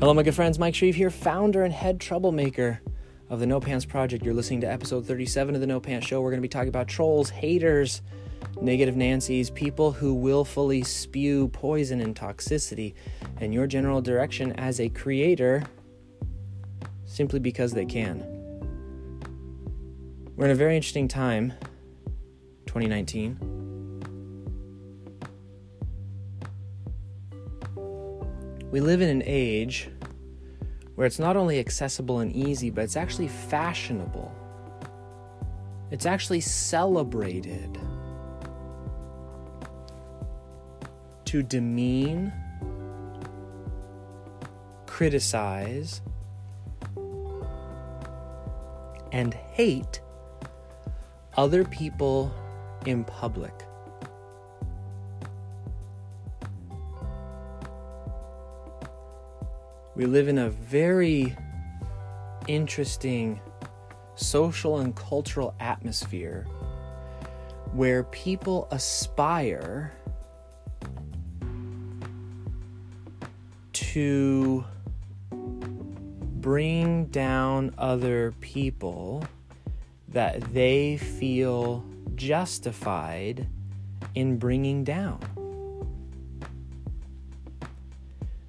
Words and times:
Hello, 0.00 0.14
my 0.14 0.22
good 0.22 0.36
friends. 0.36 0.60
Mike 0.60 0.76
Shreve 0.76 0.94
here, 0.94 1.10
founder 1.10 1.64
and 1.64 1.74
head 1.74 1.98
troublemaker 1.98 2.80
of 3.28 3.40
the 3.40 3.46
No 3.46 3.58
Pants 3.58 3.84
Project. 3.84 4.24
You're 4.24 4.32
listening 4.32 4.60
to 4.60 4.70
episode 4.70 5.04
37 5.04 5.56
of 5.56 5.60
the 5.60 5.66
No 5.66 5.80
Pants 5.80 6.06
Show. 6.06 6.20
We're 6.20 6.30
going 6.30 6.38
to 6.38 6.42
be 6.42 6.48
talking 6.48 6.68
about 6.68 6.86
trolls, 6.86 7.30
haters, 7.30 8.02
negative 8.60 8.94
Nancy's, 8.94 9.50
people 9.50 9.90
who 9.90 10.14
willfully 10.14 10.84
spew 10.84 11.48
poison 11.48 12.00
and 12.00 12.14
toxicity, 12.14 12.94
and 13.40 13.52
your 13.52 13.66
general 13.66 14.00
direction 14.00 14.52
as 14.52 14.78
a 14.78 14.88
creator 14.88 15.64
simply 17.04 17.40
because 17.40 17.72
they 17.72 17.84
can. 17.84 18.20
We're 20.36 20.44
in 20.44 20.52
a 20.52 20.54
very 20.54 20.76
interesting 20.76 21.08
time, 21.08 21.54
2019. 22.66 23.57
We 28.70 28.80
live 28.80 29.00
in 29.00 29.08
an 29.08 29.22
age 29.24 29.88
where 30.94 31.06
it's 31.06 31.18
not 31.18 31.36
only 31.36 31.58
accessible 31.58 32.20
and 32.20 32.30
easy, 32.34 32.70
but 32.70 32.84
it's 32.84 32.96
actually 32.96 33.28
fashionable. 33.28 34.30
It's 35.90 36.04
actually 36.04 36.40
celebrated 36.40 37.78
to 41.24 41.42
demean, 41.42 42.32
criticize, 44.86 46.02
and 49.12 49.32
hate 49.32 50.00
other 51.36 51.64
people 51.64 52.34
in 52.84 53.04
public. 53.04 53.67
We 59.98 60.06
live 60.06 60.28
in 60.28 60.38
a 60.38 60.48
very 60.48 61.36
interesting 62.46 63.40
social 64.14 64.78
and 64.78 64.94
cultural 64.94 65.56
atmosphere 65.58 66.46
where 67.72 68.04
people 68.04 68.68
aspire 68.70 69.92
to 73.72 74.64
bring 75.32 77.06
down 77.06 77.74
other 77.76 78.32
people 78.40 79.24
that 80.10 80.40
they 80.54 80.96
feel 80.96 81.84
justified 82.14 83.48
in 84.14 84.38
bringing 84.38 84.84
down. 84.84 85.18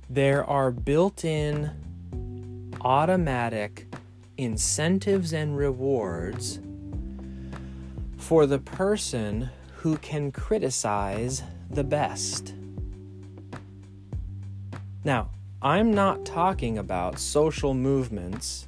There 0.10 0.44
are 0.44 0.72
built 0.72 1.24
in 1.24 1.72
automatic 2.82 3.86
incentives 4.38 5.34
and 5.34 5.56
rewards 5.56 6.60
for 8.18 8.48
the 8.48 8.58
person 8.58 9.50
who 9.76 9.98
can 9.98 10.32
criticize 10.32 11.44
the 11.70 11.84
best. 11.84 12.56
Now, 15.04 15.30
I'm 15.62 15.94
not 15.94 16.26
talking 16.26 16.80
about 16.80 17.20
social 17.20 17.76
movements 17.76 18.68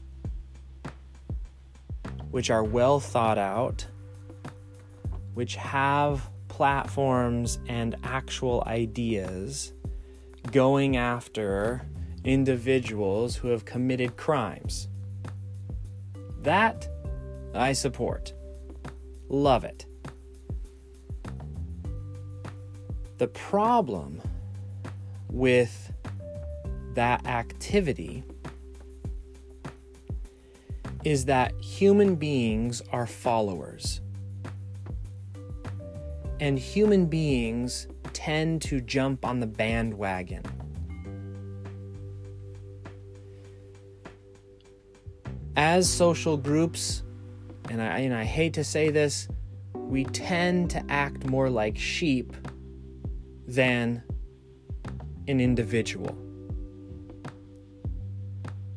which 2.29 2.51
are 2.51 2.63
well 2.63 2.99
thought 2.99 3.37
out, 3.37 3.87
which 5.33 5.55
have 5.55 6.29
platforms 6.49 7.59
and 7.67 7.95
actual 8.03 8.63
ideas 8.67 9.73
going 10.51 10.97
after 10.97 11.81
individuals 12.23 13.35
who 13.35 13.47
have 13.49 13.65
committed 13.65 14.17
crimes. 14.17 14.87
That 16.41 16.87
I 17.53 17.73
support. 17.73 18.33
Love 19.29 19.63
it. 19.63 19.85
The 23.17 23.27
problem 23.27 24.21
with 25.29 25.93
that 26.95 27.25
activity 27.25 28.23
is 31.03 31.25
that 31.25 31.53
human 31.61 32.15
beings 32.15 32.81
are 32.91 33.07
followers. 33.07 34.01
And 36.39 36.57
human 36.57 37.05
beings 37.05 37.87
tend 38.23 38.61
to 38.61 38.79
jump 38.81 39.25
on 39.25 39.39
the 39.39 39.47
bandwagon. 39.47 40.43
As 45.55 45.91
social 45.91 46.37
groups, 46.37 47.01
and 47.71 47.81
I, 47.81 47.99
and 47.99 48.13
I 48.13 48.23
hate 48.23 48.53
to 48.53 48.63
say 48.63 48.91
this, 48.91 49.27
we 49.73 50.03
tend 50.03 50.69
to 50.69 50.83
act 50.87 51.25
more 51.25 51.49
like 51.49 51.75
sheep 51.75 52.35
than 53.47 54.03
an 55.27 55.41
individual. 55.41 56.15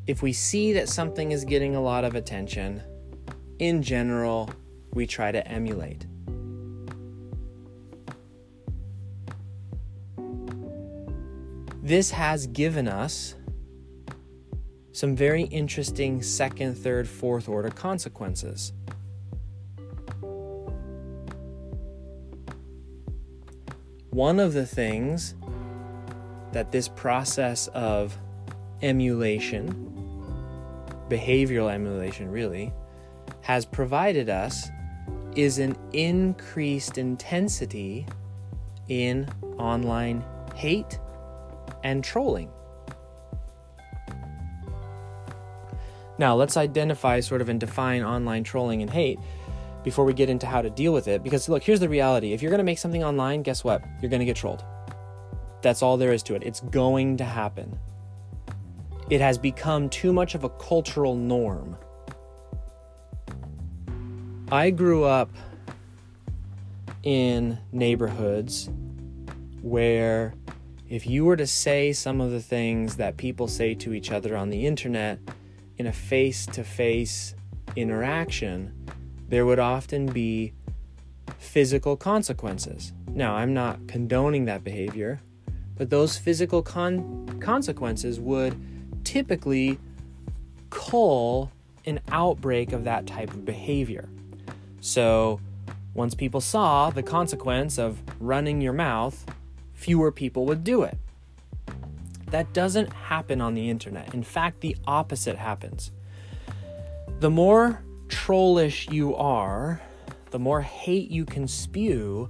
If 0.06 0.22
we 0.22 0.32
see 0.32 0.72
that 0.72 0.88
something 0.88 1.32
is 1.32 1.44
getting 1.44 1.76
a 1.76 1.82
lot 1.82 2.04
of 2.04 2.14
attention, 2.14 2.82
in 3.58 3.82
general, 3.82 4.48
we 4.94 5.06
try 5.06 5.32
to 5.32 5.46
emulate. 5.46 6.06
This 11.84 12.12
has 12.12 12.46
given 12.46 12.88
us 12.88 13.34
some 14.92 15.14
very 15.14 15.42
interesting 15.42 16.22
second, 16.22 16.78
third, 16.78 17.06
fourth 17.06 17.46
order 17.46 17.68
consequences. 17.68 18.72
One 24.08 24.40
of 24.40 24.54
the 24.54 24.64
things 24.64 25.34
that 26.52 26.72
this 26.72 26.88
process 26.88 27.68
of 27.74 28.16
emulation, 28.80 29.68
behavioral 31.10 31.70
emulation 31.70 32.30
really, 32.30 32.72
has 33.42 33.66
provided 33.66 34.30
us 34.30 34.70
is 35.36 35.58
an 35.58 35.76
increased 35.92 36.96
intensity 36.96 38.06
in 38.88 39.28
online 39.58 40.24
hate 40.54 40.98
and 41.84 42.02
trolling. 42.02 42.50
Now, 46.18 46.34
let's 46.34 46.56
identify 46.56 47.20
sort 47.20 47.40
of 47.40 47.48
and 47.48 47.60
define 47.60 48.02
online 48.02 48.44
trolling 48.44 48.82
and 48.82 48.90
hate 48.90 49.18
before 49.82 50.04
we 50.04 50.14
get 50.14 50.30
into 50.30 50.46
how 50.46 50.62
to 50.62 50.70
deal 50.70 50.92
with 50.92 51.06
it. 51.08 51.22
Because, 51.22 51.48
look, 51.48 51.62
here's 51.62 51.80
the 51.80 51.88
reality 51.88 52.32
if 52.32 52.42
you're 52.42 52.50
going 52.50 52.58
to 52.58 52.64
make 52.64 52.78
something 52.78 53.04
online, 53.04 53.42
guess 53.42 53.62
what? 53.62 53.82
You're 54.00 54.10
going 54.10 54.20
to 54.20 54.26
get 54.26 54.36
trolled. 54.36 54.64
That's 55.62 55.82
all 55.82 55.96
there 55.96 56.12
is 56.12 56.22
to 56.24 56.34
it. 56.34 56.42
It's 56.42 56.60
going 56.60 57.16
to 57.18 57.24
happen. 57.24 57.78
It 59.10 59.20
has 59.20 59.38
become 59.38 59.90
too 59.90 60.12
much 60.12 60.34
of 60.34 60.44
a 60.44 60.48
cultural 60.48 61.14
norm. 61.14 61.76
I 64.50 64.70
grew 64.70 65.04
up 65.04 65.30
in 67.02 67.58
neighborhoods 67.72 68.70
where 69.62 70.34
if 70.88 71.06
you 71.06 71.24
were 71.24 71.36
to 71.36 71.46
say 71.46 71.92
some 71.92 72.20
of 72.20 72.30
the 72.30 72.40
things 72.40 72.96
that 72.96 73.16
people 73.16 73.48
say 73.48 73.74
to 73.74 73.94
each 73.94 74.10
other 74.10 74.36
on 74.36 74.50
the 74.50 74.66
internet 74.66 75.18
in 75.78 75.86
a 75.86 75.92
face 75.92 76.46
to 76.46 76.62
face 76.62 77.34
interaction, 77.74 78.72
there 79.28 79.46
would 79.46 79.58
often 79.58 80.06
be 80.06 80.52
physical 81.38 81.96
consequences. 81.96 82.92
Now, 83.08 83.34
I'm 83.34 83.54
not 83.54 83.86
condoning 83.88 84.44
that 84.44 84.62
behavior, 84.62 85.20
but 85.76 85.90
those 85.90 86.18
physical 86.18 86.62
con- 86.62 87.38
consequences 87.40 88.20
would 88.20 88.54
typically 89.04 89.78
cull 90.70 91.50
an 91.86 92.00
outbreak 92.10 92.72
of 92.72 92.84
that 92.84 93.06
type 93.06 93.30
of 93.30 93.44
behavior. 93.44 94.08
So, 94.80 95.40
once 95.94 96.14
people 96.14 96.40
saw 96.40 96.90
the 96.90 97.02
consequence 97.02 97.78
of 97.78 98.02
running 98.18 98.60
your 98.60 98.72
mouth, 98.72 99.24
fewer 99.74 100.10
people 100.10 100.46
would 100.46 100.64
do 100.64 100.82
it. 100.82 100.96
That 102.30 102.52
doesn't 102.52 102.92
happen 102.92 103.40
on 103.40 103.54
the 103.54 103.68
internet. 103.68 104.14
In 104.14 104.22
fact, 104.22 104.60
the 104.60 104.76
opposite 104.86 105.36
happens. 105.36 105.92
The 107.20 107.30
more 107.30 107.82
trollish 108.08 108.88
you 108.90 109.14
are, 109.14 109.80
the 110.30 110.38
more 110.38 110.62
hate 110.62 111.10
you 111.10 111.24
can 111.24 111.46
spew, 111.46 112.28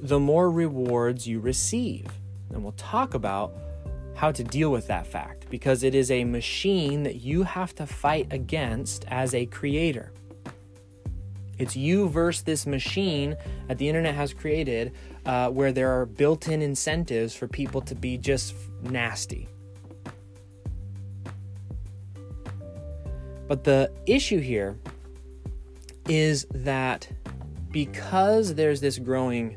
the 0.00 0.18
more 0.18 0.50
rewards 0.50 1.26
you 1.26 1.38
receive. 1.40 2.06
And 2.50 2.62
we'll 2.62 2.72
talk 2.72 3.14
about 3.14 3.52
how 4.14 4.32
to 4.32 4.44
deal 4.44 4.70
with 4.70 4.86
that 4.86 5.06
fact 5.06 5.46
because 5.50 5.82
it 5.82 5.94
is 5.94 6.10
a 6.10 6.24
machine 6.24 7.02
that 7.02 7.16
you 7.16 7.42
have 7.42 7.74
to 7.74 7.86
fight 7.86 8.26
against 8.30 9.04
as 9.08 9.34
a 9.34 9.46
creator. 9.46 10.12
It's 11.58 11.76
you 11.76 12.08
versus 12.08 12.42
this 12.42 12.66
machine 12.66 13.36
that 13.68 13.78
the 13.78 13.88
internet 13.88 14.14
has 14.14 14.32
created 14.32 14.92
uh, 15.24 15.48
where 15.50 15.72
there 15.72 15.90
are 15.90 16.06
built 16.06 16.48
in 16.48 16.62
incentives 16.62 17.34
for 17.34 17.46
people 17.46 17.80
to 17.82 17.94
be 17.94 18.18
just 18.18 18.54
nasty. 18.82 19.48
But 23.48 23.64
the 23.64 23.92
issue 24.06 24.40
here 24.40 24.78
is 26.08 26.46
that 26.52 27.08
because 27.70 28.54
there's 28.54 28.80
this 28.80 28.98
growing 28.98 29.56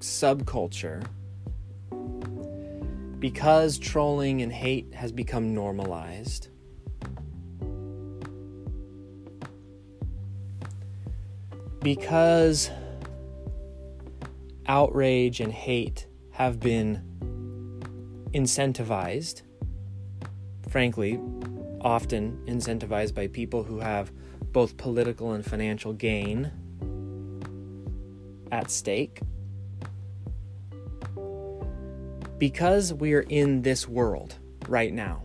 subculture, 0.00 1.04
because 3.18 3.78
trolling 3.78 4.42
and 4.42 4.52
hate 4.52 4.92
has 4.94 5.12
become 5.12 5.54
normalized, 5.54 6.48
because 11.94 12.70
outrage 14.66 15.40
and 15.40 15.50
hate 15.50 16.06
have 16.32 16.60
been 16.60 17.02
incentivized, 18.34 19.40
frankly, 20.68 21.18
often 21.80 22.38
incentivized 22.46 23.14
by 23.14 23.26
people 23.26 23.64
who 23.64 23.80
have 23.80 24.12
both 24.52 24.76
political 24.76 25.32
and 25.32 25.46
financial 25.46 25.94
gain 25.94 26.52
at 28.52 28.70
stake. 28.70 29.20
Because 32.36 32.92
we 32.92 33.14
are 33.14 33.24
in 33.30 33.62
this 33.62 33.88
world 33.88 34.34
right 34.68 34.92
now, 34.92 35.22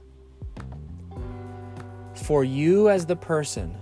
for 2.16 2.46
you 2.46 2.88
as 2.88 3.06
the 3.06 3.18
person 3.18 3.78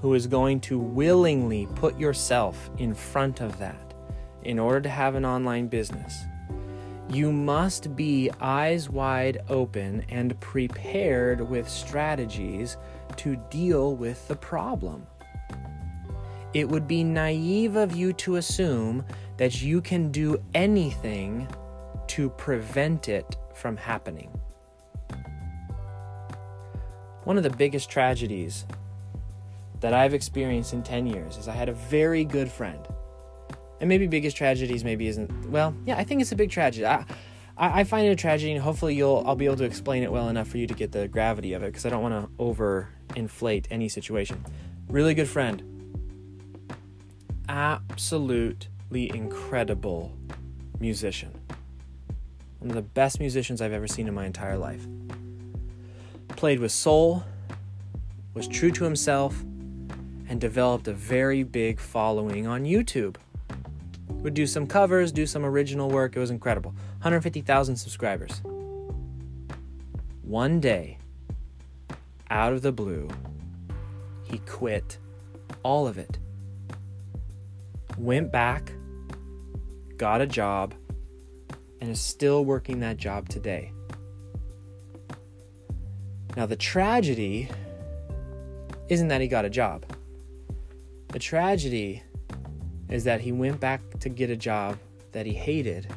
who 0.00 0.14
is 0.14 0.26
going 0.26 0.60
to 0.60 0.78
willingly 0.78 1.66
put 1.74 1.98
yourself 1.98 2.70
in 2.78 2.94
front 2.94 3.40
of 3.40 3.58
that 3.58 3.94
in 4.42 4.58
order 4.58 4.80
to 4.80 4.88
have 4.88 5.14
an 5.14 5.24
online 5.24 5.66
business, 5.66 6.24
you 7.08 7.32
must 7.32 7.94
be 7.94 8.30
eyes 8.40 8.90
wide 8.90 9.38
open 9.48 10.04
and 10.08 10.38
prepared 10.40 11.40
with 11.40 11.68
strategies 11.68 12.76
to 13.16 13.36
deal 13.50 13.94
with 13.94 14.26
the 14.28 14.36
problem. 14.36 15.06
It 16.52 16.68
would 16.68 16.88
be 16.88 17.04
naive 17.04 17.76
of 17.76 17.94
you 17.94 18.12
to 18.14 18.36
assume 18.36 19.04
that 19.36 19.62
you 19.62 19.80
can 19.80 20.10
do 20.10 20.42
anything 20.54 21.46
to 22.08 22.30
prevent 22.30 23.08
it 23.08 23.36
from 23.54 23.76
happening. 23.76 24.30
One 27.24 27.36
of 27.36 27.42
the 27.42 27.50
biggest 27.50 27.90
tragedies 27.90 28.64
that 29.80 29.92
I've 29.92 30.14
experienced 30.14 30.72
in 30.72 30.82
10 30.82 31.06
years 31.06 31.36
is 31.36 31.48
I 31.48 31.54
had 31.54 31.68
a 31.68 31.74
very 31.74 32.24
good 32.24 32.50
friend. 32.50 32.86
And 33.80 33.88
maybe 33.88 34.06
biggest 34.06 34.36
tragedies 34.36 34.84
maybe 34.84 35.06
isn't 35.06 35.50
well 35.50 35.74
yeah 35.84 35.98
i 35.98 36.02
think 36.02 36.22
it's 36.22 36.32
a 36.32 36.36
big 36.36 36.50
tragedy. 36.50 36.86
I 36.86 37.04
i 37.58 37.84
find 37.84 38.06
it 38.06 38.10
a 38.10 38.16
tragedy 38.16 38.52
and 38.52 38.62
hopefully 38.62 38.94
you'll 38.94 39.22
i'll 39.26 39.36
be 39.36 39.44
able 39.44 39.56
to 39.56 39.64
explain 39.64 40.02
it 40.02 40.10
well 40.10 40.30
enough 40.30 40.48
for 40.48 40.56
you 40.56 40.66
to 40.66 40.72
get 40.72 40.92
the 40.92 41.08
gravity 41.08 41.52
of 41.52 41.62
it 41.62 41.66
because 41.66 41.84
i 41.84 41.90
don't 41.90 42.00
want 42.00 42.14
to 42.14 42.30
over 42.38 42.88
inflate 43.14 43.68
any 43.70 43.88
situation. 43.88 44.44
Really 44.88 45.14
good 45.14 45.28
friend. 45.28 45.62
Absolutely 47.48 49.10
incredible 49.14 50.16
musician. 50.80 51.32
One 52.58 52.70
of 52.70 52.76
the 52.76 52.82
best 52.82 53.20
musicians 53.20 53.60
i've 53.60 53.72
ever 53.72 53.86
seen 53.86 54.08
in 54.08 54.14
my 54.14 54.26
entire 54.26 54.58
life. 54.58 54.86
Played 56.28 56.60
with 56.60 56.72
soul 56.72 57.24
was 58.34 58.46
true 58.48 58.70
to 58.72 58.84
himself 58.84 59.44
and 60.28 60.40
developed 60.40 60.88
a 60.88 60.92
very 60.92 61.42
big 61.42 61.78
following 61.78 62.46
on 62.46 62.64
youtube 62.64 63.16
would 64.26 64.34
do 64.34 64.44
some 64.44 64.66
covers, 64.66 65.12
do 65.12 65.24
some 65.24 65.44
original 65.44 65.88
work. 65.88 66.16
It 66.16 66.18
was 66.18 66.30
incredible. 66.30 66.72
150,000 66.96 67.76
subscribers. 67.76 68.42
One 70.22 70.58
day, 70.58 70.98
out 72.28 72.52
of 72.52 72.62
the 72.62 72.72
blue, 72.72 73.08
he 74.24 74.38
quit 74.38 74.98
all 75.62 75.86
of 75.86 75.96
it. 75.96 76.18
Went 77.96 78.32
back, 78.32 78.72
got 79.96 80.20
a 80.20 80.26
job, 80.26 80.74
and 81.80 81.90
is 81.90 82.00
still 82.00 82.44
working 82.44 82.80
that 82.80 82.96
job 82.96 83.28
today. 83.28 83.72
Now, 86.36 86.46
the 86.46 86.56
tragedy 86.56 87.48
isn't 88.88 89.06
that 89.06 89.20
he 89.20 89.28
got 89.28 89.44
a 89.44 89.50
job. 89.50 89.86
The 91.08 91.18
tragedy 91.18 92.02
is 92.88 93.04
that 93.04 93.20
he 93.20 93.32
went 93.32 93.60
back 93.60 93.80
to 94.00 94.08
get 94.08 94.30
a 94.30 94.36
job 94.36 94.78
that 95.12 95.26
he 95.26 95.32
hated 95.32 95.92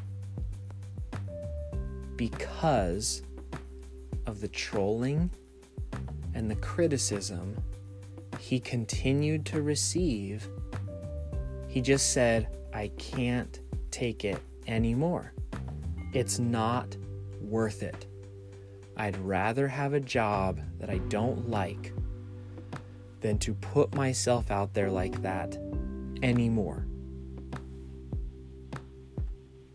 because 2.16 3.22
of 4.26 4.42
the 4.42 4.48
trolling 4.48 5.30
and 6.34 6.50
the 6.50 6.56
criticism 6.56 7.56
he 8.40 8.60
continued 8.60 9.46
to 9.46 9.62
receive. 9.62 10.48
He 11.68 11.82
just 11.82 12.14
said, 12.14 12.48
I 12.74 12.90
can't 12.98 13.60
take 13.92 14.26
it 14.26 14.40
anymore. 14.68 15.34
It's 16.14 16.40
not 16.40 16.96
worth 17.42 17.84
it. 17.84 18.06
I'd 18.98 19.18
rather 19.18 19.68
have 19.68 19.94
a 19.94 20.00
job 20.00 20.60
that 20.80 20.90
I 20.90 20.98
don't 21.10 21.50
like 21.50 21.94
than 23.22 23.38
to 23.40 23.54
put 23.54 23.94
myself 23.94 24.52
out 24.52 24.74
there 24.74 24.90
like 24.90 25.22
that 25.22 25.58
anymore. 26.22 26.86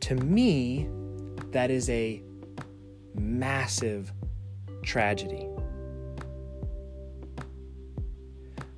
To 0.01 0.15
me, 0.17 0.89
that 1.53 1.71
is 1.71 1.89
a 1.89 2.23
massive 3.15 4.13
tragedy. 4.83 5.49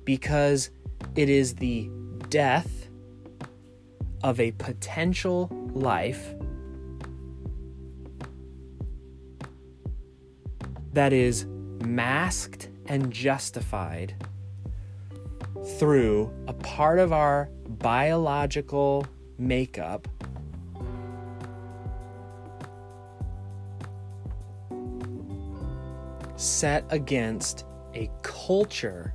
Because 0.05 0.69
it 1.15 1.29
is 1.29 1.55
the 1.55 1.89
death 2.29 2.87
of 4.23 4.39
a 4.39 4.51
potential 4.53 5.49
life 5.73 6.33
that 10.93 11.13
is 11.13 11.45
masked 11.85 12.69
and 12.87 13.11
justified 13.11 14.15
through 15.77 16.31
a 16.47 16.53
part 16.53 16.99
of 16.99 17.11
our 17.13 17.49
biological 17.67 19.05
makeup 19.37 20.07
set 26.35 26.85
against 26.89 27.65
a 27.93 28.09
culture 28.21 29.13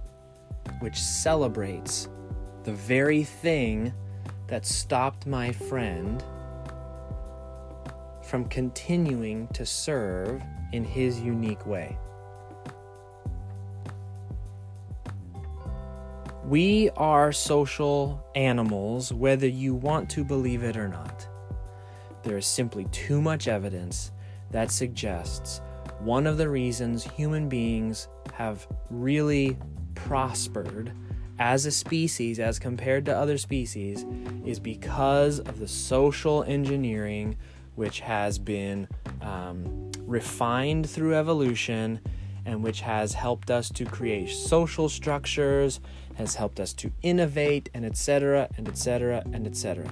which 0.80 0.96
celebrates 0.96 2.08
the 2.64 2.72
very 2.72 3.22
thing 3.22 3.92
that 4.49 4.66
stopped 4.66 5.26
my 5.26 5.52
friend 5.52 6.25
from 8.22 8.44
continuing 8.46 9.46
to 9.49 9.64
serve 9.64 10.42
in 10.72 10.84
his 10.84 11.20
unique 11.20 11.64
way. 11.66 11.96
We 16.44 16.90
are 16.96 17.30
social 17.30 18.26
animals, 18.34 19.12
whether 19.12 19.46
you 19.46 19.75
want 19.75 20.11
to 20.11 20.25
believe 20.25 20.64
it 20.64 20.76
or 20.76 20.88
not. 20.88 21.28
There 22.25 22.37
is 22.37 22.46
simply 22.46 22.87
too 22.87 23.22
much 23.22 23.46
evidence 23.46 24.11
that 24.50 24.72
suggests 24.72 25.61
one 26.00 26.26
of 26.26 26.38
the 26.38 26.49
reasons 26.49 27.04
human 27.04 27.49
beings 27.49 28.08
have 28.32 28.66
really 28.90 29.56
prospered 29.94 30.92
as 31.38 31.64
a 31.64 31.70
species 31.70 32.40
as 32.40 32.58
compared 32.58 33.04
to 33.04 33.16
other 33.16 33.38
species 33.38 34.04
is 34.44 34.58
because 34.58 35.38
of 35.38 35.61
the 35.61 35.68
social 35.68 36.42
engineering 36.44 37.37
which 37.76 38.00
has 38.00 38.38
been 38.38 38.88
um, 39.20 39.90
refined 40.00 40.88
through 40.88 41.14
evolution 41.14 42.00
and 42.44 42.62
which 42.62 42.80
has 42.80 43.14
helped 43.14 43.50
us 43.50 43.70
to 43.70 43.84
create 43.84 44.28
social 44.28 44.88
structures 44.88 45.80
has 46.16 46.35
helped 46.35 46.61
us 46.61 46.73
to 46.73 46.92
innovate 47.02 47.69
and 47.75 47.85
etc 47.85 48.49
and 48.57 48.69
etc 48.69 49.23
and 49.33 49.47
etc 49.47 49.88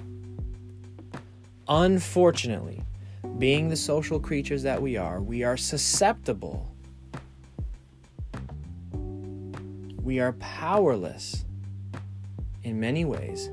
unfortunately 1.68 2.82
being 3.38 3.68
the 3.68 3.76
social 3.76 4.20
creatures 4.20 4.62
that 4.62 4.80
we 4.80 4.96
are 4.96 5.20
we 5.20 5.42
are 5.42 5.56
susceptible. 5.56 6.66
We 10.02 10.18
are 10.18 10.32
powerless 10.34 11.44
in 12.64 12.80
many 12.80 13.04
ways 13.04 13.50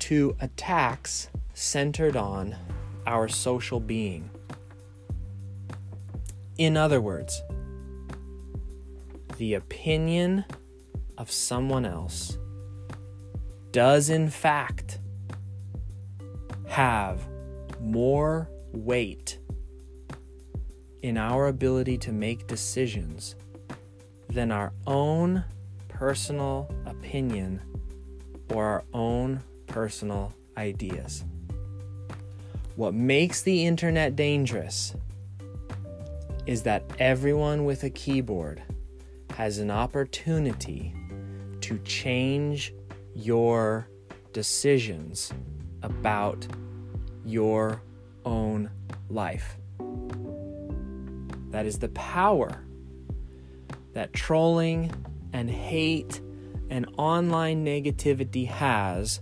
to 0.00 0.36
attacks 0.40 1.28
centered 1.54 2.16
on 2.16 2.56
our 3.06 3.28
social 3.28 3.78
being. 3.78 4.28
In 6.58 6.76
other 6.76 7.00
words 7.00 7.40
the 9.38 9.54
opinion 9.54 10.44
of 11.18 11.30
someone 11.30 11.84
else 11.84 12.38
does, 13.72 14.10
in 14.10 14.28
fact, 14.28 14.98
have 16.66 17.26
more 17.80 18.48
weight 18.72 19.38
in 21.02 21.16
our 21.16 21.46
ability 21.48 21.96
to 21.98 22.12
make 22.12 22.46
decisions 22.46 23.36
than 24.28 24.50
our 24.50 24.72
own 24.86 25.44
personal 25.88 26.70
opinion 26.84 27.60
or 28.50 28.64
our 28.64 28.84
own 28.92 29.42
personal 29.66 30.32
ideas. 30.56 31.24
What 32.76 32.94
makes 32.94 33.42
the 33.42 33.66
internet 33.66 34.16
dangerous 34.16 34.94
is 36.46 36.62
that 36.62 36.84
everyone 36.98 37.64
with 37.64 37.84
a 37.84 37.90
keyboard 37.90 38.62
has 39.36 39.58
an 39.58 39.70
opportunity 39.70 40.94
to 41.60 41.78
change 41.80 42.72
your 43.14 43.86
decisions 44.32 45.30
about 45.82 46.46
your 47.22 47.82
own 48.24 48.70
life. 49.10 49.58
That 51.50 51.66
is 51.66 51.78
the 51.78 51.90
power 51.90 52.64
that 53.92 54.14
trolling 54.14 54.90
and 55.34 55.50
hate 55.50 56.22
and 56.70 56.86
online 56.96 57.62
negativity 57.62 58.46
has 58.46 59.20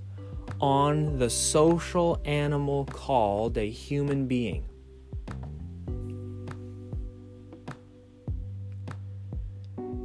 on 0.61 1.18
the 1.18 1.28
social 1.28 2.21
animal 2.25 2.85
called 2.85 3.59
a 3.59 3.68
human 3.68 4.28
being. 4.28 4.64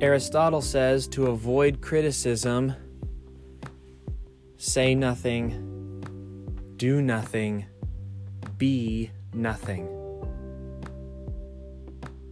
Aristotle 0.02 0.62
says 0.62 1.10
to 1.10 1.28
avoid 1.28 1.82
criticism, 1.82 2.74
say 4.56 4.96
nothing, 4.96 6.72
do 6.78 7.02
nothing, 7.02 7.66
be 8.58 9.12
nothing. 9.34 9.90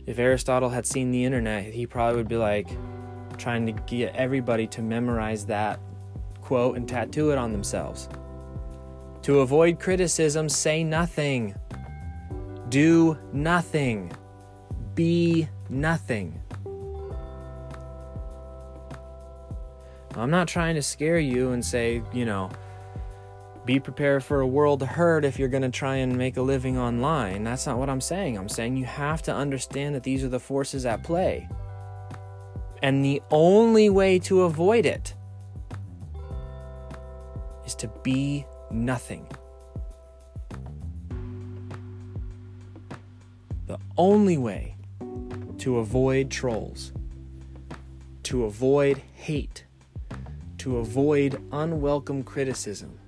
If 0.05 0.17
Aristotle 0.17 0.69
had 0.69 0.86
seen 0.86 1.12
the 1.12 1.25
internet, 1.25 1.65
he 1.74 1.86
probably 1.86 2.15
would 2.15 2.29
be 2.29 2.38
like 2.38 2.69
trying 3.38 3.65
to 3.65 3.74
get 3.74 4.15
everybody 4.15 4.65
to 4.67 4.81
memorize 4.81 5.45
that 5.47 5.81
quote 6.39 6.77
and 6.77 6.88
tattoo 6.88 7.31
it 7.31 7.38
on 7.38 7.51
themselves. 7.51 8.07
To 9.24 9.41
avoid 9.41 9.77
criticism, 9.77 10.47
say 10.47 10.86
nothing. 10.86 11.53
Do 12.69 13.17
nothing. 13.33 14.13
Be 14.95 15.50
nothing. 15.69 16.41
I'm 20.17 20.31
not 20.31 20.47
trying 20.47 20.75
to 20.75 20.81
scare 20.81 21.19
you 21.19 21.51
and 21.51 21.63
say, 21.63 22.01
you 22.12 22.25
know, 22.25 22.50
be 23.65 23.79
prepared 23.79 24.24
for 24.24 24.39
a 24.39 24.47
world 24.47 24.81
of 24.81 24.88
hurt 24.88 25.25
if 25.25 25.38
you're 25.38 25.50
going 25.50 25.63
to 25.63 25.69
try 25.69 25.97
and 25.97 26.17
make 26.17 26.38
a 26.38 26.41
living 26.41 26.77
online. 26.77 27.43
That's 27.43 27.67
not 27.67 27.77
what 27.77 27.89
I'm 27.89 28.01
saying. 28.01 28.38
I'm 28.38 28.50
saying 28.50 28.77
you 28.77 28.86
have 28.86 29.21
to 29.24 29.33
understand 29.33 29.93
that 29.93 30.03
these 30.03 30.24
are 30.24 30.29
the 30.29 30.39
forces 30.39 30.86
at 30.86 31.03
play. 31.03 31.47
And 32.81 33.03
the 33.03 33.21
only 33.29 33.89
way 33.89 34.19
to 34.19 34.43
avoid 34.43 34.86
it 34.86 35.13
is 37.65 37.75
to 37.75 37.89
be 38.03 38.45
nothing. 38.71 39.27
The 43.67 43.77
only 43.97 44.38
way 44.38 44.77
to 45.59 45.77
avoid 45.79 46.31
trolls, 46.31 46.93
to 48.24 48.45
avoid 48.45 49.01
hate, 49.13 49.65
to 50.67 50.79
avoid 50.79 51.41
unwelcome 51.53 52.21
criticism 52.24 53.00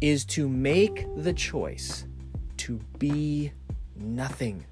is 0.00 0.24
to 0.24 0.48
make 0.48 1.04
the 1.16 1.32
choice 1.32 2.06
to 2.56 2.78
be 3.00 3.50
nothing, 3.96 4.64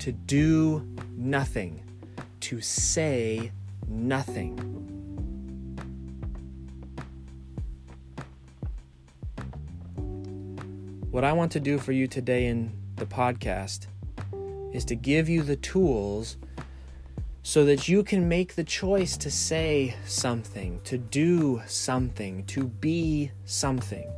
to 0.00 0.10
do 0.10 0.84
nothing, 1.16 1.80
to 2.40 2.60
say 2.60 3.52
nothing. 3.86 4.56
What 11.12 11.22
I 11.22 11.32
want 11.34 11.52
to 11.52 11.60
do 11.60 11.78
for 11.78 11.92
you 11.92 12.08
today 12.08 12.46
in 12.46 12.72
the 12.96 13.06
podcast 13.06 13.86
is 14.72 14.84
to 14.86 14.96
give 14.96 15.28
you 15.28 15.44
the 15.44 15.54
tools 15.54 16.36
so 17.44 17.64
that 17.64 17.88
you 17.88 18.02
can 18.02 18.28
make 18.28 18.54
the 18.54 18.64
choice 18.64 19.16
to 19.18 19.30
say 19.30 19.94
something, 20.06 20.80
to 20.82 20.98
do 20.98 21.62
something, 21.66 22.44
to 22.46 22.64
be 22.64 23.30
something 23.44 24.10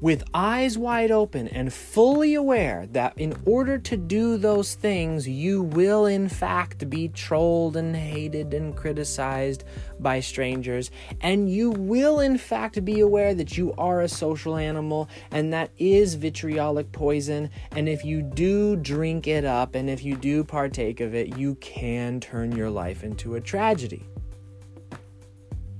with 0.00 0.22
eyes 0.32 0.78
wide 0.78 1.10
open 1.10 1.48
and 1.48 1.72
fully 1.72 2.34
aware 2.34 2.86
that 2.92 3.12
in 3.16 3.34
order 3.44 3.78
to 3.78 3.96
do 3.96 4.36
those 4.36 4.74
things, 4.74 5.28
you 5.28 5.62
will 5.62 6.06
in 6.06 6.28
fact 6.28 6.88
be 6.88 7.08
trolled 7.08 7.76
and 7.76 7.96
hated 7.96 8.54
and 8.54 8.76
criticized 8.76 9.64
by 9.98 10.20
strangers, 10.20 10.90
and 11.20 11.50
you 11.50 11.70
will 11.70 12.20
in 12.20 12.38
fact 12.38 12.84
be 12.84 13.00
aware 13.00 13.34
that 13.34 13.58
you 13.58 13.74
are 13.76 14.02
a 14.02 14.08
social 14.08 14.56
animal 14.56 15.08
and 15.32 15.52
that 15.52 15.70
is 15.78 16.14
vitriolic 16.14 16.90
poison. 16.92 17.50
And 17.72 17.88
if 17.88 18.04
you 18.04 18.22
do 18.22 18.76
drink 18.76 19.26
it 19.26 19.44
up 19.44 19.74
and 19.74 19.90
if 19.90 20.04
you 20.04 20.16
do 20.16 20.44
partake 20.44 21.00
of 21.00 21.14
it, 21.14 21.36
you 21.36 21.56
can 21.56 22.20
turn 22.20 22.52
your 22.52 22.70
life 22.70 23.02
into 23.02 23.34
a 23.34 23.40
tragedy. 23.40 24.06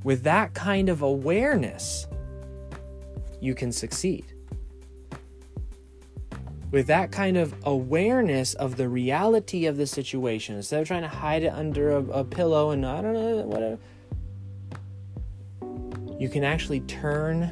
With 0.02 0.22
that 0.24 0.54
kind 0.54 0.88
of 0.88 1.02
awareness, 1.02 2.06
you 3.40 3.54
can 3.54 3.72
succeed. 3.72 4.24
With 6.70 6.86
that 6.88 7.10
kind 7.10 7.36
of 7.38 7.54
awareness 7.64 8.52
of 8.54 8.76
the 8.76 8.88
reality 8.88 9.66
of 9.66 9.76
the 9.76 9.86
situation, 9.86 10.56
instead 10.56 10.82
of 10.82 10.86
trying 10.86 11.02
to 11.02 11.08
hide 11.08 11.42
it 11.42 11.52
under 11.52 11.92
a, 11.92 12.02
a 12.04 12.24
pillow 12.24 12.70
and 12.70 12.84
I 12.84 13.00
don't 13.00 13.14
know, 13.14 13.36
whatever, 13.38 13.78
you 16.18 16.28
can 16.28 16.44
actually 16.44 16.80
turn 16.80 17.50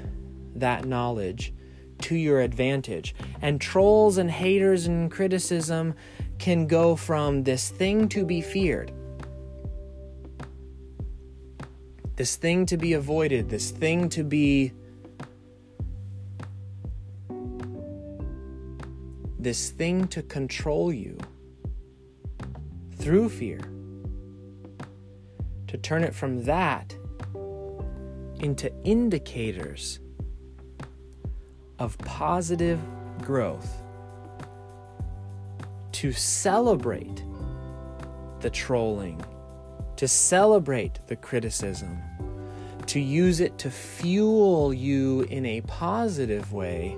that 0.57 0.85
knowledge 0.85 1.55
to 2.02 2.14
your 2.14 2.40
advantage. 2.40 3.14
And 3.40 3.61
trolls 3.61 4.19
and 4.19 4.31
haters 4.31 4.87
and 4.87 5.11
criticism 5.11 5.95
can 6.38 6.66
go 6.66 6.97
from 6.97 7.45
this 7.45 7.71
thing 7.71 8.09
to 8.11 8.25
be 8.25 8.40
feared, 8.40 8.93
this 12.16 12.37
thing 12.37 12.66
to 12.66 12.76
be 12.76 12.93
avoided, 12.93 13.49
this 13.49 13.71
thing 13.71 14.09
to 14.11 14.25
be 14.25 14.73
this 19.38 19.71
thing 19.71 20.09
to 20.09 20.23
control 20.23 20.93
you 20.93 21.19
through 22.97 23.28
fear, 23.28 23.61
to 25.66 25.76
turn 25.78 26.02
it 26.02 26.14
from 26.14 26.45
that 26.45 26.97
into 28.40 28.73
indicators 28.85 30.00
of 31.78 31.97
positive 31.99 32.81
growth, 33.23 33.83
to 35.93 36.12
celebrate 36.12 37.25
the 38.40 38.50
trolling, 38.50 39.23
to 39.97 40.09
celebrate 40.09 40.99
the 41.07 41.16
criticism, 41.16 41.99
to 42.87 43.00
use 43.00 43.40
it 43.40 43.59
to 43.59 43.71
fuel 43.71 44.73
you 44.73 45.23
in 45.23 45.45
a 45.45 45.61
positive 45.62 46.52
way 46.52 46.97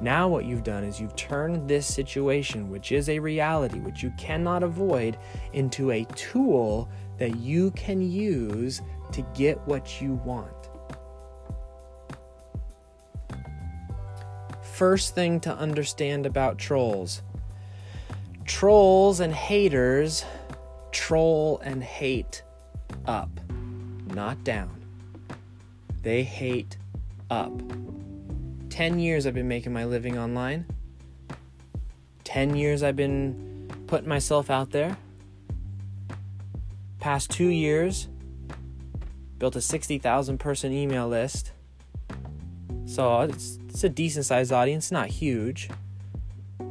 now, 0.00 0.28
what 0.28 0.44
you've 0.44 0.62
done 0.62 0.84
is 0.84 1.00
you've 1.00 1.16
turned 1.16 1.68
this 1.68 1.86
situation, 1.86 2.70
which 2.70 2.92
is 2.92 3.08
a 3.08 3.18
reality, 3.18 3.78
which 3.78 4.02
you 4.02 4.12
cannot 4.18 4.62
avoid, 4.62 5.16
into 5.54 5.90
a 5.90 6.04
tool 6.14 6.88
that 7.18 7.36
you 7.36 7.70
can 7.72 8.02
use 8.02 8.82
to 9.12 9.22
get 9.34 9.58
what 9.66 10.02
you 10.02 10.14
want. 10.24 10.52
First 14.62 15.14
thing 15.14 15.40
to 15.40 15.54
understand 15.54 16.26
about 16.26 16.58
trolls 16.58 17.22
trolls 18.44 19.20
and 19.20 19.34
haters 19.34 20.24
troll 20.92 21.58
and 21.64 21.82
hate 21.82 22.42
up, 23.06 23.30
not 24.14 24.42
down. 24.44 24.84
They 26.02 26.22
hate 26.22 26.76
up. 27.30 27.52
10 28.76 28.98
years 28.98 29.26
I've 29.26 29.32
been 29.32 29.48
making 29.48 29.72
my 29.72 29.86
living 29.86 30.18
online. 30.18 30.66
10 32.24 32.56
years 32.56 32.82
I've 32.82 32.94
been 32.94 33.70
putting 33.86 34.06
myself 34.06 34.50
out 34.50 34.70
there. 34.70 34.98
Past 37.00 37.30
two 37.30 37.48
years, 37.48 38.08
built 39.38 39.56
a 39.56 39.62
60,000 39.62 40.36
person 40.36 40.74
email 40.74 41.08
list. 41.08 41.52
So 42.84 43.22
it's, 43.22 43.58
it's 43.66 43.82
a 43.82 43.88
decent 43.88 44.26
sized 44.26 44.52
audience, 44.52 44.92
not 44.92 45.08
huge. 45.08 45.70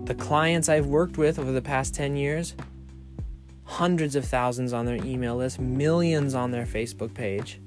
The 0.04 0.14
clients 0.14 0.70
I've 0.70 0.86
worked 0.86 1.18
with 1.18 1.40
over 1.40 1.52
the 1.52 1.60
past 1.60 1.96
10 1.96 2.18
years, 2.18 2.54
hundreds 3.64 4.16
of 4.16 4.26
thousands 4.26 4.74
on 4.74 4.86
their 4.86 5.04
email 5.04 5.38
list, 5.38 5.60
millions 5.60 6.36
on 6.36 6.52
their 6.52 6.68
Facebook 6.68 7.16
page. 7.16 7.60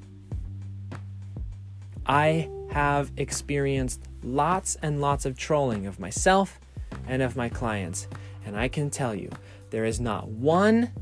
I 2.07 2.49
have 2.71 3.11
experienced 3.16 4.07
lots 4.22 4.76
and 4.82 5.00
lots 5.00 5.25
of 5.25 5.37
trolling 5.37 5.87
of 5.87 5.98
myself 5.98 6.60
and 7.06 7.22
of 7.22 7.37
my 7.37 7.48
clients. 7.48 8.08
And 8.44 8.56
I 8.56 8.68
can 8.68 8.90
tell 8.90 9.14
you, 9.14 9.30
there 9.70 9.84
is 9.84 10.00
not 10.00 10.28
one 10.28 10.92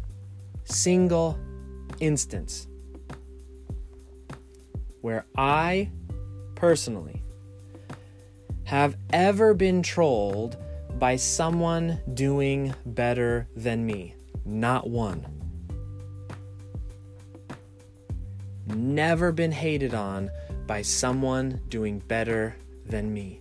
single 0.64 1.38
instance 2.00 2.66
where 5.00 5.24
I 5.36 5.90
personally 6.56 7.22
have 8.64 8.96
ever 9.12 9.54
been 9.54 9.82
trolled 9.82 10.56
by 10.98 11.14
someone 11.14 12.00
doing 12.14 12.74
better 12.84 13.46
than 13.54 13.86
me. 13.86 14.14
Not 14.44 14.88
one. 14.88 15.24
Never 18.66 19.30
been 19.30 19.52
hated 19.52 19.94
on 19.94 20.30
by 20.66 20.82
someone 20.82 21.60
doing 21.68 22.00
better 22.00 22.56
than 22.88 23.12
me. 23.12 23.40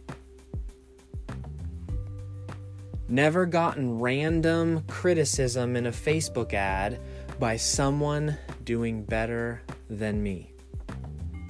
Never 3.08 3.46
gotten 3.46 4.00
random 4.00 4.84
criticism 4.88 5.76
in 5.76 5.86
a 5.86 5.92
Facebook 5.92 6.54
ad 6.54 7.00
by 7.40 7.56
someone 7.58 8.38
doing 8.64 9.04
better 9.04 9.62
than 9.90 10.24
me. 10.24 10.52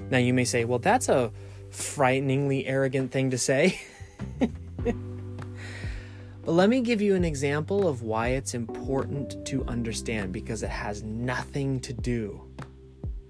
Now, 0.09 0.17
you 0.17 0.33
may 0.33 0.43
say, 0.43 0.65
well, 0.65 0.79
that's 0.79 1.07
a 1.07 1.31
frighteningly 1.69 2.67
arrogant 2.67 3.11
thing 3.11 3.31
to 3.31 3.37
say. 3.37 3.79
but 4.39 4.51
let 6.45 6.69
me 6.69 6.81
give 6.81 7.01
you 7.01 7.15
an 7.15 7.23
example 7.23 7.87
of 7.87 8.01
why 8.01 8.29
it's 8.29 8.53
important 8.53 9.45
to 9.47 9.63
understand 9.65 10.33
because 10.33 10.61
it 10.61 10.69
has 10.69 11.03
nothing 11.03 11.79
to 11.81 11.93
do 11.93 12.44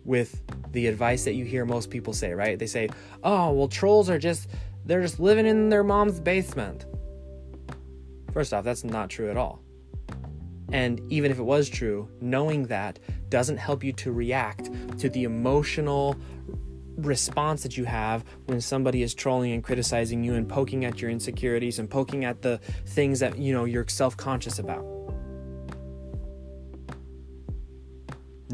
with 0.06 0.42
the 0.72 0.88
advice 0.88 1.26
that 1.26 1.34
you 1.34 1.44
hear 1.44 1.66
most 1.66 1.90
people 1.90 2.14
say, 2.14 2.34
right? 2.34 2.58
They 2.58 2.68
say, 2.68 2.90
oh, 3.24 3.52
well, 3.52 3.68
trolls 3.68 4.10
are 4.10 4.20
just, 4.20 4.50
they're 4.86 5.02
just 5.02 5.20
living 5.20 5.46
in 5.46 5.70
their 5.70 5.84
mom's 5.84 6.20
basement. 6.20 6.86
First 8.32 8.54
off, 8.54 8.64
that's 8.64 8.84
not 8.84 9.10
true 9.10 9.30
at 9.30 9.38
all. 9.38 9.62
And 10.72 11.02
even 11.12 11.32
if 11.32 11.40
it 11.40 11.44
was 11.44 11.70
true, 11.70 12.10
knowing 12.22 12.68
that 12.68 13.00
doesn't 13.30 13.58
help 13.58 13.84
you 13.84 13.94
to 13.94 14.12
react 14.12 14.70
to 15.00 15.10
the 15.10 15.24
emotional 15.24 16.16
response 16.98 17.64
that 17.64 17.78
you 17.78 17.86
have 17.86 18.24
when 18.46 18.62
somebody 18.62 19.04
is 19.04 19.14
trolling 19.14 19.52
and 19.52 19.64
criticizing 19.64 20.24
you 20.24 20.36
and 20.36 20.48
poking 20.48 20.86
at 20.86 21.02
your 21.02 21.12
insecurities 21.12 21.80
and 21.80 21.90
poking 21.90 22.24
at 22.24 22.42
the 22.42 22.58
things 22.86 23.20
that 23.20 23.38
you 23.38 23.54
know 23.54 23.66
you're 23.66 23.86
self-conscious 23.88 24.60
about 24.60 24.95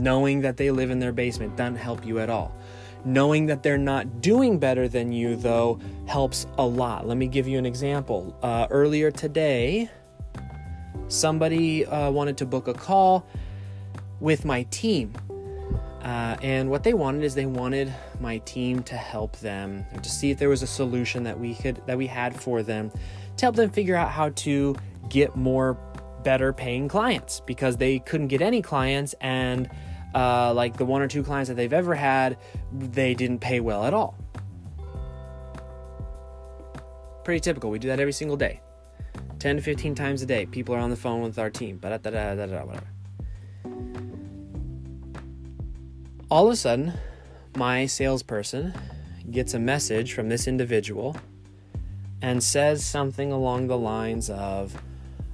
knowing 0.01 0.41
that 0.41 0.58
they 0.58 0.72
live 0.72 0.89
in 0.89 1.00
their 1.00 1.12
basement 1.12 1.55
doesn't 1.55 1.75
help 1.75 2.05
you 2.05 2.20
at 2.20 2.29
all. 2.29 2.55
Knowing 3.05 3.46
that 3.46 3.62
they're 3.63 3.77
not 3.77 4.22
doing 4.22 4.58
better 4.58 4.88
than 4.88 5.12
you 5.12 5.36
though 5.36 5.79
helps 6.08 6.48
a 6.58 6.65
lot. 6.65 7.08
Let 7.08 7.17
me 7.17 7.27
give 7.27 7.48
you 7.48 7.58
an 7.60 7.65
example. 7.65 8.36
Uh, 8.41 8.67
earlier 8.72 9.12
today 9.12 9.89
somebody 11.08 11.86
uh, 11.86 12.10
wanted 12.10 12.38
to 12.38 12.46
book 12.46 12.67
a 12.67 12.74
call 12.74 13.25
with 14.20 14.46
my 14.46 14.63
team. 14.63 15.13
Uh, 16.01 16.36
and 16.41 16.70
what 16.70 16.84
they 16.84 16.93
wanted 16.96 17.24
is 17.24 17.36
they 17.36 17.46
wanted 17.46 17.93
my 18.20 18.39
team 18.39 18.81
to 18.84 18.96
help 18.96 19.38
them 19.39 19.86
to 20.01 20.10
see 20.10 20.31
if 20.31 20.39
there 20.39 20.50
was 20.50 20.63
a 20.63 20.67
solution 20.67 21.24
that 21.24 21.39
we 21.39 21.53
could 21.53 21.79
that 21.86 21.96
we 21.96 22.08
had 22.08 22.36
for 22.39 22.63
them 22.63 22.91
to 23.38 23.46
help 23.46 23.55
them 23.55 23.70
figure 23.70 23.96
out 23.96 24.10
how 24.10 24.29
to 24.29 24.75
get 25.10 25.36
more 25.36 25.77
better 26.24 26.53
paying 26.53 26.88
clients 26.88 27.41
because 27.41 27.77
they 27.77 28.00
couldn't 28.00 28.27
get 28.27 28.41
any 28.41 28.63
clients 28.63 29.13
and 29.22 29.70
uh, 30.13 30.53
like 30.53 30.77
the 30.77 30.86
one 30.86 31.01
or 31.01 31.08
two 31.08 31.24
clients 31.24 31.48
that 31.50 31.56
they've 31.56 31.74
ever 31.74 31.96
had 31.96 32.38
they 32.74 33.13
didn't 33.13 33.39
pay 33.39 33.60
well 33.60 33.86
at 33.86 33.94
all. 33.94 34.18
Pretty 37.24 37.40
typical. 37.40 37.70
We 37.70 37.79
do 37.79 37.88
that 37.90 38.00
every 38.00 38.14
single 38.14 38.38
day. 38.38 38.62
10 39.40 39.57
to 39.57 39.62
15 39.62 39.96
times 39.96 40.22
a 40.22 40.25
day 40.25 40.46
people 40.46 40.75
are 40.75 40.79
on 40.79 40.90
the 40.90 40.96
phone 40.96 41.22
with 41.22 41.40
our 41.40 41.50
team. 41.50 41.79
Whatever. 41.81 42.81
All 46.29 46.48
of 46.48 46.53
a 46.53 46.55
sudden, 46.55 46.94
my 47.55 47.85
salesperson 47.85 48.74
gets 49.29 49.53
a 49.53 49.59
message 49.59 50.14
from 50.14 50.29
this 50.29 50.48
individual 50.48 51.18
and 52.22 52.42
says 52.42 52.85
something 52.85 53.31
along 53.31 53.68
the 53.68 53.77
lines 53.77 54.29
of, 54.29 54.81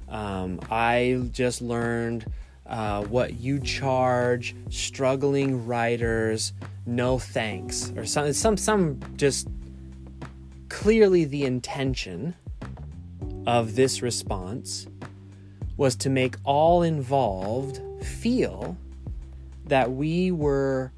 um, 0.08 0.58
I 0.70 1.28
just 1.30 1.60
learned 1.60 2.26
uh, 2.68 3.02
what 3.04 3.34
you 3.34 3.58
charge 3.60 4.54
struggling 4.70 5.66
writers, 5.66 6.52
no 6.86 7.18
thanks, 7.18 7.92
or 7.96 8.04
some, 8.04 8.32
some, 8.32 8.56
some 8.56 9.00
just 9.16 9.48
clearly 10.68 11.24
the 11.24 11.44
intention 11.44 12.34
of 13.46 13.74
this 13.74 14.02
response 14.02 14.86
was 15.76 15.96
to 15.96 16.10
make 16.10 16.36
all 16.44 16.82
involved 16.82 17.80
feel 18.04 18.76
that 19.66 19.90
we 19.90 20.30
were 20.30 20.92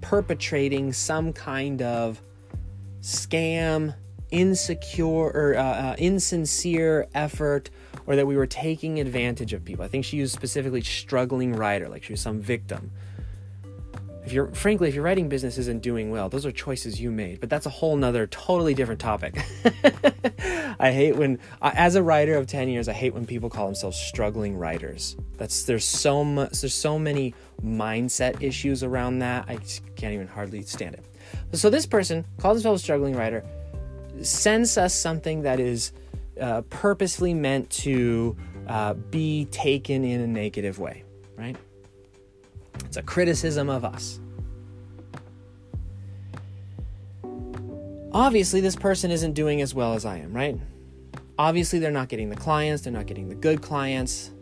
perpetrating 0.00 0.92
some 0.92 1.32
kind 1.32 1.82
of 1.82 2.22
scam, 3.00 3.94
insecure 4.30 5.04
or 5.06 5.56
uh, 5.56 5.62
uh, 5.62 5.96
insincere 5.98 7.06
effort, 7.14 7.70
or 8.10 8.16
that 8.16 8.26
we 8.26 8.36
were 8.36 8.46
taking 8.46 8.98
advantage 8.98 9.52
of 9.52 9.64
people. 9.64 9.84
I 9.84 9.88
think 9.88 10.04
she 10.04 10.16
used 10.16 10.32
specifically 10.32 10.80
struggling 10.80 11.52
writer, 11.52 11.88
like 11.88 12.02
she 12.02 12.12
was 12.12 12.20
some 12.20 12.40
victim. 12.40 12.90
If 14.24 14.32
you're 14.32 14.48
frankly 14.48 14.88
if 14.88 14.96
your 14.96 15.04
writing 15.04 15.28
business 15.28 15.58
isn't 15.58 15.80
doing 15.80 16.10
well 16.10 16.28
those 16.28 16.44
are 16.44 16.52
choices 16.52 17.00
you 17.00 17.10
made 17.10 17.40
but 17.40 17.48
that's 17.48 17.64
a 17.64 17.70
whole 17.70 17.96
nother 17.96 18.26
totally 18.26 18.74
different 18.74 19.00
topic. 19.00 19.36
I 20.80 20.90
hate 20.90 21.14
when 21.14 21.38
as 21.62 21.94
a 21.94 22.02
writer 22.02 22.34
of 22.34 22.46
10 22.46 22.68
years 22.68 22.88
i 22.88 22.92
hate 22.92 23.14
when 23.14 23.26
people 23.26 23.48
call 23.48 23.66
themselves 23.66 23.96
struggling 23.96 24.56
writers. 24.56 25.16
That's 25.38 25.62
there's 25.62 25.84
so 25.84 26.24
much 26.24 26.60
there's 26.60 26.74
so 26.74 26.98
many 26.98 27.32
mindset 27.64 28.42
issues 28.42 28.82
around 28.82 29.20
that 29.20 29.44
i 29.48 29.56
can't 29.94 30.14
even 30.14 30.26
hardly 30.26 30.62
stand 30.62 30.96
it. 30.96 31.04
So 31.56 31.70
this 31.70 31.86
person 31.86 32.24
calls 32.38 32.56
themselves 32.56 32.82
a 32.82 32.84
struggling 32.84 33.14
writer 33.14 33.44
sends 34.20 34.76
us 34.76 34.94
something 34.94 35.42
that 35.42 35.60
is 35.60 35.92
uh, 36.40 36.62
purposely 36.70 37.34
meant 37.34 37.68
to 37.70 38.36
uh, 38.66 38.94
be 38.94 39.46
taken 39.46 40.04
in 40.04 40.20
a 40.20 40.26
negative 40.26 40.78
way 40.78 41.04
right 41.36 41.56
it's 42.90 42.96
a 42.96 43.02
criticism 43.02 43.68
of 43.68 43.84
us. 43.84 44.20
Obviously, 48.12 48.60
this 48.60 48.74
person 48.74 49.10
isn't 49.10 49.34
doing 49.34 49.60
as 49.60 49.74
well 49.74 49.94
as 49.94 50.04
I 50.04 50.18
am, 50.18 50.32
right? 50.32 50.58
Obviously, 51.38 51.78
they're 51.78 51.92
not 51.92 52.08
getting 52.08 52.28
the 52.28 52.36
clients, 52.36 52.82
they're 52.82 52.92
not 52.92 53.06
getting 53.06 53.28
the 53.28 53.36
good 53.36 53.62
clients. 53.62 54.32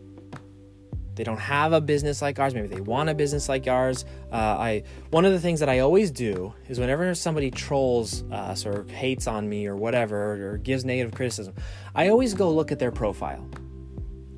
They 1.19 1.25
don't 1.25 1.37
have 1.37 1.73
a 1.73 1.81
business 1.81 2.21
like 2.21 2.39
ours. 2.39 2.55
Maybe 2.55 2.69
they 2.69 2.79
want 2.79 3.09
a 3.09 3.13
business 3.13 3.49
like 3.49 3.67
ours. 3.67 4.05
Uh, 4.31 4.35
I 4.37 4.83
one 5.09 5.25
of 5.25 5.33
the 5.33 5.39
things 5.41 5.59
that 5.59 5.67
I 5.67 5.79
always 5.79 6.11
do 6.11 6.53
is 6.69 6.79
whenever 6.79 7.13
somebody 7.13 7.51
trolls 7.51 8.23
us 8.31 8.65
or 8.65 8.85
hates 8.85 9.27
on 9.27 9.49
me 9.49 9.67
or 9.67 9.75
whatever 9.75 10.53
or 10.53 10.57
gives 10.59 10.85
negative 10.85 11.13
criticism, 11.13 11.55
I 11.93 12.07
always 12.07 12.33
go 12.33 12.49
look 12.49 12.71
at 12.71 12.79
their 12.79 12.93
profile. 12.93 13.45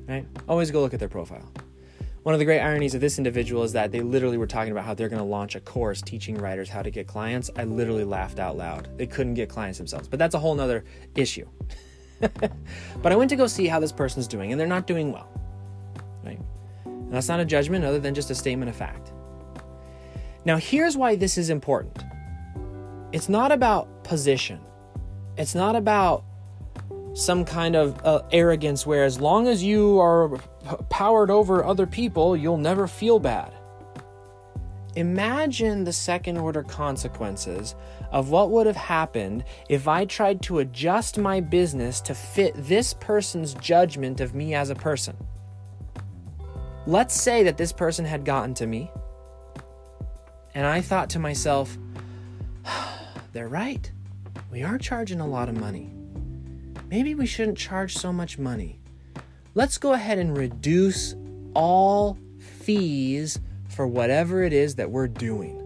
Right? 0.08 0.26
Always 0.48 0.72
go 0.72 0.80
look 0.80 0.92
at 0.92 0.98
their 0.98 1.08
profile. 1.08 1.48
One 2.24 2.34
of 2.34 2.40
the 2.40 2.44
great 2.44 2.58
ironies 2.58 2.96
of 2.96 3.00
this 3.00 3.16
individual 3.16 3.62
is 3.62 3.74
that 3.74 3.92
they 3.92 4.00
literally 4.00 4.36
were 4.36 4.48
talking 4.48 4.72
about 4.72 4.84
how 4.84 4.94
they're 4.94 5.08
going 5.08 5.22
to 5.22 5.24
launch 5.24 5.54
a 5.54 5.60
course 5.60 6.02
teaching 6.02 6.36
writers 6.36 6.68
how 6.68 6.82
to 6.82 6.90
get 6.90 7.06
clients. 7.06 7.48
I 7.54 7.62
literally 7.62 8.02
laughed 8.02 8.40
out 8.40 8.56
loud. 8.56 8.88
They 8.98 9.06
couldn't 9.06 9.34
get 9.34 9.48
clients 9.48 9.78
themselves, 9.78 10.08
but 10.08 10.18
that's 10.18 10.34
a 10.34 10.40
whole 10.40 10.56
nother 10.56 10.82
issue. 11.14 11.46
but 12.20 13.12
I 13.12 13.14
went 13.14 13.30
to 13.30 13.36
go 13.36 13.46
see 13.46 13.68
how 13.68 13.78
this 13.78 13.92
person's 13.92 14.26
doing, 14.26 14.50
and 14.50 14.60
they're 14.60 14.66
not 14.66 14.88
doing 14.88 15.12
well. 15.12 15.41
And 17.12 17.18
that's 17.18 17.28
not 17.28 17.40
a 17.40 17.44
judgment 17.44 17.84
other 17.84 17.98
than 17.98 18.14
just 18.14 18.30
a 18.30 18.34
statement 18.34 18.70
of 18.70 18.74
fact. 18.74 19.12
Now, 20.46 20.56
here's 20.56 20.96
why 20.96 21.14
this 21.14 21.36
is 21.36 21.50
important 21.50 22.02
it's 23.12 23.28
not 23.28 23.52
about 23.52 24.02
position, 24.02 24.58
it's 25.36 25.54
not 25.54 25.76
about 25.76 26.24
some 27.12 27.44
kind 27.44 27.76
of 27.76 28.02
uh, 28.06 28.22
arrogance 28.32 28.86
where 28.86 29.04
as 29.04 29.20
long 29.20 29.46
as 29.46 29.62
you 29.62 30.00
are 30.00 30.30
p- 30.30 30.40
powered 30.88 31.30
over 31.30 31.62
other 31.62 31.86
people, 31.86 32.34
you'll 32.34 32.56
never 32.56 32.86
feel 32.86 33.18
bad. 33.18 33.52
Imagine 34.96 35.84
the 35.84 35.92
second 35.92 36.38
order 36.38 36.62
consequences 36.62 37.74
of 38.10 38.30
what 38.30 38.50
would 38.50 38.66
have 38.66 38.76
happened 38.76 39.44
if 39.68 39.86
I 39.86 40.06
tried 40.06 40.40
to 40.44 40.60
adjust 40.60 41.18
my 41.18 41.40
business 41.40 42.00
to 42.00 42.14
fit 42.14 42.54
this 42.56 42.94
person's 42.94 43.52
judgment 43.52 44.22
of 44.22 44.34
me 44.34 44.54
as 44.54 44.70
a 44.70 44.74
person. 44.74 45.14
Let's 46.86 47.20
say 47.20 47.44
that 47.44 47.56
this 47.56 47.72
person 47.72 48.04
had 48.04 48.24
gotten 48.24 48.54
to 48.54 48.66
me, 48.66 48.90
and 50.54 50.66
I 50.66 50.80
thought 50.80 51.10
to 51.10 51.18
myself, 51.18 51.76
they're 53.32 53.48
right. 53.48 53.90
We 54.50 54.62
are 54.62 54.78
charging 54.78 55.20
a 55.20 55.26
lot 55.26 55.48
of 55.48 55.56
money 55.58 55.92
maybe 56.92 57.14
we 57.14 57.24
shouldn't 57.24 57.56
charge 57.56 57.96
so 57.96 58.12
much 58.12 58.38
money. 58.38 58.78
Let's 59.54 59.78
go 59.78 59.94
ahead 59.94 60.18
and 60.18 60.36
reduce 60.36 61.14
all 61.54 62.18
fees 62.38 63.40
for 63.70 63.86
whatever 63.86 64.42
it 64.42 64.52
is 64.52 64.74
that 64.74 64.90
we're 64.90 65.08
doing. 65.08 65.58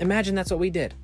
Imagine 0.00 0.34
that's 0.34 0.50
what 0.50 0.58
we 0.58 0.68
did. 0.68 0.94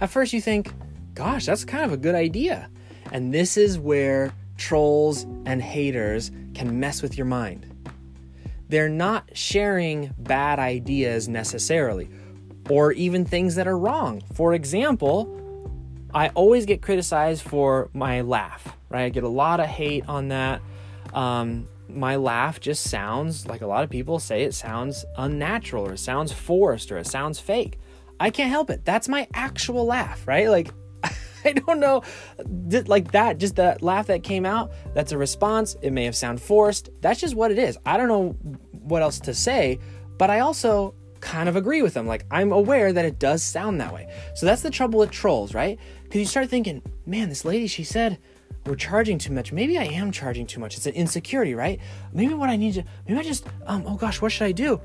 At 0.00 0.10
first, 0.10 0.32
you 0.32 0.40
think, 0.40 0.72
gosh, 1.14 1.46
that's 1.46 1.64
kind 1.64 1.84
of 1.84 1.92
a 1.92 1.96
good 1.96 2.16
idea. 2.16 2.68
And 3.12 3.32
this 3.32 3.56
is 3.56 3.78
where 3.78 4.32
trolls 4.56 5.22
and 5.46 5.62
haters 5.62 6.32
can 6.54 6.78
mess 6.78 7.02
with 7.02 7.16
your 7.16 7.26
mind. 7.26 7.66
They're 8.68 8.88
not 8.88 9.36
sharing 9.36 10.14
bad 10.18 10.58
ideas 10.58 11.28
necessarily, 11.28 12.08
or 12.70 12.92
even 12.92 13.24
things 13.24 13.54
that 13.56 13.66
are 13.66 13.78
wrong. 13.78 14.22
For 14.34 14.54
example, 14.54 15.38
I 16.14 16.28
always 16.30 16.66
get 16.66 16.82
criticized 16.82 17.42
for 17.42 17.90
my 17.92 18.20
laugh, 18.22 18.76
right? 18.88 19.04
I 19.04 19.08
get 19.08 19.24
a 19.24 19.28
lot 19.28 19.60
of 19.60 19.66
hate 19.66 20.08
on 20.08 20.28
that. 20.28 20.62
Um, 21.12 21.68
my 21.88 22.16
laugh 22.16 22.60
just 22.60 22.84
sounds 22.84 23.46
like 23.46 23.60
a 23.60 23.66
lot 23.66 23.84
of 23.84 23.90
people 23.90 24.18
say 24.18 24.42
it 24.42 24.54
sounds 24.54 25.04
unnatural 25.18 25.86
or 25.86 25.94
it 25.94 25.98
sounds 25.98 26.32
forced 26.32 26.90
or 26.90 26.98
it 26.98 27.06
sounds 27.06 27.38
fake. 27.38 27.78
I 28.18 28.30
can't 28.30 28.50
help 28.50 28.70
it. 28.70 28.84
That's 28.84 29.08
my 29.08 29.26
actual 29.34 29.84
laugh, 29.84 30.26
right? 30.26 30.48
Like, 30.48 30.72
I 31.44 31.52
don't 31.52 31.80
know, 31.80 32.02
like 32.86 33.12
that, 33.12 33.38
just 33.38 33.56
that 33.56 33.82
laugh 33.82 34.06
that 34.06 34.22
came 34.22 34.46
out, 34.46 34.72
that's 34.94 35.12
a 35.12 35.18
response. 35.18 35.76
It 35.82 35.92
may 35.92 36.04
have 36.04 36.16
sound 36.16 36.40
forced. 36.40 36.90
That's 37.00 37.20
just 37.20 37.34
what 37.34 37.50
it 37.50 37.58
is. 37.58 37.78
I 37.84 37.96
don't 37.96 38.08
know 38.08 38.30
what 38.70 39.02
else 39.02 39.20
to 39.20 39.34
say, 39.34 39.78
but 40.18 40.30
I 40.30 40.40
also 40.40 40.94
kind 41.20 41.48
of 41.48 41.56
agree 41.56 41.82
with 41.82 41.94
them. 41.94 42.06
Like, 42.06 42.26
I'm 42.30 42.52
aware 42.52 42.92
that 42.92 43.04
it 43.04 43.18
does 43.18 43.42
sound 43.42 43.80
that 43.80 43.94
way. 43.94 44.12
So 44.34 44.44
that's 44.44 44.62
the 44.62 44.70
trouble 44.70 44.98
with 44.98 45.10
trolls, 45.10 45.54
right? 45.54 45.78
Because 46.02 46.18
you 46.18 46.26
start 46.26 46.50
thinking, 46.50 46.82
man, 47.06 47.28
this 47.28 47.44
lady, 47.44 47.66
she 47.66 47.84
said, 47.84 48.18
we're 48.66 48.76
charging 48.76 49.18
too 49.18 49.32
much. 49.32 49.52
Maybe 49.52 49.78
I 49.78 49.84
am 49.84 50.12
charging 50.12 50.46
too 50.46 50.60
much. 50.60 50.76
It's 50.76 50.86
an 50.86 50.94
insecurity, 50.94 51.54
right? 51.54 51.80
Maybe 52.12 52.34
what 52.34 52.50
I 52.50 52.56
need 52.56 52.74
to, 52.74 52.84
maybe 53.08 53.18
I 53.18 53.22
just, 53.22 53.46
um, 53.66 53.84
oh 53.86 53.96
gosh, 53.96 54.20
what 54.20 54.30
should 54.30 54.44
I 54.44 54.52
do? 54.52 54.80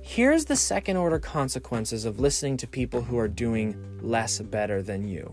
Here's 0.00 0.46
the 0.46 0.56
second 0.56 0.96
order 0.96 1.18
consequences 1.18 2.04
of 2.04 2.18
listening 2.18 2.56
to 2.58 2.66
people 2.66 3.02
who 3.02 3.18
are 3.18 3.28
doing 3.28 3.76
less 4.00 4.40
better 4.40 4.82
than 4.82 5.06
you 5.06 5.32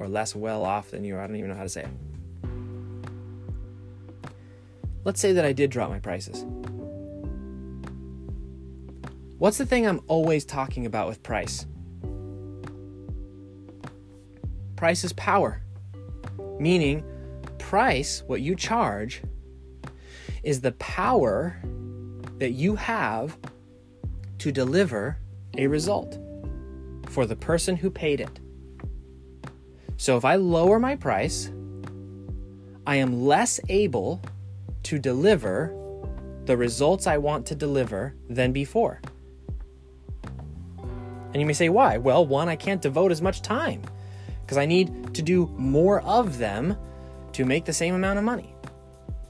or 0.00 0.08
less 0.08 0.34
well 0.34 0.64
off 0.64 0.90
than 0.90 1.04
you. 1.04 1.18
I 1.18 1.26
don't 1.26 1.36
even 1.36 1.50
know 1.50 1.56
how 1.56 1.62
to 1.62 1.68
say 1.68 1.82
it. 1.82 2.50
Let's 5.04 5.20
say 5.20 5.32
that 5.32 5.44
I 5.44 5.52
did 5.52 5.70
drop 5.70 5.90
my 5.90 6.00
prices. 6.00 6.44
What's 9.38 9.58
the 9.58 9.66
thing 9.66 9.86
I'm 9.86 10.00
always 10.08 10.44
talking 10.44 10.86
about 10.86 11.06
with 11.06 11.22
price? 11.22 11.66
Price 14.76 15.04
is 15.04 15.12
power. 15.12 15.62
Meaning, 16.58 17.04
price, 17.58 18.22
what 18.26 18.40
you 18.40 18.54
charge, 18.54 19.22
is 20.42 20.60
the 20.60 20.72
power 20.72 21.56
that 22.38 22.52
you 22.52 22.74
have 22.76 23.38
to 24.38 24.50
deliver 24.50 25.18
a 25.56 25.66
result 25.66 26.18
for 27.06 27.26
the 27.26 27.36
person 27.36 27.76
who 27.76 27.90
paid 27.90 28.20
it. 28.20 28.40
So 30.00 30.16
if 30.16 30.24
I 30.24 30.36
lower 30.36 30.78
my 30.78 30.96
price, 30.96 31.52
I 32.86 32.96
am 32.96 33.26
less 33.26 33.60
able 33.68 34.22
to 34.84 34.98
deliver 34.98 35.76
the 36.46 36.56
results 36.56 37.06
I 37.06 37.18
want 37.18 37.44
to 37.48 37.54
deliver 37.54 38.14
than 38.26 38.50
before. 38.50 39.02
And 40.78 41.36
you 41.36 41.44
may 41.44 41.52
say, 41.52 41.68
why? 41.68 41.98
Well, 41.98 42.24
one, 42.24 42.48
I 42.48 42.56
can't 42.56 42.80
devote 42.80 43.12
as 43.12 43.20
much 43.20 43.42
time 43.42 43.82
because 44.40 44.56
I 44.56 44.64
need 44.64 45.12
to 45.12 45.20
do 45.20 45.48
more 45.58 46.00
of 46.00 46.38
them 46.38 46.78
to 47.34 47.44
make 47.44 47.66
the 47.66 47.74
same 47.74 47.94
amount 47.94 48.18
of 48.18 48.24
money. 48.24 48.54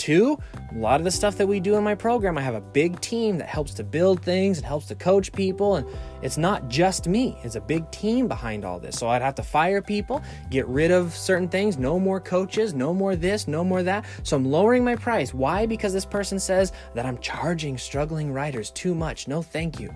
Two, 0.01 0.39
a 0.75 0.79
lot 0.79 0.99
of 0.99 1.05
the 1.05 1.11
stuff 1.11 1.37
that 1.37 1.47
we 1.47 1.61
do 1.61 1.77
in 1.77 1.85
my 1.85 1.95
program, 1.95 2.39
I 2.39 2.41
have 2.41 2.55
a 2.55 2.61
big 2.63 2.99
team 3.03 3.37
that 3.37 3.47
helps 3.47 3.75
to 3.75 3.85
build 3.85 4.23
things 4.23 4.57
and 4.57 4.67
helps 4.67 4.87
to 4.87 4.95
coach 4.95 5.31
people. 5.31 5.77
And 5.77 5.87
it's 6.23 6.39
not 6.39 6.71
just 6.71 7.07
me, 7.07 7.39
it's 7.45 7.57
a 7.57 7.61
big 7.61 7.91
team 7.91 8.27
behind 8.27 8.65
all 8.65 8.81
this. 8.81 8.97
So 8.99 9.09
I'd 9.09 9.21
have 9.21 9.35
to 9.35 9.43
fire 9.43 9.83
people, 9.83 10.23
get 10.49 10.67
rid 10.69 10.91
of 10.91 11.15
certain 11.15 11.49
things, 11.49 11.77
no 11.77 12.01
more 12.01 12.19
coaches, 12.19 12.73
no 12.73 12.95
more 12.95 13.15
this, 13.15 13.47
no 13.47 13.63
more 13.63 13.83
that. 13.83 14.07
So 14.23 14.39
I'm 14.39 14.47
lowering 14.47 14.85
my 14.85 14.97
price. 14.97 15.35
Why? 15.35 15.67
Because 15.67 15.93
this 15.93 16.07
person 16.07 16.41
says 16.41 16.73
that 16.95 17.05
I'm 17.05 17.19
charging 17.19 17.77
struggling 17.77 18.33
writers 18.33 18.71
too 18.71 18.95
much. 18.95 19.29
No, 19.29 19.43
thank 19.43 19.79
you. 19.79 19.95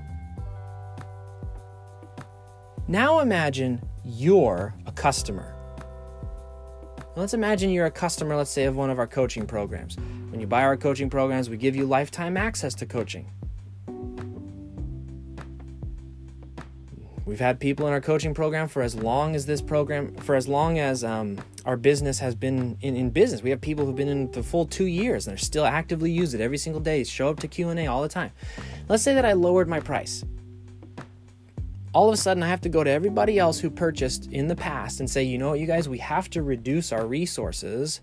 Now 2.89 3.21
imagine 3.21 3.81
you're 4.05 4.75
a 4.85 4.93
customer 4.93 5.54
Let's 7.17 7.33
imagine 7.33 7.71
you're 7.71 7.87
a 7.87 7.93
customer, 7.93 8.35
let's 8.35 8.51
say, 8.51 8.65
of 8.65 8.75
one 8.75 8.91
of 8.91 8.99
our 8.99 9.07
coaching 9.07 9.47
programs. 9.47 9.97
When 10.31 10.41
you 10.41 10.49
buy 10.49 10.65
our 10.65 10.77
coaching 10.77 11.09
programs, 11.09 11.49
we 11.49 11.57
give 11.57 11.77
you 11.77 11.87
lifetime 11.87 12.37
access 12.37 12.75
to 12.75 12.87
coaching. 12.87 13.31
We've 17.25 17.39
had 17.39 17.61
people 17.61 17.87
in 17.87 17.93
our 17.93 18.01
coaching 18.01 18.35
program 18.35 18.67
for 18.67 18.83
as 18.83 18.97
long 18.97 19.37
as 19.37 19.47
this 19.47 19.63
program, 19.63 20.15
for 20.17 20.35
as 20.35 20.49
long 20.49 20.81
as 20.81 21.05
um, 21.05 21.39
our 21.65 21.77
business 21.77 22.19
has 22.19 22.35
been 22.35 22.77
in, 22.81 22.97
in 22.97 23.11
business. 23.11 23.43
We 23.43 23.51
have 23.51 23.61
people 23.61 23.87
who've 23.87 23.95
been 23.95 24.09
in 24.09 24.33
the 24.33 24.43
full 24.43 24.67
two 24.67 24.87
years 24.87 25.27
and 25.27 25.33
they're 25.33 25.39
still 25.39 25.65
actively 25.65 26.11
use 26.11 26.35
it 26.35 26.41
every 26.41 26.59
single 26.59 26.83
day, 26.83 27.05
show 27.05 27.29
up 27.31 27.39
to 27.41 27.49
Q&A 27.49 27.87
all 27.87 28.03
the 28.03 28.09
time. 28.09 28.33
Let's 28.89 29.05
say 29.05 29.15
that 29.15 29.25
I 29.25 29.35
lowered 29.35 29.69
my 29.69 29.79
price 29.79 30.25
all 31.95 32.09
of 32.09 32.15
a 32.15 32.17
sudden 32.17 32.43
I 32.43 32.49
have 32.49 32.61
to 32.63 32.69
go 32.69 32.83
to 32.83 32.91
everybody 32.91 33.39
else 33.39 33.61
who 33.61 33.71
purchased 33.71 34.31
in 34.33 34.49
the 34.49 34.57
past 34.57 34.99
and 34.99 35.09
say, 35.09 35.23
you 35.23 35.39
know 35.39 35.51
what, 35.51 35.61
you 35.61 35.67
guys, 35.67 35.89
we 35.89 35.99
have 35.99 36.29
to 36.31 36.43
reduce 36.43 36.91
our 36.91 37.07
resources 37.07 38.01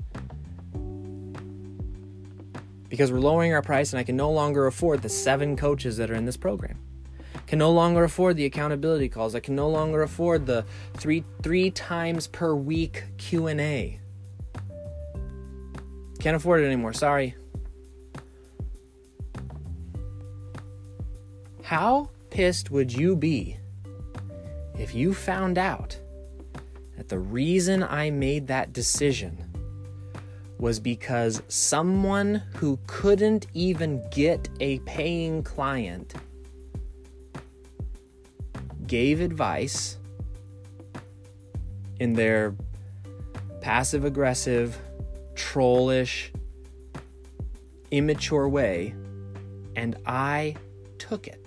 because 2.88 3.12
we're 3.12 3.20
lowering 3.20 3.54
our 3.54 3.62
price 3.62 3.92
and 3.92 4.00
I 4.00 4.04
can 4.04 4.16
no 4.16 4.32
longer 4.32 4.66
afford 4.66 5.02
the 5.02 5.10
seven 5.10 5.58
coaches 5.58 5.98
that 5.98 6.10
are 6.10 6.16
in 6.16 6.26
this 6.26 6.38
program. 6.38 6.80
Can 7.48 7.60
no 7.60 7.72
longer 7.72 8.06
afford 8.06 8.38
the 8.38 8.46
accountability 8.46 9.10
calls. 9.10 9.36
I 9.36 9.42
can 9.42 9.56
no 9.56 9.70
longer 9.70 10.04
afford 10.04 10.46
the 10.46 10.64
three 10.94 11.26
three 11.42 11.70
times 11.70 12.28
per 12.28 12.56
week 12.56 13.04
Q&A. 13.18 14.00
Can't 16.20 16.36
afford 16.38 16.62
it 16.62 16.66
anymore. 16.68 16.94
Sorry. 16.94 17.36
How 21.64 22.10
pissed 22.30 22.72
would 22.72 22.94
you 22.94 23.18
be 23.18 23.58
if 24.82 24.96
you 24.96 25.14
found 25.14 25.60
out 25.60 25.96
that 26.98 27.08
the 27.08 27.20
reason 27.20 27.84
I 27.84 28.10
made 28.10 28.48
that 28.48 28.74
decision 28.74 29.38
was 30.58 30.80
because 30.80 31.44
someone 31.48 32.42
who 32.56 32.80
couldn't 32.88 33.46
even 33.54 34.04
get 34.10 34.50
a 34.60 34.80
paying 34.80 35.44
client 35.44 36.16
gave 38.88 39.22
advice 39.22 39.98
in 42.00 42.14
their 42.14 42.56
passive 43.62 44.04
aggressive, 44.04 44.80
trollish, 45.36 46.32
immature 47.92 48.50
way, 48.50 48.96
and 49.76 49.96
I 50.08 50.56
took 50.98 51.28
it. 51.28 51.41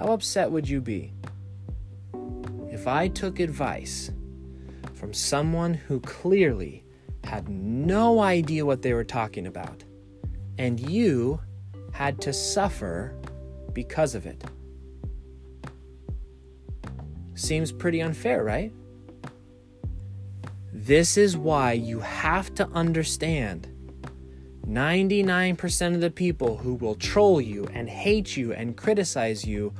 How 0.00 0.14
upset 0.14 0.50
would 0.50 0.66
you 0.66 0.80
be 0.80 1.12
if 2.70 2.86
I 2.86 3.08
took 3.08 3.38
advice 3.38 4.10
from 4.94 5.12
someone 5.12 5.74
who 5.74 6.00
clearly 6.00 6.86
had 7.24 7.50
no 7.50 8.20
idea 8.20 8.64
what 8.64 8.80
they 8.80 8.94
were 8.94 9.04
talking 9.04 9.46
about 9.46 9.84
and 10.56 10.80
you 10.80 11.38
had 11.92 12.18
to 12.22 12.32
suffer 12.32 13.14
because 13.74 14.14
of 14.14 14.24
it? 14.24 14.42
Seems 17.34 17.70
pretty 17.70 18.00
unfair, 18.00 18.42
right? 18.42 18.72
This 20.72 21.18
is 21.18 21.36
why 21.36 21.72
you 21.72 22.00
have 22.00 22.54
to 22.54 22.66
understand 22.68 23.68
99% 24.70 25.94
of 25.96 26.00
the 26.00 26.10
people 26.10 26.56
who 26.56 26.74
will 26.74 26.94
troll 26.94 27.40
you 27.40 27.66
and 27.74 27.88
hate 27.90 28.36
you 28.36 28.52
and 28.52 28.76
criticize 28.76 29.44
you 29.44 29.74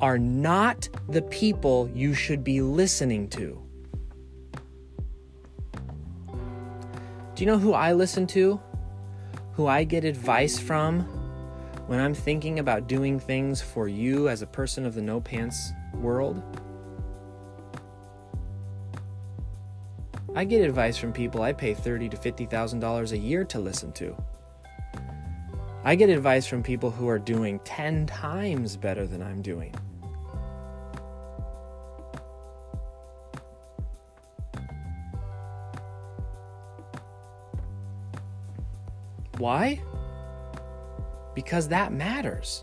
are 0.00 0.18
not 0.18 0.88
the 1.10 1.20
people 1.20 1.90
you 1.94 2.14
should 2.14 2.42
be 2.42 2.62
listening 2.62 3.28
to. 3.28 3.62
Do 7.34 7.44
you 7.44 7.46
know 7.46 7.58
who 7.58 7.74
I 7.74 7.92
listen 7.92 8.26
to? 8.28 8.58
Who 9.52 9.66
I 9.66 9.84
get 9.84 10.04
advice 10.04 10.58
from 10.58 11.00
when 11.86 12.00
I'm 12.00 12.14
thinking 12.14 12.60
about 12.60 12.86
doing 12.86 13.20
things 13.20 13.60
for 13.60 13.88
you 13.88 14.30
as 14.30 14.40
a 14.40 14.46
person 14.46 14.86
of 14.86 14.94
the 14.94 15.02
no 15.02 15.20
pants 15.20 15.70
world? 15.94 16.42
I 20.34 20.44
get 20.44 20.62
advice 20.62 20.96
from 20.96 21.12
people 21.12 21.42
I 21.42 21.52
pay 21.52 21.74
thirty 21.74 22.08
to 22.08 22.16
fifty 22.16 22.46
thousand 22.46 22.80
dollars 22.80 23.12
a 23.12 23.18
year 23.18 23.44
to 23.44 23.58
listen 23.58 23.92
to. 23.92 24.16
I 25.82 25.94
get 25.94 26.10
advice 26.10 26.46
from 26.46 26.62
people 26.62 26.90
who 26.90 27.08
are 27.08 27.18
doing 27.18 27.58
ten 27.60 28.04
times 28.06 28.76
better 28.76 29.06
than 29.06 29.22
I'm 29.22 29.40
doing. 29.40 29.74
Why? 39.38 39.80
Because 41.34 41.68
that 41.68 41.94
matters. 41.94 42.62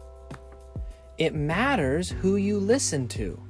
It 1.18 1.34
matters 1.34 2.12
who 2.12 2.36
you 2.36 2.60
listen 2.60 3.08
to. 3.10 3.42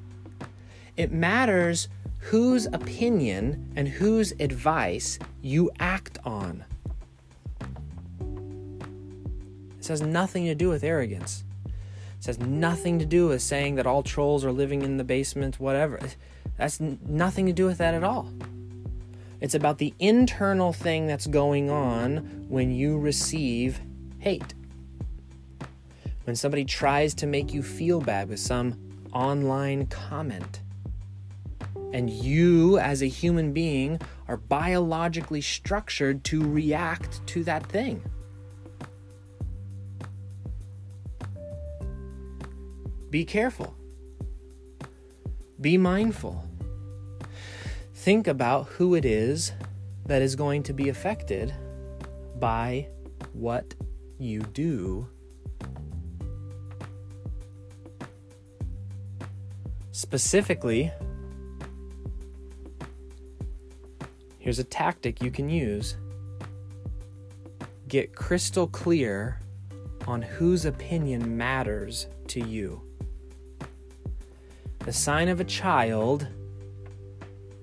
It 0.95 1.11
matters 1.11 1.89
whose 2.19 2.67
opinion 2.67 3.73
and 3.75 3.89
whose 3.89 4.31
advice 4.39 5.19
you 5.41 5.69
act 5.79 6.19
on. 6.23 6.63
This 9.87 10.01
has 10.01 10.07
nothing 10.09 10.43
to 10.47 10.53
do 10.53 10.67
with 10.67 10.83
arrogance. 10.83 11.45
This 12.17 12.25
has 12.25 12.39
nothing 12.39 12.99
to 12.99 13.05
do 13.05 13.29
with 13.29 13.41
saying 13.41 13.75
that 13.75 13.87
all 13.87 14.03
trolls 14.03 14.43
are 14.43 14.51
living 14.51 14.81
in 14.81 14.97
the 14.97 15.05
basement, 15.05 15.61
whatever. 15.61 15.97
That's 16.57 16.81
n- 16.81 16.99
nothing 17.07 17.45
to 17.45 17.53
do 17.53 17.65
with 17.65 17.77
that 17.77 17.93
at 17.93 18.03
all. 18.03 18.29
It's 19.39 19.55
about 19.55 19.77
the 19.77 19.93
internal 19.97 20.73
thing 20.73 21.07
that's 21.07 21.25
going 21.25 21.69
on 21.69 22.17
when 22.49 22.69
you 22.69 22.99
receive 22.99 23.79
hate. 24.19 24.53
When 26.25 26.35
somebody 26.35 26.65
tries 26.65 27.13
to 27.13 27.25
make 27.25 27.53
you 27.53 27.63
feel 27.63 28.01
bad 28.01 28.27
with 28.27 28.41
some 28.41 28.77
online 29.13 29.85
comment. 29.85 30.59
And 31.93 32.09
you, 32.09 32.77
as 32.77 33.01
a 33.01 33.07
human 33.07 33.53
being, 33.53 34.01
are 34.27 34.35
biologically 34.35 35.39
structured 35.39 36.25
to 36.25 36.45
react 36.45 37.25
to 37.27 37.45
that 37.45 37.65
thing. 37.67 38.03
Be 43.09 43.23
careful. 43.23 43.75
Be 45.61 45.77
mindful. 45.77 46.43
Think 47.93 48.27
about 48.27 48.67
who 48.67 48.95
it 48.95 49.05
is 49.05 49.53
that 50.05 50.21
is 50.21 50.35
going 50.35 50.63
to 50.63 50.73
be 50.73 50.89
affected 50.89 51.53
by 52.39 52.87
what 53.33 53.73
you 54.17 54.41
do. 54.41 55.07
Specifically, 59.91 60.91
here's 64.37 64.59
a 64.59 64.63
tactic 64.63 65.21
you 65.21 65.31
can 65.31 65.49
use 65.49 65.97
get 67.87 68.13
crystal 68.15 68.67
clear 68.67 69.39
on 70.07 70.21
whose 70.21 70.65
opinion 70.65 71.37
matters 71.37 72.07
to 72.27 72.45
you. 72.45 72.86
The 74.87 74.93
sign 74.93 75.27
of 75.27 75.41
a 75.41 75.43
child 75.43 76.25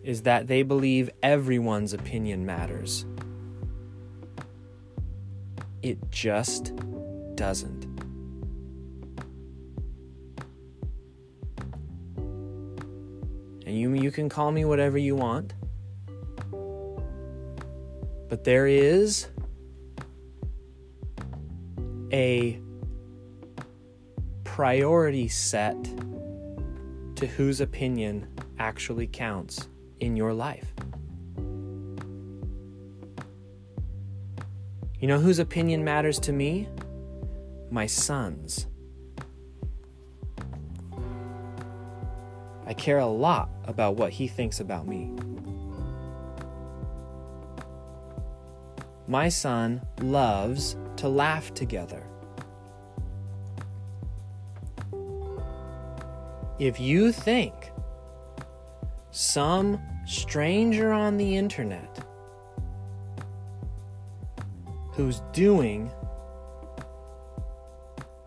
is 0.03 0.21
that 0.25 0.47
they 0.47 0.63
believe 0.63 1.09
everyone's 1.23 1.95
opinion 1.95 2.45
matters. 2.45 3.07
It 5.81 6.11
just 6.11 6.75
doesn't. 7.35 7.87
And 13.65 13.75
you, 13.75 13.95
you 13.95 14.11
can 14.11 14.29
call 14.29 14.53
me 14.53 14.67
whatever 14.67 14.99
you 14.99 15.17
want. 15.17 15.55
But 18.29 18.45
there 18.45 18.67
is 18.67 19.29
a 22.13 22.61
priority 24.45 25.29
set 25.29 25.79
to 27.17 27.27
whose 27.27 27.61
opinion 27.61 28.29
actually 28.59 29.07
counts 29.07 29.69
in 30.01 30.17
your 30.17 30.33
life. 30.35 30.73
You 34.99 35.09
know 35.09 35.21
whose 35.21 35.39
opinion 35.39 35.85
matters 35.85 36.19
to 36.21 36.33
me? 36.33 36.69
My 37.71 37.87
son's. 37.87 38.67
I 42.67 42.73
care 42.73 42.99
a 42.99 43.07
lot 43.07 43.51
about 43.65 43.97
what 43.97 44.13
he 44.13 44.27
thinks 44.27 44.61
about 44.61 44.87
me. 44.87 45.13
My 49.07 49.29
son 49.29 49.83
loves 50.01 50.77
to 50.97 51.09
laugh 51.09 51.53
together. 51.53 52.07
If 56.59 56.79
you 56.79 57.11
think 57.11 57.73
some 59.11 59.81
stranger 60.07 60.93
on 60.93 61.17
the 61.17 61.37
internet 61.37 62.05
who's 64.93 65.21
doing 65.33 65.91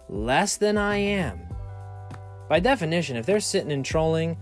less 0.10 0.58
than 0.58 0.78
I 0.78 0.98
am, 0.98 1.40
by 2.50 2.60
definition, 2.60 3.16
if 3.16 3.26
they're 3.26 3.40
sitting 3.40 3.72
and 3.72 3.86
trolling, 3.86 4.38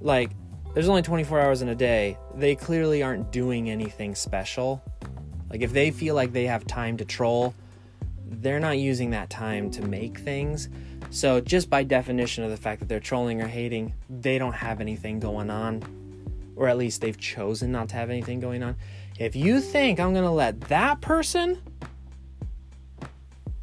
like, 0.00 0.30
there's 0.74 0.88
only 0.88 1.02
24 1.02 1.40
hours 1.40 1.62
in 1.62 1.68
a 1.70 1.74
day, 1.74 2.16
they 2.36 2.54
clearly 2.54 3.02
aren't 3.02 3.32
doing 3.32 3.70
anything 3.70 4.14
special. 4.14 4.80
Like, 5.50 5.62
if 5.62 5.72
they 5.72 5.90
feel 5.90 6.14
like 6.14 6.32
they 6.32 6.46
have 6.46 6.64
time 6.66 6.96
to 6.98 7.04
troll, 7.04 7.54
they're 8.24 8.60
not 8.60 8.78
using 8.78 9.10
that 9.10 9.30
time 9.30 9.70
to 9.72 9.82
make 9.82 10.18
things. 10.18 10.68
So, 11.10 11.40
just 11.40 11.70
by 11.70 11.84
definition 11.84 12.44
of 12.44 12.50
the 12.50 12.56
fact 12.56 12.80
that 12.80 12.88
they're 12.88 13.00
trolling 13.00 13.40
or 13.40 13.46
hating, 13.46 13.94
they 14.10 14.38
don't 14.38 14.52
have 14.52 14.80
anything 14.80 15.20
going 15.20 15.48
on, 15.50 15.82
or 16.54 16.68
at 16.68 16.76
least 16.76 17.00
they've 17.00 17.18
chosen 17.18 17.72
not 17.72 17.88
to 17.90 17.96
have 17.96 18.10
anything 18.10 18.40
going 18.40 18.62
on. 18.62 18.76
If 19.18 19.34
you 19.34 19.60
think 19.60 19.98
I'm 19.98 20.12
going 20.12 20.24
to 20.24 20.30
let 20.30 20.60
that 20.62 21.00
person 21.00 21.60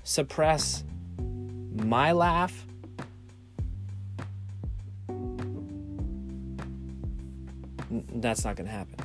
suppress 0.04 0.84
my 1.76 2.12
laugh, 2.12 2.66
that's 8.16 8.44
not 8.44 8.56
going 8.56 8.68
to 8.68 8.74
happen. 8.74 8.96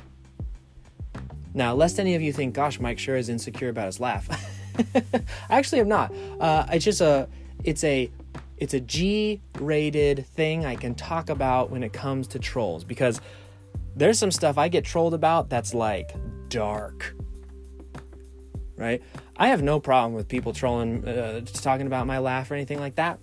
Now, 1.53 1.75
lest 1.75 1.99
any 1.99 2.15
of 2.15 2.21
you 2.21 2.33
think, 2.33 2.55
gosh, 2.55 2.79
Mike 2.79 2.97
sure 2.97 3.17
is 3.17 3.29
insecure 3.29 3.69
about 3.69 3.85
his 3.85 3.99
laugh. 3.99 4.27
I 4.95 5.23
actually 5.49 5.81
am 5.81 5.89
not. 5.89 6.13
Uh, 6.39 6.65
it's 6.71 6.85
just 6.85 7.01
a, 7.01 7.27
it's 7.63 7.83
a 7.83 8.09
it's 8.61 8.75
a 8.75 8.79
G 8.79 9.41
rated 9.59 10.27
thing 10.27 10.67
I 10.67 10.75
can 10.75 10.93
talk 10.93 11.31
about 11.31 11.71
when 11.71 11.81
it 11.83 11.93
comes 11.93 12.27
to 12.27 12.39
trolls 12.39 12.83
because 12.83 13.19
there's 13.95 14.19
some 14.19 14.29
stuff 14.29 14.59
I 14.59 14.67
get 14.67 14.85
trolled 14.85 15.15
about 15.15 15.49
that's 15.49 15.73
like 15.73 16.15
dark. 16.47 17.15
Right? 18.77 19.01
I 19.35 19.47
have 19.47 19.63
no 19.63 19.79
problem 19.79 20.13
with 20.13 20.27
people 20.27 20.53
trolling, 20.53 21.07
uh, 21.07 21.41
talking 21.41 21.87
about 21.87 22.05
my 22.05 22.19
laugh 22.19 22.51
or 22.51 22.53
anything 22.53 22.79
like 22.79 22.95
that. 22.95 23.19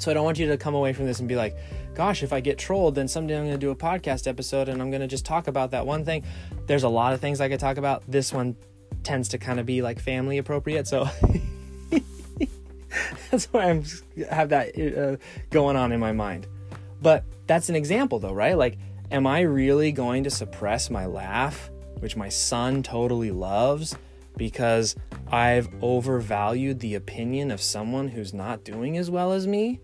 So 0.00 0.10
I 0.10 0.14
don't 0.14 0.24
want 0.24 0.40
you 0.40 0.48
to 0.48 0.56
come 0.56 0.74
away 0.74 0.92
from 0.92 1.06
this 1.06 1.20
and 1.20 1.28
be 1.28 1.36
like, 1.36 1.56
gosh, 1.94 2.24
if 2.24 2.32
I 2.32 2.40
get 2.40 2.58
trolled, 2.58 2.96
then 2.96 3.06
someday 3.06 3.38
I'm 3.38 3.44
going 3.44 3.54
to 3.54 3.58
do 3.58 3.70
a 3.70 3.76
podcast 3.76 4.26
episode 4.26 4.68
and 4.68 4.82
I'm 4.82 4.90
going 4.90 5.00
to 5.02 5.06
just 5.06 5.24
talk 5.24 5.46
about 5.46 5.70
that 5.70 5.86
one 5.86 6.04
thing. 6.04 6.24
There's 6.66 6.82
a 6.82 6.88
lot 6.88 7.12
of 7.12 7.20
things 7.20 7.40
I 7.40 7.48
could 7.48 7.60
talk 7.60 7.76
about. 7.76 8.02
This 8.08 8.32
one 8.32 8.56
tends 9.04 9.28
to 9.28 9.38
kind 9.38 9.60
of 9.60 9.66
be 9.66 9.82
like 9.82 10.00
family 10.00 10.38
appropriate. 10.38 10.88
So 10.88 11.08
that's 13.30 13.46
why 13.46 13.70
I'm 13.70 13.84
have 14.30 14.48
that 14.50 14.78
uh, 14.78 15.16
going 15.50 15.76
on 15.76 15.92
in 15.92 16.00
my 16.00 16.12
mind. 16.12 16.46
But 17.00 17.24
that's 17.46 17.68
an 17.68 17.76
example, 17.76 18.18
though, 18.18 18.32
right? 18.32 18.56
Like, 18.56 18.78
am 19.10 19.26
I 19.26 19.40
really 19.40 19.92
going 19.92 20.24
to 20.24 20.30
suppress 20.30 20.90
my 20.90 21.06
laugh, 21.06 21.70
which 22.00 22.16
my 22.16 22.28
son 22.28 22.82
totally 22.82 23.30
loves, 23.30 23.96
because 24.36 24.96
I've 25.30 25.68
overvalued 25.82 26.80
the 26.80 26.94
opinion 26.94 27.50
of 27.50 27.60
someone 27.60 28.08
who's 28.08 28.32
not 28.34 28.64
doing 28.64 28.96
as 28.96 29.10
well 29.10 29.32
as 29.32 29.46
me? 29.46 29.80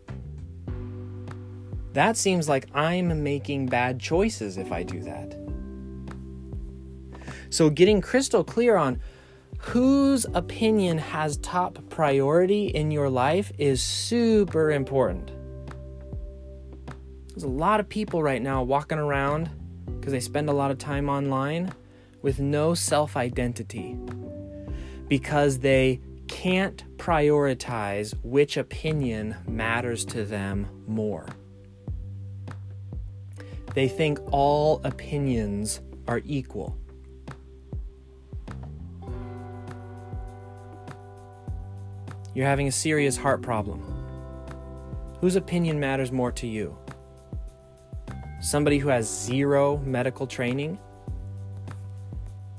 That 1.93 2.17
seems 2.17 2.49
like 2.49 2.69
I'm 2.75 3.23
making 3.23 3.67
bad 3.67 4.01
choices 4.01 4.59
if 4.59 4.73
I 4.73 4.83
do 4.83 5.01
that. 5.01 5.39
So, 7.51 7.71
getting 7.71 8.01
crystal 8.01 8.43
clear 8.43 8.77
on 8.77 9.01
whose 9.65 10.27
opinion 10.35 10.99
has 10.99 11.39
top 11.39 11.79
priority 11.89 12.67
in 12.67 12.91
your 12.91 13.09
life 13.09 13.51
is 13.57 13.83
super 13.83 14.71
important. 14.71 15.31
There's 17.29 17.45
a 17.45 17.49
lot 17.49 17.81
of 17.81 17.89
people 17.89 18.23
right 18.23 18.43
now 18.43 18.63
walking 18.63 18.99
around 18.99 19.49
because 19.87 20.13
they 20.13 20.21
spend 20.21 20.51
a 20.51 20.53
lot 20.53 20.71
of 20.71 20.79
time 20.79 21.09
online 21.09 21.73
with 22.21 22.41
no 22.41 22.75
self 22.75 23.17
identity 23.17 23.97
because 25.09 25.59
they 25.59 25.99
can't 26.29 26.85
prioritize 26.99 28.15
which 28.23 28.59
opinion 28.59 29.35
matters 29.49 30.05
to 30.05 30.25
them 30.25 30.69
more. 30.87 31.27
They 33.73 33.89
think 33.89 34.21
all 34.31 34.83
opinions 34.85 35.81
are 36.07 36.21
equal. 36.25 36.79
You're 42.35 42.47
having 42.47 42.67
a 42.67 42.73
serious 42.73 43.17
heart 43.17 43.43
problem. 43.43 43.81
Whose 45.21 45.37
opinion 45.37 45.79
matters 45.79 46.11
more 46.11 46.33
to 46.33 46.47
you? 46.49 46.77
Somebody 48.41 48.79
who 48.79 48.89
has 48.89 49.09
zero 49.09 49.79
medical 49.79 50.27
training? 50.27 50.79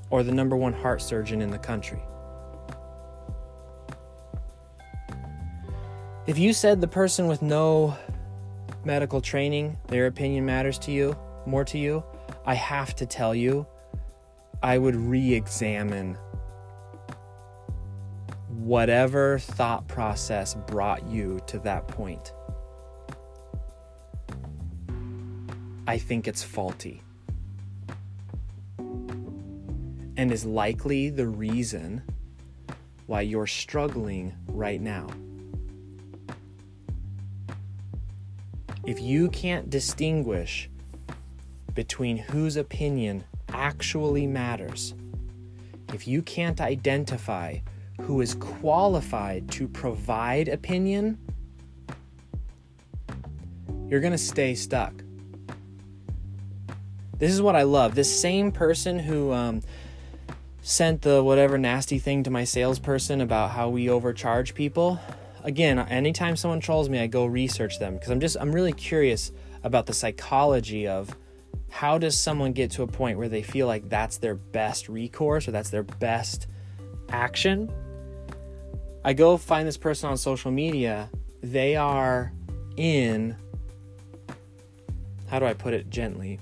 Or 0.09 0.23
the 0.23 0.31
number 0.31 0.55
one 0.55 0.71
heart 0.71 1.01
surgeon 1.01 1.41
in 1.41 1.51
the 1.51 1.57
country? 1.57 1.99
If 6.25 6.39
you 6.39 6.53
said 6.53 6.79
the 6.79 6.87
person 6.87 7.27
with 7.27 7.41
no 7.41 7.97
medical 8.85 9.19
training, 9.19 9.77
their 9.89 10.07
opinion 10.07 10.45
matters 10.45 10.79
to 10.79 10.91
you, 10.91 11.17
more 11.45 11.65
to 11.65 11.77
you, 11.77 12.03
I 12.45 12.55
have 12.55 12.95
to 12.95 13.05
tell 13.05 13.35
you, 13.35 13.67
I 14.63 14.77
would 14.77 14.95
re 14.95 15.33
examine 15.33 16.17
whatever 18.57 19.39
thought 19.39 19.87
process 19.87 20.55
brought 20.67 21.05
you 21.07 21.39
to 21.47 21.59
that 21.59 21.87
point. 21.87 22.33
I 25.87 25.97
think 25.97 26.27
it's 26.27 26.43
faulty 26.43 27.01
and 30.17 30.31
is 30.31 30.45
likely 30.45 31.09
the 31.09 31.27
reason 31.27 32.01
why 33.05 33.21
you're 33.21 33.47
struggling 33.47 34.33
right 34.47 34.81
now. 34.81 35.07
If 38.85 38.99
you 38.99 39.29
can't 39.29 39.69
distinguish 39.69 40.69
between 41.73 42.17
whose 42.17 42.55
opinion 42.55 43.23
actually 43.49 44.25
matters, 44.25 44.93
if 45.93 46.07
you 46.07 46.21
can't 46.21 46.61
identify 46.61 47.59
who 48.01 48.21
is 48.21 48.35
qualified 48.35 49.49
to 49.51 49.67
provide 49.67 50.47
opinion, 50.47 51.17
you're 53.87 53.99
going 53.99 54.11
to 54.11 54.17
stay 54.17 54.55
stuck. 54.55 54.93
This 57.17 57.31
is 57.31 57.41
what 57.41 57.55
I 57.55 57.63
love. 57.63 57.95
This 57.95 58.21
same 58.21 58.51
person 58.51 58.99
who 58.99 59.31
um, 59.31 59.61
sent 60.61 61.03
the 61.03 61.23
whatever 61.23 61.57
nasty 61.57 61.99
thing 61.99 62.23
to 62.23 62.31
my 62.31 62.43
salesperson 62.43 63.21
about 63.21 63.51
how 63.51 63.69
we 63.69 63.89
overcharge 63.89 64.53
people. 64.53 64.99
Again, 65.43 65.79
anytime 65.79 66.35
someone 66.35 66.59
trolls 66.59 66.89
me, 66.89 66.99
I 66.99 67.07
go 67.07 67.25
research 67.25 67.79
them 67.79 67.93
because 67.93 68.09
I'm 68.09 68.19
just 68.19 68.35
I'm 68.39 68.51
really 68.51 68.73
curious 68.73 69.31
about 69.63 69.85
the 69.85 69.93
psychology 69.93 70.87
of 70.87 71.15
how 71.69 71.97
does 71.97 72.19
someone 72.19 72.51
get 72.51 72.71
to 72.71 72.83
a 72.83 72.87
point 72.87 73.17
where 73.17 73.29
they 73.29 73.43
feel 73.43 73.67
like 73.67 73.89
that's 73.89 74.17
their 74.17 74.35
best 74.35 74.89
recourse 74.89 75.47
or 75.47 75.51
that's 75.51 75.69
their 75.69 75.83
best 75.83 76.47
action. 77.09 77.71
I 79.05 79.13
go 79.13 79.37
find 79.37 79.67
this 79.67 79.77
person 79.77 80.09
on 80.09 80.17
social 80.17 80.49
media. 80.49 81.11
They 81.43 81.75
are 81.75 82.33
in 82.75 83.37
how 85.27 85.37
do 85.37 85.45
I 85.45 85.53
put 85.53 85.75
it 85.75 85.91
gently? 85.91 86.39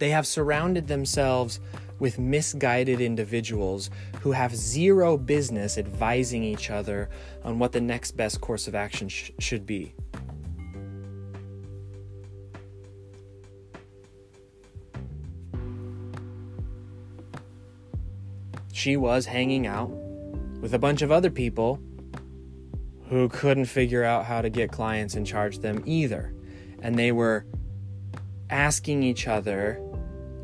They 0.00 0.10
have 0.10 0.26
surrounded 0.26 0.88
themselves 0.88 1.60
with 2.00 2.18
misguided 2.18 3.00
individuals 3.00 3.90
who 4.22 4.32
have 4.32 4.56
zero 4.56 5.16
business 5.16 5.78
advising 5.78 6.42
each 6.42 6.68
other 6.68 7.10
on 7.44 7.60
what 7.60 7.70
the 7.70 7.80
next 7.80 8.16
best 8.16 8.40
course 8.40 8.66
of 8.66 8.74
action 8.74 9.08
sh- 9.08 9.30
should 9.38 9.66
be. 9.66 9.94
She 18.80 18.96
was 18.96 19.26
hanging 19.26 19.66
out 19.66 19.90
with 20.62 20.72
a 20.72 20.78
bunch 20.78 21.02
of 21.02 21.12
other 21.12 21.28
people 21.28 21.78
who 23.10 23.28
couldn't 23.28 23.66
figure 23.66 24.04
out 24.04 24.24
how 24.24 24.40
to 24.40 24.48
get 24.48 24.72
clients 24.72 25.16
and 25.16 25.26
charge 25.26 25.58
them 25.58 25.82
either. 25.84 26.32
And 26.80 26.98
they 26.98 27.12
were 27.12 27.44
asking 28.48 29.02
each 29.02 29.28
other 29.28 29.78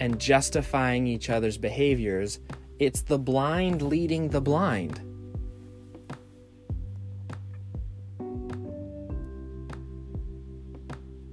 and 0.01 0.21
justifying 0.21 1.07
each 1.07 1.31
other's 1.31 1.57
behaviors, 1.57 2.39
it's 2.79 3.01
the 3.01 3.19
blind 3.19 3.81
leading 3.81 4.29
the 4.29 4.43
blind. 4.43 5.01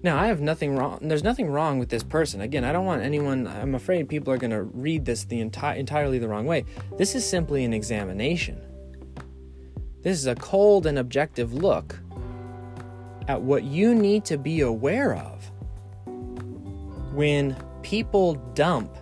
Now, 0.04 0.20
I 0.20 0.28
have 0.28 0.42
nothing 0.42 0.76
wrong. 0.76 1.00
There's 1.02 1.24
nothing 1.24 1.50
wrong 1.50 1.80
with 1.80 1.88
this 1.88 2.04
person. 2.04 2.42
Again, 2.42 2.66
I 2.66 2.74
don't 2.74 2.86
want 2.86 3.02
anyone. 3.02 3.48
I'm 3.48 3.74
afraid 3.74 4.10
people 4.10 4.34
are 4.34 4.38
going 4.38 4.52
to 4.52 4.64
read 4.64 5.06
this 5.06 5.24
the 5.24 5.42
enti- 5.42 5.78
entirely 5.78 6.20
the 6.20 6.28
wrong 6.28 6.46
way. 6.46 6.66
This 6.98 7.16
is 7.16 7.26
simply 7.26 7.64
an 7.64 7.74
examination. 7.74 8.62
This 10.02 10.20
is 10.20 10.28
a 10.28 10.36
cold 10.36 10.86
and 10.86 11.00
objective 11.00 11.54
look 11.54 11.98
at 13.30 13.42
what 13.42 13.64
you 13.64 13.96
need 13.96 14.26
to 14.26 14.38
be 14.38 14.60
aware 14.60 15.16
of 15.16 15.50
when 17.14 17.56
people 17.82 18.34
dump 18.54 18.98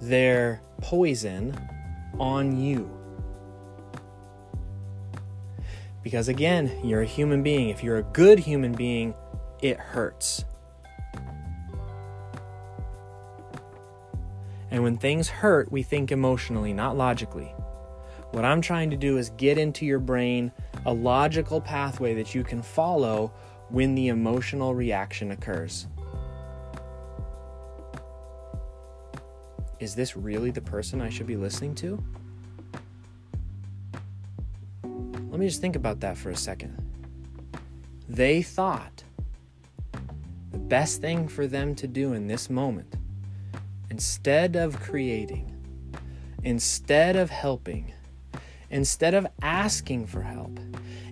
their 0.00 0.62
poison 0.80 1.54
on 2.18 2.58
you. 2.58 2.90
Because 6.02 6.28
again, 6.28 6.72
you're 6.82 7.02
a 7.02 7.06
human 7.06 7.42
being. 7.42 7.68
If 7.68 7.84
you're 7.84 7.98
a 7.98 8.02
good 8.02 8.38
human 8.38 8.72
being, 8.72 9.14
it 9.62 9.78
hurts. 9.78 10.44
And 14.70 14.82
when 14.82 14.96
things 14.96 15.28
hurt, 15.28 15.72
we 15.72 15.82
think 15.82 16.12
emotionally, 16.12 16.72
not 16.72 16.96
logically. 16.96 17.54
What 18.30 18.44
I'm 18.44 18.60
trying 18.60 18.90
to 18.90 18.96
do 18.96 19.18
is 19.18 19.30
get 19.30 19.58
into 19.58 19.84
your 19.84 19.98
brain 19.98 20.52
a 20.86 20.92
logical 20.92 21.60
pathway 21.60 22.14
that 22.14 22.34
you 22.34 22.44
can 22.44 22.62
follow 22.62 23.32
when 23.68 23.94
the 23.94 24.08
emotional 24.08 24.74
reaction 24.74 25.32
occurs. 25.32 25.88
is 29.80 29.94
this 29.94 30.14
really 30.14 30.50
the 30.50 30.60
person 30.60 31.00
I 31.00 31.08
should 31.08 31.26
be 31.26 31.36
listening 31.36 31.74
to? 31.76 32.02
Let 34.84 35.40
me 35.40 35.48
just 35.48 35.60
think 35.60 35.74
about 35.74 36.00
that 36.00 36.18
for 36.18 36.30
a 36.30 36.36
second. 36.36 36.76
They 38.08 38.42
thought 38.42 39.02
the 40.50 40.58
best 40.58 41.00
thing 41.00 41.28
for 41.28 41.46
them 41.46 41.74
to 41.76 41.86
do 41.86 42.12
in 42.12 42.26
this 42.26 42.50
moment, 42.50 42.94
instead 43.90 44.56
of 44.56 44.80
creating, 44.80 45.54
instead 46.42 47.16
of 47.16 47.30
helping, 47.30 47.92
instead 48.70 49.14
of 49.14 49.26
asking 49.42 50.06
for 50.06 50.22
help, 50.22 50.58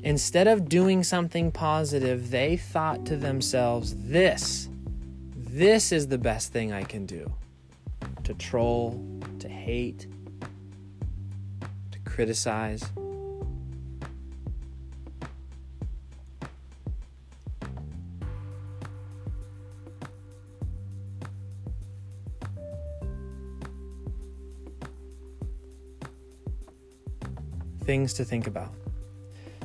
instead 0.03 0.46
of 0.46 0.68
doing 0.68 1.03
something 1.03 1.51
positive, 1.53 2.31
they 2.31 2.57
thought 2.57 3.05
to 3.07 3.16
themselves, 3.16 3.94
this, 3.96 4.68
this 5.35 5.92
is 5.92 6.09
the 6.09 6.18
best 6.18 6.53
thing 6.53 6.72
I 6.72 6.85
can 6.85 7.07
do 7.07 7.33
to 8.24 8.35
troll, 8.35 9.03
to 9.38 9.48
hate, 9.48 10.07
to 11.90 11.98
criticize. 12.05 12.85
Things 27.88 28.12
to 28.12 28.24
think 28.27 28.46
about. 28.46 28.74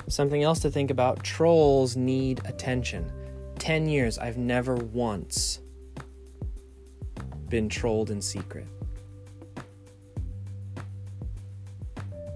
Something 0.07 0.43
else 0.43 0.59
to 0.59 0.71
think 0.71 0.91
about 0.91 1.25
trolls 1.25 1.97
need 1.97 2.39
attention. 2.45 3.11
10 3.59 3.89
years, 3.89 4.17
I've 4.17 4.37
never 4.37 4.75
once 4.75 5.59
been 7.49 7.67
trolled 7.67 8.11
in 8.11 8.21
secret. 8.21 8.65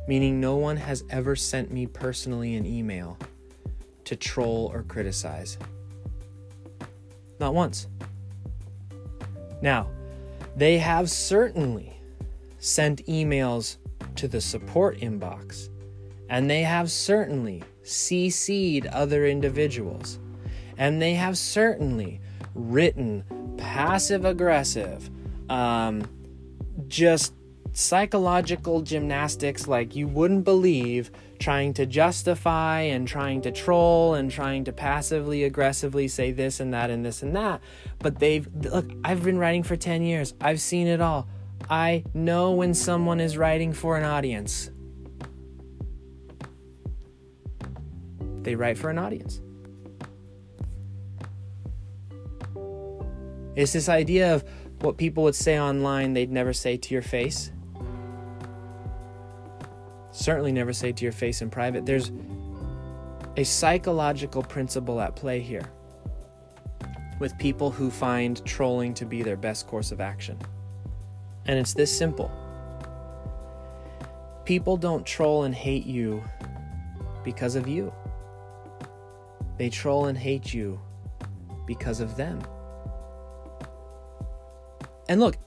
Meaning, 0.10 0.42
no 0.42 0.58
one 0.58 0.76
has 0.76 1.06
ever 1.10 1.38
sent 1.38 1.72
me 1.72 1.88
personally 1.88 2.56
an 2.56 2.66
email 2.66 3.18
to 4.04 4.18
troll 4.18 4.70
or 4.74 4.84
criticize. 4.84 5.58
Not 7.40 7.54
once. 7.54 7.88
Now, 9.62 9.90
they 10.54 10.80
have 10.80 11.10
certainly 11.10 11.98
sent 12.60 13.06
emails 13.06 13.78
to 14.16 14.28
the 14.28 14.42
support 14.42 14.98
inbox, 14.98 15.70
and 16.30 16.50
they 16.50 16.64
have 16.64 16.92
certainly 16.92 17.64
CC'd 17.84 18.88
other 18.88 19.26
individuals, 19.26 20.20
and 20.78 21.02
they 21.02 21.14
have 21.14 21.38
certainly 21.38 22.20
written 22.54 23.24
passive 23.58 24.26
aggressive, 24.26 25.10
um, 25.50 26.04
just 26.88 27.34
psychological 27.74 28.82
gymnastics 28.82 29.68
like 29.68 29.96
you 29.96 30.08
wouldn't 30.08 30.44
believe, 30.44 31.12
trying 31.40 31.74
to 31.74 31.86
justify 31.86 32.82
and 32.82 33.08
trying 33.08 33.42
to 33.42 33.52
troll 33.52 34.16
and 34.16 34.32
trying 34.32 34.64
to 34.64 34.72
passively 34.72 35.44
aggressively 35.44 36.08
say 36.08 36.32
this 36.32 36.60
and 36.60 36.74
that 36.74 36.90
and 36.90 37.06
this 37.06 37.22
and 37.22 37.36
that. 37.36 37.62
But 38.00 38.20
they've, 38.20 38.48
look, 38.64 38.90
I've 39.04 39.24
been 39.24 39.38
writing 39.38 39.64
for 39.64 39.76
10 39.76 40.02
years, 40.02 40.34
I've 40.42 40.60
seen 40.60 40.88
it 40.88 41.02
all. 41.02 41.28
I 41.70 42.04
know 42.14 42.52
when 42.52 42.74
someone 42.74 43.20
is 43.20 43.38
writing 43.38 43.74
for 43.74 43.98
an 43.98 44.04
audience. 44.04 44.72
They 48.48 48.56
write 48.56 48.78
for 48.78 48.90
an 48.90 48.98
audience. 48.98 49.42
It's 53.58 53.74
this 53.74 53.90
idea 53.90 54.34
of 54.34 54.46
what 54.80 54.96
people 54.98 55.24
would 55.24 55.36
say 55.36 55.60
online 55.60 56.14
they'd 56.14 56.32
never 56.32 56.54
say 56.54 56.78
to 56.78 56.94
your 56.94 57.02
face. 57.02 57.52
Certainly 60.12 60.54
never 60.54 60.72
say 60.72 60.94
to 60.94 61.04
your 61.04 61.12
face 61.12 61.42
in 61.42 61.50
private. 61.50 61.86
There's 61.86 62.14
a 63.36 63.44
psychological 63.44 64.44
principle 64.44 65.02
at 65.02 65.18
play 65.18 65.42
here. 65.42 65.70
with 67.20 67.38
people 67.38 67.72
who 67.72 67.90
find 67.90 68.44
trolling 68.46 68.94
to 68.96 69.06
be 69.06 69.24
their 69.24 69.38
best 69.38 69.68
course 69.68 69.92
of 69.92 70.02
action. 70.02 70.38
And 71.46 71.58
it's 71.58 71.74
this 71.74 71.96
simple 71.96 72.32
people 74.46 74.78
don't 74.78 75.06
troll 75.06 75.44
and 75.44 75.54
hate 75.54 75.86
you 75.86 76.24
because 77.26 77.56
of 77.56 77.68
you, 77.68 77.92
they 79.58 79.70
troll 79.70 80.06
and 80.06 80.18
hate 80.18 80.54
you 80.54 80.80
because 81.66 82.00
of 82.00 82.16
them. 82.16 82.42
And 85.10 85.20
look, 85.20 85.38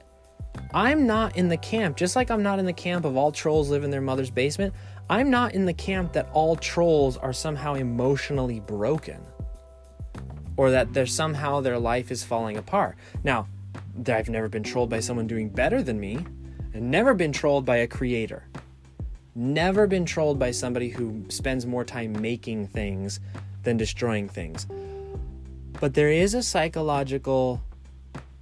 I'm 0.73 1.05
not 1.05 1.37
in 1.37 1.49
the 1.49 1.57
camp, 1.57 1.97
just 1.97 2.15
like 2.15 2.31
I'm 2.31 2.43
not 2.43 2.59
in 2.59 2.65
the 2.65 2.73
camp 2.73 3.05
of 3.05 3.17
all 3.17 3.31
trolls 3.31 3.69
live 3.69 3.83
in 3.83 3.89
their 3.89 4.01
mother's 4.01 4.29
basement. 4.29 4.73
I'm 5.09 5.29
not 5.29 5.53
in 5.53 5.65
the 5.65 5.73
camp 5.73 6.13
that 6.13 6.29
all 6.31 6.55
trolls 6.55 7.17
are 7.17 7.33
somehow 7.33 7.73
emotionally 7.73 8.59
broken 8.59 9.21
or 10.57 10.71
that 10.71 10.93
there's 10.93 11.13
somehow 11.13 11.61
their 11.61 11.79
life 11.79 12.11
is 12.11 12.23
falling 12.23 12.57
apart. 12.57 12.95
Now, 13.23 13.47
I've 14.07 14.29
never 14.29 14.47
been 14.47 14.63
trolled 14.63 14.89
by 14.89 14.99
someone 14.99 15.27
doing 15.27 15.49
better 15.49 15.83
than 15.83 15.99
me 15.99 16.25
and 16.73 16.89
never 16.89 17.13
been 17.13 17.31
trolled 17.31 17.65
by 17.65 17.77
a 17.77 17.87
creator. 17.87 18.47
Never 19.35 19.87
been 19.87 20.05
trolled 20.05 20.39
by 20.39 20.51
somebody 20.51 20.89
who 20.89 21.25
spends 21.29 21.65
more 21.65 21.83
time 21.85 22.19
making 22.21 22.67
things 22.67 23.19
than 23.63 23.77
destroying 23.77 24.27
things. 24.27 24.67
But 25.79 25.93
there 25.93 26.11
is 26.11 26.33
a 26.33 26.43
psychological 26.43 27.61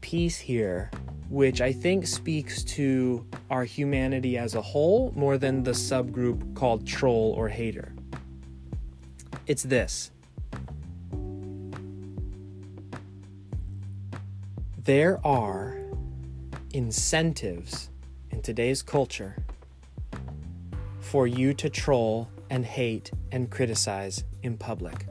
piece 0.02 0.38
here 0.38 0.92
which 1.30 1.62
I 1.62 1.72
think 1.72 2.08
speaks 2.08 2.64
to 2.64 3.24
our 3.52 3.64
humanity 3.64 4.38
as 4.38 4.56
a 4.56 4.62
whole 4.62 5.14
more 5.16 5.38
than 5.38 5.62
the 5.62 5.72
subgroup 5.72 6.56
called 6.56 6.88
troll 6.88 7.34
or 7.38 7.48
hater. 7.50 7.94
It's 9.46 9.64
this 9.64 10.12
there 14.84 15.24
are 15.26 15.78
incentives 16.74 17.92
in 18.32 18.42
today's 18.42 18.82
culture 18.82 19.36
for 21.00 21.28
you 21.28 21.54
to 21.54 21.70
troll 21.70 22.28
and 22.50 22.66
hate 22.66 23.12
and 23.32 23.50
criticize 23.50 24.24
in 24.44 24.58
public. 24.58 25.06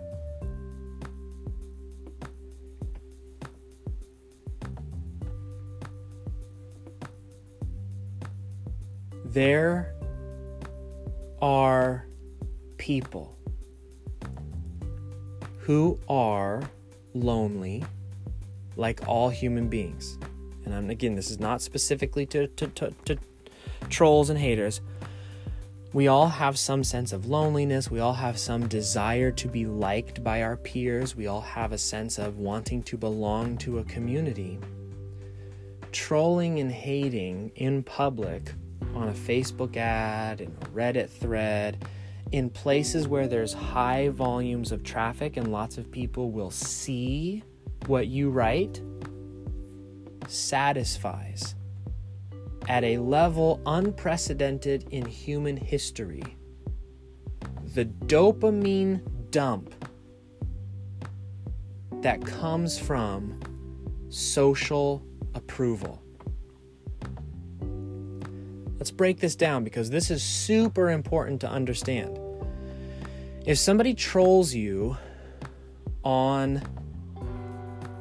There 9.25 9.95
are 11.41 12.07
people 12.79 13.37
who 15.59 16.01
are 16.09 16.63
lonely, 17.15 17.85
like 18.77 19.07
all 19.07 19.29
human 19.29 19.69
beings. 19.69 20.19
And 20.65 20.75
I'm, 20.75 20.91
again, 20.91 21.15
this 21.15 21.31
is 21.31 21.39
not 21.39 21.61
specifically 21.61 22.27
to, 22.27 22.47
to, 22.49 22.67
to, 22.69 22.95
to 23.05 23.19
trolls 23.89 24.31
and 24.31 24.39
haters. 24.39 24.81
We 25.95 26.07
all 26.07 26.29
have 26.29 26.59
some 26.59 26.85
sense 26.85 27.15
of 27.15 27.27
loneliness. 27.27 27.91
We 27.91 28.01
all 28.01 28.13
have 28.13 28.39
some 28.39 28.69
desire 28.69 29.31
to 29.33 29.49
be 29.49 29.65
liked 29.65 30.23
by 30.23 30.43
our 30.43 30.59
peers. 30.59 31.17
We 31.17 31.29
all 31.29 31.41
have 31.41 31.73
a 31.73 31.79
sense 31.79 32.19
of 32.19 32.37
wanting 32.37 32.83
to 32.85 32.99
belong 32.99 33.57
to 33.59 33.79
a 33.79 33.85
community. 33.85 34.59
Trolling 35.91 36.59
and 36.59 36.71
hating 36.71 37.53
in 37.55 37.83
public 37.83 38.53
on 38.95 39.09
a 39.09 39.13
Facebook 39.13 39.79
ad, 39.79 40.43
in 40.43 40.49
a 40.61 40.67
Reddit 40.67 41.09
thread, 41.09 41.87
in 42.33 42.51
places 42.51 43.09
where 43.09 43.27
there's 43.27 43.55
high 43.55 44.11
volumes 44.11 44.73
of 44.73 44.83
traffic 44.83 45.39
and 45.39 45.51
lots 45.51 45.79
of 45.79 45.91
people 45.91 46.31
will 46.31 46.51
see 46.51 47.43
what 47.87 48.09
you 48.09 48.29
write, 48.29 48.83
satisfies 50.27 51.55
at 52.69 52.85
a 52.85 52.99
level 52.99 53.61
unprecedented 53.65 54.87
in 54.91 55.05
human 55.07 55.57
history. 55.57 56.23
The 57.75 57.87
dopamine 57.87 59.01
dump 59.31 59.75
that 62.03 62.25
comes 62.25 62.79
from 62.79 63.41
social 64.11 65.03
approval. 65.35 66.03
Let's 68.77 68.91
break 68.91 69.19
this 69.19 69.35
down 69.35 69.65
because 69.65 69.91
this 69.91 70.11
is 70.11 70.23
super 70.23 70.91
important 70.91 71.41
to 71.41 71.51
understand. 71.51 72.21
If 73.47 73.59
somebody 73.59 73.95
trolls 73.95 74.55
you 74.55 74.97
on 76.05 76.63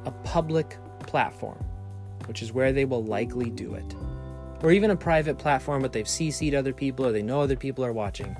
a 0.05 0.11
public 0.23 0.77
platform, 0.99 1.57
which 2.25 2.41
is 2.41 2.51
where 2.51 2.73
they 2.73 2.85
will 2.85 3.03
likely 3.03 3.49
do 3.49 3.73
it, 3.73 3.95
or 4.63 4.71
even 4.71 4.91
a 4.91 4.95
private 4.95 5.37
platform, 5.37 5.81
but 5.81 5.93
they've 5.93 6.05
CC'd 6.05 6.55
other 6.55 6.73
people 6.73 7.05
or 7.05 7.11
they 7.11 7.21
know 7.21 7.41
other 7.41 7.55
people 7.55 7.85
are 7.85 7.93
watching, 7.93 8.35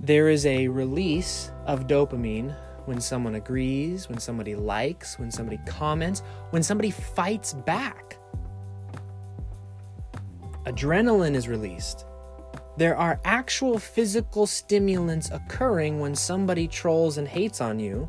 there 0.00 0.28
is 0.28 0.46
a 0.46 0.66
release 0.68 1.52
of 1.66 1.86
dopamine 1.86 2.54
when 2.86 3.00
someone 3.00 3.34
agrees, 3.36 4.08
when 4.08 4.18
somebody 4.18 4.54
likes, 4.54 5.18
when 5.18 5.30
somebody 5.30 5.60
comments, 5.66 6.22
when 6.50 6.62
somebody 6.62 6.90
fights 6.90 7.52
back. 7.52 8.16
Adrenaline 10.66 11.34
is 11.34 11.48
released. 11.48 12.06
There 12.76 12.96
are 12.96 13.20
actual 13.24 13.78
physical 13.78 14.46
stimulants 14.46 15.30
occurring 15.30 16.00
when 16.00 16.14
somebody 16.14 16.66
trolls 16.66 17.18
and 17.18 17.28
hates 17.28 17.60
on 17.60 17.78
you 17.78 18.08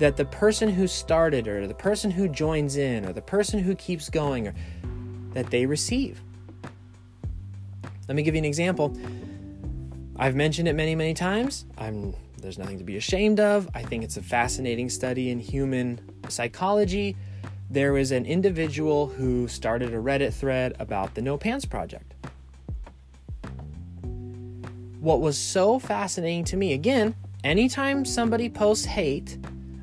that 0.00 0.16
the 0.16 0.24
person 0.24 0.68
who 0.68 0.86
started 0.86 1.46
or 1.46 1.66
the 1.66 1.74
person 1.74 2.10
who 2.10 2.28
joins 2.28 2.76
in 2.76 3.06
or 3.06 3.12
the 3.12 3.22
person 3.22 3.60
who 3.60 3.74
keeps 3.76 4.10
going 4.10 4.48
or 4.48 4.54
that 5.34 5.50
they 5.50 5.64
receive. 5.64 6.20
Let 8.08 8.16
me 8.16 8.22
give 8.22 8.34
you 8.34 8.40
an 8.40 8.44
example. 8.44 8.96
I've 10.16 10.34
mentioned 10.34 10.66
it 10.66 10.74
many, 10.74 10.94
many 10.96 11.14
times. 11.14 11.66
I'm 11.78 12.14
there's 12.38 12.58
nothing 12.58 12.78
to 12.78 12.84
be 12.84 12.96
ashamed 12.96 13.38
of. 13.38 13.68
I 13.74 13.82
think 13.82 14.02
it's 14.02 14.16
a 14.16 14.22
fascinating 14.22 14.88
study 14.88 15.30
in 15.30 15.38
human 15.38 16.00
psychology 16.28 17.14
there 17.70 17.92
was 17.92 18.10
an 18.10 18.26
individual 18.26 19.06
who 19.06 19.46
started 19.46 19.94
a 19.94 19.98
Reddit 19.98 20.34
thread 20.34 20.74
about 20.80 21.14
the 21.14 21.22
No 21.22 21.38
Pants 21.38 21.64
Project. 21.64 22.14
What 24.98 25.20
was 25.20 25.38
so 25.38 25.78
fascinating 25.78 26.42
to 26.46 26.56
me, 26.56 26.72
again, 26.72 27.14
anytime 27.44 28.04
somebody 28.04 28.48
posts 28.48 28.86
hate 28.86 29.38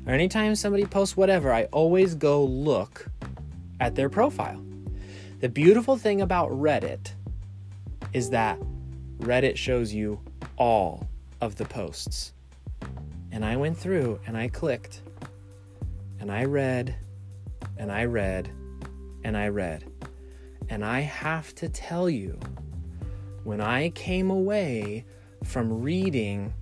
or 0.08 0.14
anytime 0.14 0.54
somebody 0.54 0.86
posts 0.86 1.18
whatever, 1.18 1.52
I 1.52 1.64
always 1.64 2.14
go 2.14 2.42
look 2.42 3.06
at 3.78 3.94
their 3.94 4.08
profile. 4.08 4.64
The 5.40 5.50
beautiful 5.50 5.98
thing 5.98 6.22
about 6.22 6.50
Reddit 6.50 7.12
is 8.14 8.30
that 8.30 8.58
Reddit 9.18 9.56
shows 9.56 9.92
you 9.92 10.18
all 10.56 11.06
of 11.42 11.56
the 11.56 11.66
posts. 11.66 12.32
And 13.32 13.44
I 13.44 13.56
went 13.56 13.76
through 13.76 14.18
and 14.26 14.34
I 14.34 14.48
clicked 14.48 15.02
and 16.18 16.32
I 16.32 16.44
read 16.44 16.96
and 17.76 17.92
I 17.92 18.04
read 18.04 18.50
and 19.24 19.36
I 19.36 19.48
read. 19.48 19.84
And 20.70 20.86
I 20.86 21.00
have 21.00 21.54
to 21.56 21.68
tell 21.68 22.08
you, 22.08 22.38
when 23.44 23.60
I 23.60 23.90
came 23.90 24.30
away 24.30 25.04
from 25.44 25.82
reading 25.82 26.54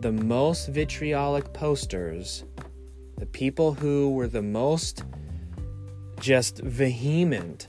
the 0.00 0.12
most 0.12 0.68
vitriolic 0.68 1.52
posters, 1.52 2.44
the 3.16 3.26
people 3.26 3.74
who 3.74 4.10
were 4.10 4.28
the 4.28 4.42
most 4.42 5.04
just 6.20 6.58
vehement 6.58 7.68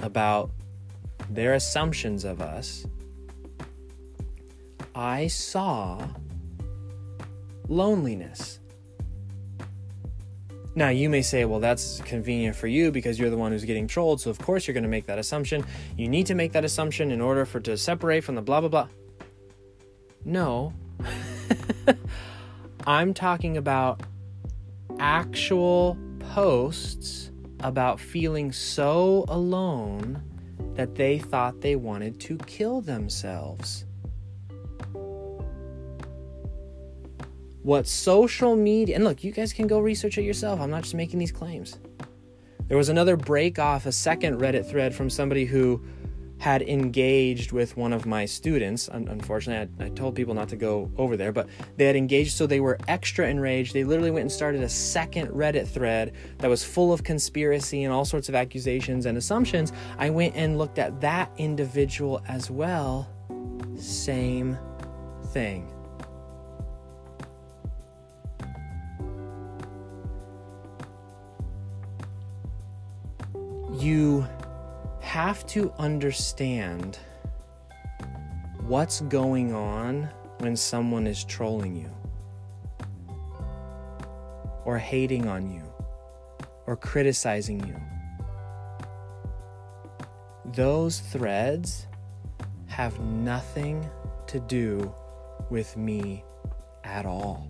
about 0.00 0.50
their 1.30 1.54
assumptions 1.54 2.24
of 2.24 2.40
us, 2.40 2.86
I 4.94 5.26
saw 5.26 6.08
loneliness. 7.68 8.60
Now, 10.74 10.90
you 10.90 11.08
may 11.08 11.22
say, 11.22 11.46
well, 11.46 11.58
that's 11.58 12.00
convenient 12.02 12.54
for 12.54 12.66
you 12.66 12.92
because 12.92 13.18
you're 13.18 13.30
the 13.30 13.36
one 13.36 13.50
who's 13.50 13.64
getting 13.64 13.86
trolled, 13.86 14.20
so 14.20 14.30
of 14.30 14.38
course 14.38 14.66
you're 14.66 14.74
going 14.74 14.84
to 14.84 14.90
make 14.90 15.06
that 15.06 15.18
assumption. 15.18 15.64
You 15.96 16.06
need 16.08 16.26
to 16.26 16.34
make 16.34 16.52
that 16.52 16.66
assumption 16.66 17.10
in 17.10 17.20
order 17.22 17.46
for 17.46 17.60
to 17.60 17.78
separate 17.78 18.24
from 18.24 18.34
the 18.34 18.42
blah 18.42 18.60
blah 18.60 18.68
blah. 18.68 18.88
No. 20.24 20.74
I'm 22.86 23.14
talking 23.14 23.56
about 23.56 24.02
actual 24.98 25.96
posts 26.18 27.30
about 27.60 27.98
feeling 28.00 28.52
so 28.52 29.24
alone 29.28 30.22
that 30.74 30.94
they 30.94 31.18
thought 31.18 31.60
they 31.60 31.76
wanted 31.76 32.20
to 32.20 32.36
kill 32.38 32.80
themselves. 32.80 33.86
what 37.66 37.84
social 37.84 38.54
media 38.54 38.94
and 38.94 39.02
look 39.02 39.24
you 39.24 39.32
guys 39.32 39.52
can 39.52 39.66
go 39.66 39.80
research 39.80 40.16
it 40.16 40.22
yourself 40.22 40.60
i'm 40.60 40.70
not 40.70 40.84
just 40.84 40.94
making 40.94 41.18
these 41.18 41.32
claims 41.32 41.80
there 42.68 42.76
was 42.76 42.88
another 42.88 43.16
break 43.16 43.58
off 43.58 43.86
a 43.86 43.92
second 43.92 44.38
reddit 44.38 44.70
thread 44.70 44.94
from 44.94 45.10
somebody 45.10 45.44
who 45.44 45.84
had 46.38 46.62
engaged 46.62 47.52
with 47.52 47.76
one 47.76 47.92
of 47.92 48.06
my 48.06 48.24
students. 48.24 48.88
Unfortunately, 48.88 49.74
I, 49.80 49.86
I, 49.86 49.88
told 49.90 50.14
people 50.14 50.34
not 50.34 50.48
to 50.50 50.56
go 50.56 50.90
over 50.98 51.16
there, 51.16 51.32
but 51.32 51.48
they 51.76 51.86
had 51.86 51.96
engaged, 51.96 52.36
so 52.36 52.46
they 52.46 52.60
were 52.60 52.78
extra 52.88 53.28
enraged. 53.28 53.72
They 53.72 53.84
literally 53.84 54.10
went 54.10 54.22
and 54.22 54.32
started 54.32 54.62
a 54.62 54.68
second 54.68 55.28
Reddit 55.28 55.66
thread 55.66 56.12
that 56.38 56.48
was 56.48 56.62
full 56.62 56.92
of 56.92 57.02
conspiracy 57.02 57.84
and 57.84 57.92
all 57.92 58.04
sorts 58.04 58.28
of 58.28 58.34
accusations 58.34 59.06
and 59.06 59.16
assumptions. 59.16 59.72
I 59.98 60.10
went 60.10 60.36
and 60.36 60.58
looked 60.58 60.78
at 60.78 61.00
that 61.00 61.30
individual 61.38 62.22
as 62.28 62.50
well. 62.50 63.08
Same 63.76 64.58
thing. 65.32 65.72
You 73.78 74.26
have 75.06 75.46
to 75.46 75.72
understand 75.78 76.98
what's 78.66 79.02
going 79.02 79.54
on 79.54 80.02
when 80.38 80.56
someone 80.56 81.06
is 81.06 81.22
trolling 81.22 81.76
you, 81.76 81.88
or 84.64 84.76
hating 84.76 85.28
on 85.28 85.48
you, 85.48 85.62
or 86.66 86.74
criticizing 86.74 87.64
you. 87.64 87.80
Those 90.54 90.98
threads 90.98 91.86
have 92.66 92.98
nothing 92.98 93.88
to 94.26 94.40
do 94.40 94.92
with 95.50 95.76
me 95.76 96.24
at 96.82 97.06
all. 97.06 97.48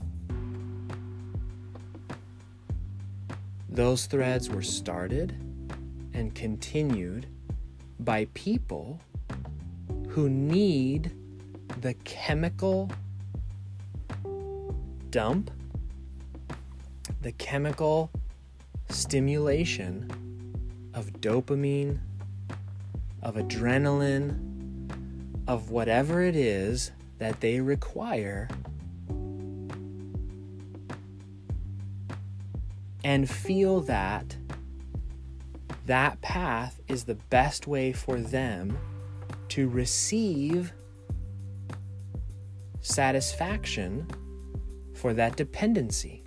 Those 3.71 4.05
threads 4.05 4.51
were 4.51 4.63
started 4.63 5.35
and 6.13 6.35
continued 6.35 7.27
by 8.01 8.27
people 8.35 9.01
who 10.09 10.29
need 10.29 11.13
the 11.81 11.95
chemical 12.05 12.91
dump, 15.11 15.51
the 17.23 17.33
chemical 17.33 18.11
stimulation 18.89 20.11
of 20.95 21.11
dopamine, 21.21 21.99
of 23.23 23.37
adrenaline, 23.37 24.39
of 25.47 25.71
whatever 25.71 26.23
it 26.23 26.37
is 26.37 26.93
that 27.19 27.41
they 27.41 27.61
require. 27.61 28.49
And 33.05 33.29
feel 33.31 33.81
that 33.83 34.37
that 35.87 36.21
path 36.21 36.81
is 36.89 37.05
the 37.05 37.15
best 37.15 37.67
way 37.67 37.93
for 37.93 38.19
them 38.19 38.79
to 39.49 39.69
receive 39.69 40.73
satisfaction 42.81 44.07
for 44.95 45.15
that 45.15 45.37
dependency. 45.37 46.23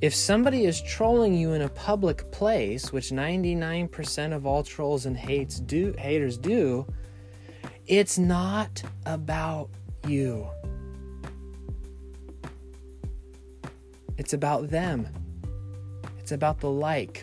If 0.00 0.14
somebody 0.14 0.64
is 0.64 0.80
trolling 0.80 1.34
you 1.34 1.52
in 1.52 1.62
a 1.62 1.68
public 1.68 2.30
place, 2.30 2.90
which 2.90 3.10
99% 3.10 4.32
of 4.34 4.46
all 4.46 4.62
trolls 4.62 5.04
and 5.04 5.16
hates 5.16 5.60
do 5.60 5.94
haters 5.98 6.38
do, 6.38 6.86
it's 7.86 8.16
not 8.16 8.82
about 9.04 9.68
you. 10.06 10.48
It's 14.20 14.34
about 14.34 14.68
them. 14.68 15.08
It's 16.18 16.32
about 16.32 16.60
the 16.60 16.68
like. 16.68 17.22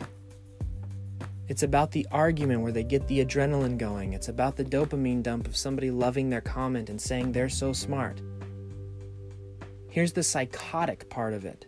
It's 1.48 1.62
about 1.62 1.92
the 1.92 2.08
argument 2.12 2.62
where 2.62 2.72
they 2.72 2.84
get 2.84 3.08
the 3.08 3.24
adrenaline 3.24 3.78
going. 3.78 4.14
It's 4.14 4.30
about 4.30 4.56
the 4.56 4.66
dopamine 4.66 5.22
dump 5.22 5.46
of 5.46 5.56
somebody 5.56 5.92
loving 5.92 6.32
their 6.32 6.42
comment 6.42 6.90
and 6.90 7.00
saying 7.00 7.34
they're 7.34 7.50
so 7.50 7.72
smart. 7.72 8.20
Here's 9.92 10.12
the 10.12 10.24
psychotic 10.24 11.08
part 11.08 11.36
of 11.36 11.46
it. 11.46 11.68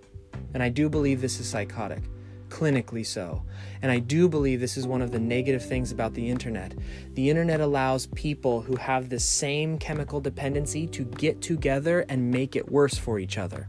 And 0.56 0.64
I 0.64 0.70
do 0.70 0.90
believe 0.90 1.22
this 1.22 1.40
is 1.40 1.48
psychotic, 1.48 2.02
clinically 2.48 3.06
so. 3.06 3.44
And 3.84 3.92
I 3.92 4.00
do 4.00 4.28
believe 4.30 4.60
this 4.60 4.78
is 4.78 4.88
one 4.88 5.04
of 5.04 5.12
the 5.12 5.20
negative 5.20 5.64
things 5.64 5.92
about 5.92 6.16
the 6.16 6.28
internet. 6.28 6.74
The 7.14 7.30
internet 7.30 7.62
allows 7.62 8.08
people 8.08 8.62
who 8.62 8.78
have 8.78 9.10
the 9.10 9.20
same 9.20 9.78
chemical 9.78 10.22
dependency 10.22 10.88
to 10.88 11.06
get 11.06 11.40
together 11.40 12.04
and 12.10 12.32
make 12.32 12.56
it 12.56 12.72
worse 12.72 12.98
for 12.98 13.20
each 13.20 13.38
other. 13.38 13.68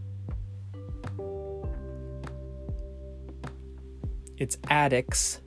It's 4.40 4.56
addicts 4.70 5.42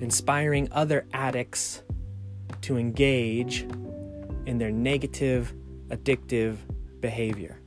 inspiring 0.00 0.68
other 0.72 1.06
addicts 1.12 1.84
to 2.62 2.76
engage 2.76 3.62
in 4.46 4.58
their 4.58 4.72
negative, 4.72 5.54
addictive 5.88 6.56
behavior. 7.00 7.60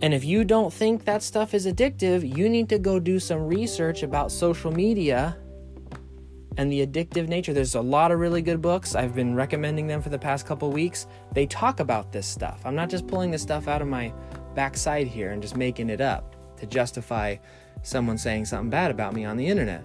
And 0.00 0.14
if 0.14 0.24
you 0.24 0.44
don't 0.44 0.72
think 0.72 1.04
that 1.04 1.22
stuff 1.22 1.52
is 1.52 1.66
addictive, 1.66 2.36
you 2.36 2.48
need 2.48 2.70
to 2.70 2.78
go 2.78 2.98
do 2.98 3.20
some 3.20 3.46
research 3.46 4.02
about 4.02 4.32
social 4.32 4.70
media 4.70 5.36
and 6.56 6.72
the 6.72 6.86
addictive 6.86 7.28
nature. 7.28 7.52
There's 7.52 7.74
a 7.74 7.82
lot 7.82 8.12
of 8.12 8.18
really 8.18 8.40
good 8.40 8.62
books. 8.62 8.94
I've 8.94 9.14
been 9.14 9.34
recommending 9.34 9.86
them 9.86 10.00
for 10.00 10.08
the 10.08 10.18
past 10.18 10.46
couple 10.46 10.70
weeks. 10.70 11.06
They 11.32 11.44
talk 11.44 11.80
about 11.80 12.12
this 12.12 12.26
stuff. 12.26 12.62
I'm 12.64 12.74
not 12.74 12.88
just 12.88 13.06
pulling 13.06 13.30
this 13.30 13.42
stuff 13.42 13.68
out 13.68 13.82
of 13.82 13.88
my 13.88 14.10
backside 14.54 15.06
here 15.06 15.32
and 15.32 15.42
just 15.42 15.54
making 15.54 15.90
it 15.90 16.00
up 16.00 16.34
to 16.58 16.66
justify 16.66 17.36
someone 17.82 18.18
saying 18.18 18.44
something 18.44 18.70
bad 18.70 18.90
about 18.90 19.14
me 19.14 19.24
on 19.24 19.36
the 19.36 19.46
internet. 19.46 19.84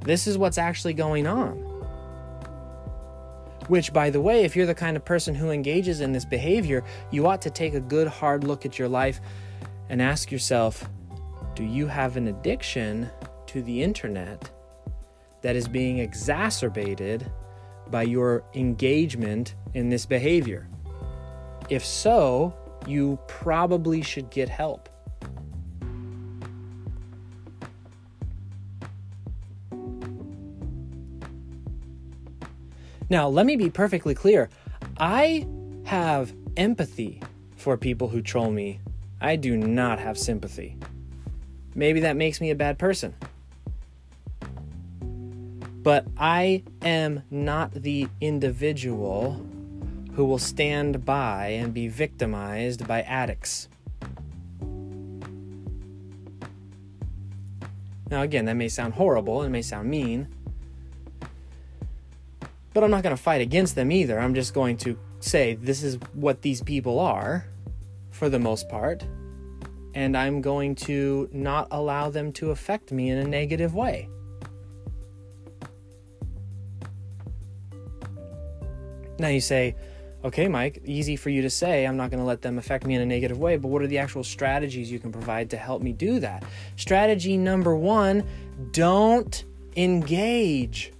This 0.00 0.26
is 0.26 0.38
what's 0.38 0.58
actually 0.58 0.94
going 0.94 1.26
on. 1.26 1.56
Which, 3.66 3.92
by 3.92 4.08
the 4.08 4.20
way, 4.20 4.44
if 4.44 4.56
you're 4.56 4.66
the 4.66 4.74
kind 4.74 4.96
of 4.96 5.04
person 5.04 5.34
who 5.34 5.50
engages 5.50 6.00
in 6.00 6.12
this 6.12 6.24
behavior, 6.24 6.84
you 7.10 7.26
ought 7.26 7.42
to 7.42 7.50
take 7.50 7.74
a 7.74 7.80
good 7.80 8.08
hard 8.08 8.44
look 8.44 8.64
at 8.64 8.78
your 8.78 8.88
life 8.88 9.20
and 9.90 10.00
ask 10.00 10.30
yourself 10.30 10.88
do 11.54 11.64
you 11.64 11.88
have 11.88 12.16
an 12.16 12.28
addiction 12.28 13.10
to 13.46 13.62
the 13.62 13.82
internet 13.82 14.48
that 15.42 15.56
is 15.56 15.66
being 15.66 15.98
exacerbated 15.98 17.28
by 17.90 18.02
your 18.02 18.44
engagement 18.54 19.56
in 19.74 19.88
this 19.88 20.06
behavior? 20.06 20.68
If 21.68 21.84
so, 21.84 22.54
you 22.86 23.18
probably 23.26 24.02
should 24.02 24.30
get 24.30 24.48
help. 24.48 24.88
Now, 33.10 33.28
let 33.28 33.46
me 33.46 33.56
be 33.56 33.70
perfectly 33.70 34.14
clear. 34.14 34.50
I 34.98 35.46
have 35.84 36.34
empathy 36.56 37.22
for 37.56 37.76
people 37.76 38.08
who 38.08 38.20
troll 38.20 38.50
me. 38.50 38.80
I 39.20 39.36
do 39.36 39.56
not 39.56 39.98
have 39.98 40.18
sympathy. 40.18 40.76
Maybe 41.74 42.00
that 42.00 42.16
makes 42.16 42.40
me 42.40 42.50
a 42.50 42.54
bad 42.54 42.78
person. 42.78 43.14
But 45.82 46.06
I 46.18 46.62
am 46.82 47.22
not 47.30 47.72
the 47.72 48.08
individual 48.20 49.44
who 50.12 50.24
will 50.24 50.38
stand 50.38 51.04
by 51.04 51.46
and 51.48 51.72
be 51.72 51.88
victimized 51.88 52.86
by 52.86 53.02
addicts. 53.02 53.68
Now, 58.10 58.22
again, 58.22 58.46
that 58.46 58.54
may 58.54 58.68
sound 58.68 58.94
horrible, 58.94 59.42
and 59.42 59.52
may 59.52 59.62
sound 59.62 59.88
mean, 59.88 60.28
but 62.78 62.84
I'm 62.84 62.92
not 62.92 63.02
going 63.02 63.16
to 63.16 63.20
fight 63.20 63.40
against 63.40 63.74
them 63.74 63.90
either. 63.90 64.20
I'm 64.20 64.34
just 64.34 64.54
going 64.54 64.76
to 64.76 64.96
say 65.18 65.54
this 65.54 65.82
is 65.82 65.98
what 66.12 66.42
these 66.42 66.62
people 66.62 67.00
are 67.00 67.44
for 68.12 68.28
the 68.28 68.38
most 68.38 68.68
part. 68.68 69.02
And 69.94 70.16
I'm 70.16 70.40
going 70.40 70.76
to 70.86 71.28
not 71.32 71.66
allow 71.72 72.08
them 72.08 72.32
to 72.34 72.52
affect 72.52 72.92
me 72.92 73.10
in 73.10 73.18
a 73.18 73.24
negative 73.24 73.74
way. 73.74 74.08
Now 79.18 79.26
you 79.26 79.40
say, 79.40 79.74
okay, 80.22 80.46
Mike, 80.46 80.80
easy 80.84 81.16
for 81.16 81.30
you 81.30 81.42
to 81.42 81.50
say, 81.50 81.84
I'm 81.84 81.96
not 81.96 82.10
going 82.10 82.20
to 82.20 82.26
let 82.26 82.42
them 82.42 82.58
affect 82.58 82.86
me 82.86 82.94
in 82.94 83.00
a 83.00 83.06
negative 83.06 83.40
way, 83.40 83.56
but 83.56 83.66
what 83.66 83.82
are 83.82 83.88
the 83.88 83.98
actual 83.98 84.22
strategies 84.22 84.88
you 84.88 85.00
can 85.00 85.10
provide 85.10 85.50
to 85.50 85.56
help 85.56 85.82
me 85.82 85.92
do 85.92 86.20
that? 86.20 86.44
Strategy 86.76 87.36
number 87.36 87.74
one 87.74 88.22
don't 88.70 89.44
engage. 89.74 90.92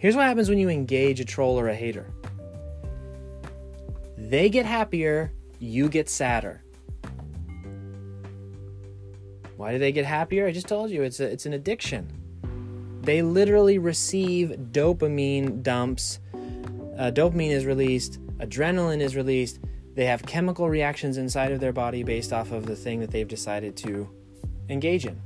Here's 0.00 0.16
what 0.16 0.24
happens 0.24 0.48
when 0.48 0.58
you 0.58 0.70
engage 0.70 1.20
a 1.20 1.26
troll 1.26 1.60
or 1.60 1.68
a 1.68 1.74
hater 1.74 2.06
they 4.16 4.48
get 4.48 4.64
happier, 4.64 5.32
you 5.58 5.88
get 5.88 6.08
sadder. 6.08 6.62
Why 9.56 9.72
do 9.72 9.78
they 9.78 9.90
get 9.90 10.06
happier? 10.06 10.46
I 10.46 10.52
just 10.52 10.68
told 10.68 10.90
you 10.90 11.02
it's 11.02 11.18
a, 11.18 11.24
it's 11.24 11.46
an 11.46 11.52
addiction. 11.52 12.08
They 13.02 13.22
literally 13.22 13.78
receive 13.78 14.50
dopamine 14.70 15.62
dumps. 15.62 16.20
Uh, 16.32 17.10
dopamine 17.10 17.50
is 17.50 17.66
released, 17.66 18.20
adrenaline 18.38 19.00
is 19.00 19.16
released. 19.16 19.58
They 19.96 20.06
have 20.06 20.22
chemical 20.22 20.68
reactions 20.68 21.18
inside 21.18 21.50
of 21.50 21.60
their 21.60 21.72
body 21.72 22.04
based 22.04 22.32
off 22.32 22.52
of 22.52 22.66
the 22.66 22.76
thing 22.76 23.00
that 23.00 23.10
they've 23.10 23.28
decided 23.28 23.76
to 23.78 24.08
engage 24.68 25.06
in. 25.06 25.20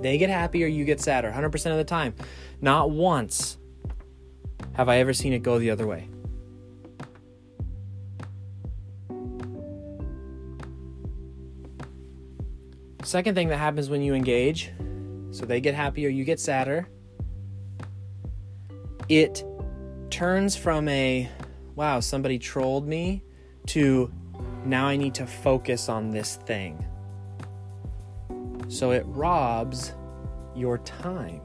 They 0.00 0.18
get 0.18 0.30
happier, 0.30 0.66
you 0.66 0.84
get 0.84 1.00
sadder 1.00 1.30
100% 1.30 1.70
of 1.70 1.76
the 1.76 1.84
time. 1.84 2.14
Not 2.60 2.90
once 2.90 3.58
have 4.74 4.88
I 4.88 4.98
ever 4.98 5.12
seen 5.12 5.32
it 5.32 5.42
go 5.42 5.58
the 5.58 5.70
other 5.70 5.86
way. 5.86 6.08
Second 13.02 13.34
thing 13.34 13.48
that 13.48 13.58
happens 13.58 13.88
when 13.88 14.02
you 14.02 14.14
engage, 14.14 14.72
so 15.30 15.46
they 15.46 15.60
get 15.60 15.74
happier, 15.74 16.08
you 16.08 16.24
get 16.24 16.40
sadder. 16.40 16.88
It 19.08 19.44
turns 20.10 20.56
from 20.56 20.88
a 20.88 21.28
wow, 21.76 22.00
somebody 22.00 22.38
trolled 22.38 22.88
me 22.88 23.22
to 23.66 24.10
now 24.64 24.86
I 24.86 24.96
need 24.96 25.14
to 25.14 25.26
focus 25.26 25.88
on 25.88 26.10
this 26.10 26.36
thing. 26.36 26.84
So 28.68 28.90
it 28.90 29.04
robs 29.06 29.92
your 30.54 30.78
time. 30.78 31.42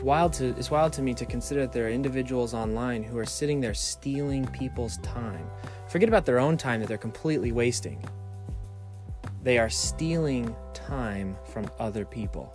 It's 0.00 0.06
wild 0.06 0.32
to 0.32 0.48
it's 0.56 0.70
wild 0.70 0.94
to 0.94 1.02
me 1.02 1.12
to 1.12 1.26
consider 1.26 1.60
that 1.60 1.72
there 1.72 1.84
are 1.84 1.90
individuals 1.90 2.54
online 2.54 3.02
who 3.02 3.18
are 3.18 3.26
sitting 3.26 3.60
there 3.60 3.74
stealing 3.74 4.46
people's 4.46 4.96
time. 5.02 5.46
Forget 5.90 6.08
about 6.08 6.24
their 6.24 6.38
own 6.38 6.56
time 6.56 6.80
that 6.80 6.86
they're 6.86 6.96
completely 6.96 7.52
wasting. 7.52 8.02
They 9.42 9.58
are 9.58 9.68
stealing 9.68 10.56
time 10.72 11.36
from 11.52 11.70
other 11.78 12.06
people. 12.06 12.50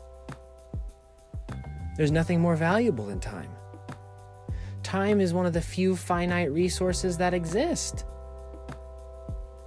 There's 1.95 2.09
nothing 2.09 2.39
more 2.41 2.55
valuable 2.55 3.05
than 3.05 3.19
time. 3.19 3.51
Time 4.81 5.21
is 5.21 5.31
one 5.31 5.45
of 5.45 5.53
the 5.53 5.61
few 5.61 5.95
finite 5.95 6.51
resources 6.51 7.15
that 7.19 7.35
exist. 7.35 8.05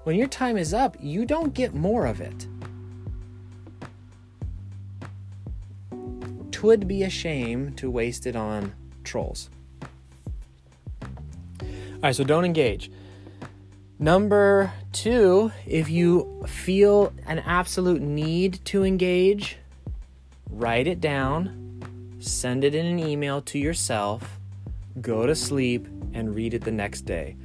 When 0.02 0.16
your 0.16 0.26
time 0.26 0.56
is 0.56 0.74
up, 0.74 0.96
you 0.98 1.24
don't 1.24 1.54
get 1.54 1.74
more 1.74 2.06
of 2.06 2.20
it. 2.20 2.47
Twould 6.58 6.88
be 6.88 7.04
a 7.04 7.10
shame 7.10 7.72
to 7.74 7.88
waste 7.88 8.26
it 8.26 8.34
on 8.34 8.72
trolls. 9.04 9.48
All 11.62 11.68
right, 12.02 12.16
so 12.16 12.24
don't 12.24 12.44
engage. 12.44 12.90
Number 14.00 14.72
two, 14.92 15.52
if 15.66 15.88
you 15.88 16.44
feel 16.48 17.12
an 17.26 17.38
absolute 17.38 18.02
need 18.02 18.64
to 18.64 18.82
engage, 18.82 19.58
write 20.50 20.88
it 20.88 21.00
down 21.00 21.58
send 22.18 22.64
it 22.64 22.74
in 22.74 22.86
an 22.86 22.98
email 22.98 23.40
to 23.42 23.58
yourself, 23.58 24.38
go 25.00 25.26
to 25.26 25.34
sleep, 25.34 25.86
and 26.12 26.34
read 26.34 26.54
it 26.54 26.64
the 26.64 26.72
next 26.72 27.02
day. 27.02 27.36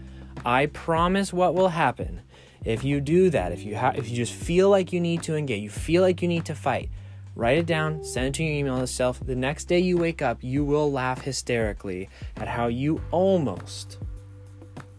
I 0.44 0.66
promise 0.66 1.32
what 1.32 1.54
will 1.54 1.70
happen 1.70 2.22
if 2.66 2.84
you 2.84 3.00
do 3.00 3.30
that. 3.30 3.52
If 3.52 3.64
you 3.64 3.78
ha- 3.78 3.94
if 3.96 4.10
you 4.10 4.16
just 4.16 4.34
feel 4.34 4.70
like 4.70 4.92
you 4.92 5.00
need 5.00 5.22
to 5.24 5.36
engage, 5.36 5.62
you 5.62 5.70
feel 5.70 6.02
like 6.02 6.22
you 6.22 6.28
need 6.28 6.46
to 6.46 6.56
fight, 6.56 6.90
write 7.36 7.58
it 7.58 7.66
down, 7.66 8.04
send 8.04 8.28
it 8.28 8.34
to 8.36 8.44
your 8.44 8.54
email 8.54 8.80
yourself. 8.80 9.20
The 9.26 9.36
next 9.36 9.66
day 9.66 9.80
you 9.80 9.98
wake 9.98 10.22
up, 10.22 10.38
you 10.42 10.64
will 10.64 10.92
laugh 10.92 11.22
hysterically 11.22 12.10
at 12.38 12.48
how 12.48 12.68
you 12.68 13.02
almost 13.12 13.98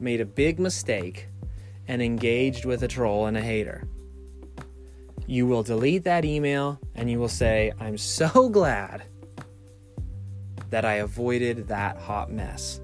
made 0.01 0.21
a 0.21 0.27
big 0.27 0.59
mistake 0.59 1.29
and 1.89 2.03
engaged 2.03 2.65
with 2.65 2.83
a 2.83 2.89
troll 2.89 3.27
and 3.27 3.37
a 3.37 3.41
hater. 3.41 3.87
You 5.27 5.47
will 5.47 5.63
delete 5.63 6.05
that 6.05 6.25
email 6.25 6.79
and 6.95 7.11
you 7.11 7.19
will 7.19 7.29
say, 7.29 7.73
I'm 7.81 7.97
so 7.99 8.49
glad 8.51 9.05
that 10.71 10.85
I 10.85 10.95
avoided 10.95 11.69
that 11.69 11.97
hot 11.97 12.33
mess. 12.33 12.81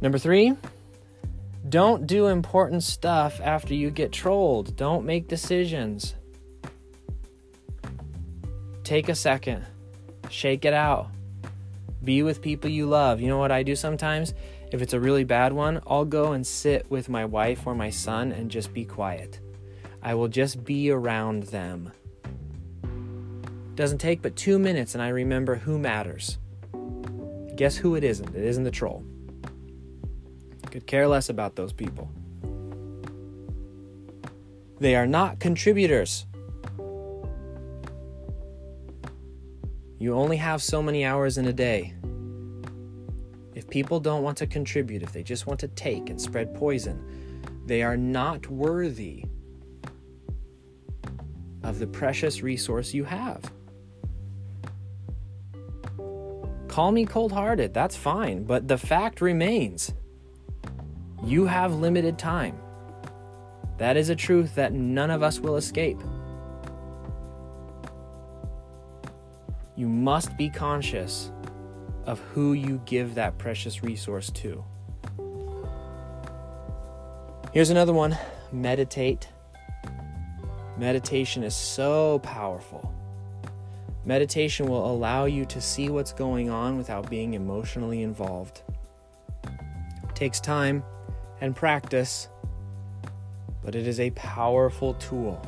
Number 0.00 0.16
three, 0.16 0.54
don't 1.70 2.06
do 2.06 2.26
important 2.26 2.82
stuff 2.82 3.40
after 3.42 3.74
you 3.74 3.90
get 3.90 4.12
trolled. 4.12 4.76
Don't 4.76 5.06
make 5.06 5.28
decisions. 5.28 6.16
Take 8.82 9.08
a 9.08 9.14
second, 9.14 9.64
shake 10.28 10.64
it 10.64 10.74
out. 10.74 11.08
Be 12.02 12.22
with 12.22 12.42
people 12.42 12.68
you 12.68 12.86
love. 12.86 13.20
You 13.20 13.28
know 13.28 13.38
what 13.38 13.52
I 13.52 13.62
do 13.62 13.76
sometimes? 13.76 14.34
If 14.72 14.82
it's 14.82 14.94
a 14.94 15.00
really 15.00 15.24
bad 15.24 15.52
one, 15.52 15.80
I'll 15.86 16.04
go 16.04 16.32
and 16.32 16.46
sit 16.46 16.90
with 16.90 17.08
my 17.08 17.24
wife 17.24 17.66
or 17.66 17.74
my 17.74 17.90
son 17.90 18.32
and 18.32 18.50
just 18.50 18.72
be 18.72 18.84
quiet. 18.84 19.38
I 20.02 20.14
will 20.14 20.28
just 20.28 20.64
be 20.64 20.90
around 20.90 21.44
them. 21.44 21.92
Doesn't 23.74 23.98
take 23.98 24.22
but 24.22 24.34
two 24.34 24.58
minutes, 24.58 24.94
and 24.94 25.02
I 25.02 25.08
remember 25.08 25.54
who 25.54 25.78
matters. 25.78 26.38
Guess 27.54 27.76
who 27.76 27.94
it 27.94 28.04
isn't? 28.04 28.34
It 28.34 28.44
isn't 28.44 28.64
the 28.64 28.70
troll. 28.70 29.04
Could 30.70 30.86
care 30.86 31.08
less 31.08 31.28
about 31.28 31.56
those 31.56 31.72
people. 31.72 32.10
They 34.78 34.94
are 34.94 35.06
not 35.06 35.40
contributors. 35.40 36.26
You 39.98 40.14
only 40.14 40.38
have 40.38 40.62
so 40.62 40.82
many 40.82 41.04
hours 41.04 41.36
in 41.36 41.46
a 41.46 41.52
day. 41.52 41.94
If 43.54 43.68
people 43.68 44.00
don't 44.00 44.22
want 44.22 44.38
to 44.38 44.46
contribute, 44.46 45.02
if 45.02 45.12
they 45.12 45.22
just 45.22 45.46
want 45.46 45.60
to 45.60 45.68
take 45.68 46.08
and 46.08 46.20
spread 46.20 46.54
poison, 46.54 47.42
they 47.66 47.82
are 47.82 47.96
not 47.96 48.46
worthy 48.46 49.24
of 51.62 51.78
the 51.78 51.86
precious 51.86 52.42
resource 52.42 52.94
you 52.94 53.04
have. 53.04 53.52
Call 56.68 56.92
me 56.92 57.04
cold 57.04 57.32
hearted, 57.32 57.74
that's 57.74 57.96
fine, 57.96 58.44
but 58.44 58.68
the 58.68 58.78
fact 58.78 59.20
remains 59.20 59.92
you 61.24 61.46
have 61.46 61.74
limited 61.74 62.18
time. 62.18 62.58
That 63.78 63.96
is 63.96 64.08
a 64.08 64.16
truth 64.16 64.54
that 64.56 64.72
none 64.72 65.10
of 65.10 65.22
us 65.22 65.40
will 65.40 65.56
escape. 65.56 65.98
You 69.76 69.88
must 69.88 70.36
be 70.36 70.50
conscious 70.50 71.32
of 72.04 72.18
who 72.20 72.52
you 72.52 72.80
give 72.84 73.14
that 73.14 73.38
precious 73.38 73.82
resource 73.82 74.30
to. 74.32 74.64
Here's 77.52 77.70
another 77.70 77.92
one 77.92 78.16
meditate. 78.52 79.28
Meditation 80.76 81.42
is 81.42 81.54
so 81.54 82.18
powerful. 82.20 82.92
Meditation 84.04 84.66
will 84.66 84.90
allow 84.90 85.26
you 85.26 85.44
to 85.46 85.60
see 85.60 85.90
what's 85.90 86.12
going 86.12 86.48
on 86.48 86.76
without 86.76 87.08
being 87.10 87.34
emotionally 87.34 88.02
involved. 88.02 88.62
It 89.44 90.14
takes 90.14 90.40
time 90.40 90.82
and 91.40 91.54
practice, 91.54 92.28
but 93.64 93.74
it 93.74 93.86
is 93.86 94.00
a 94.00 94.10
powerful 94.10 94.94
tool 94.94 95.44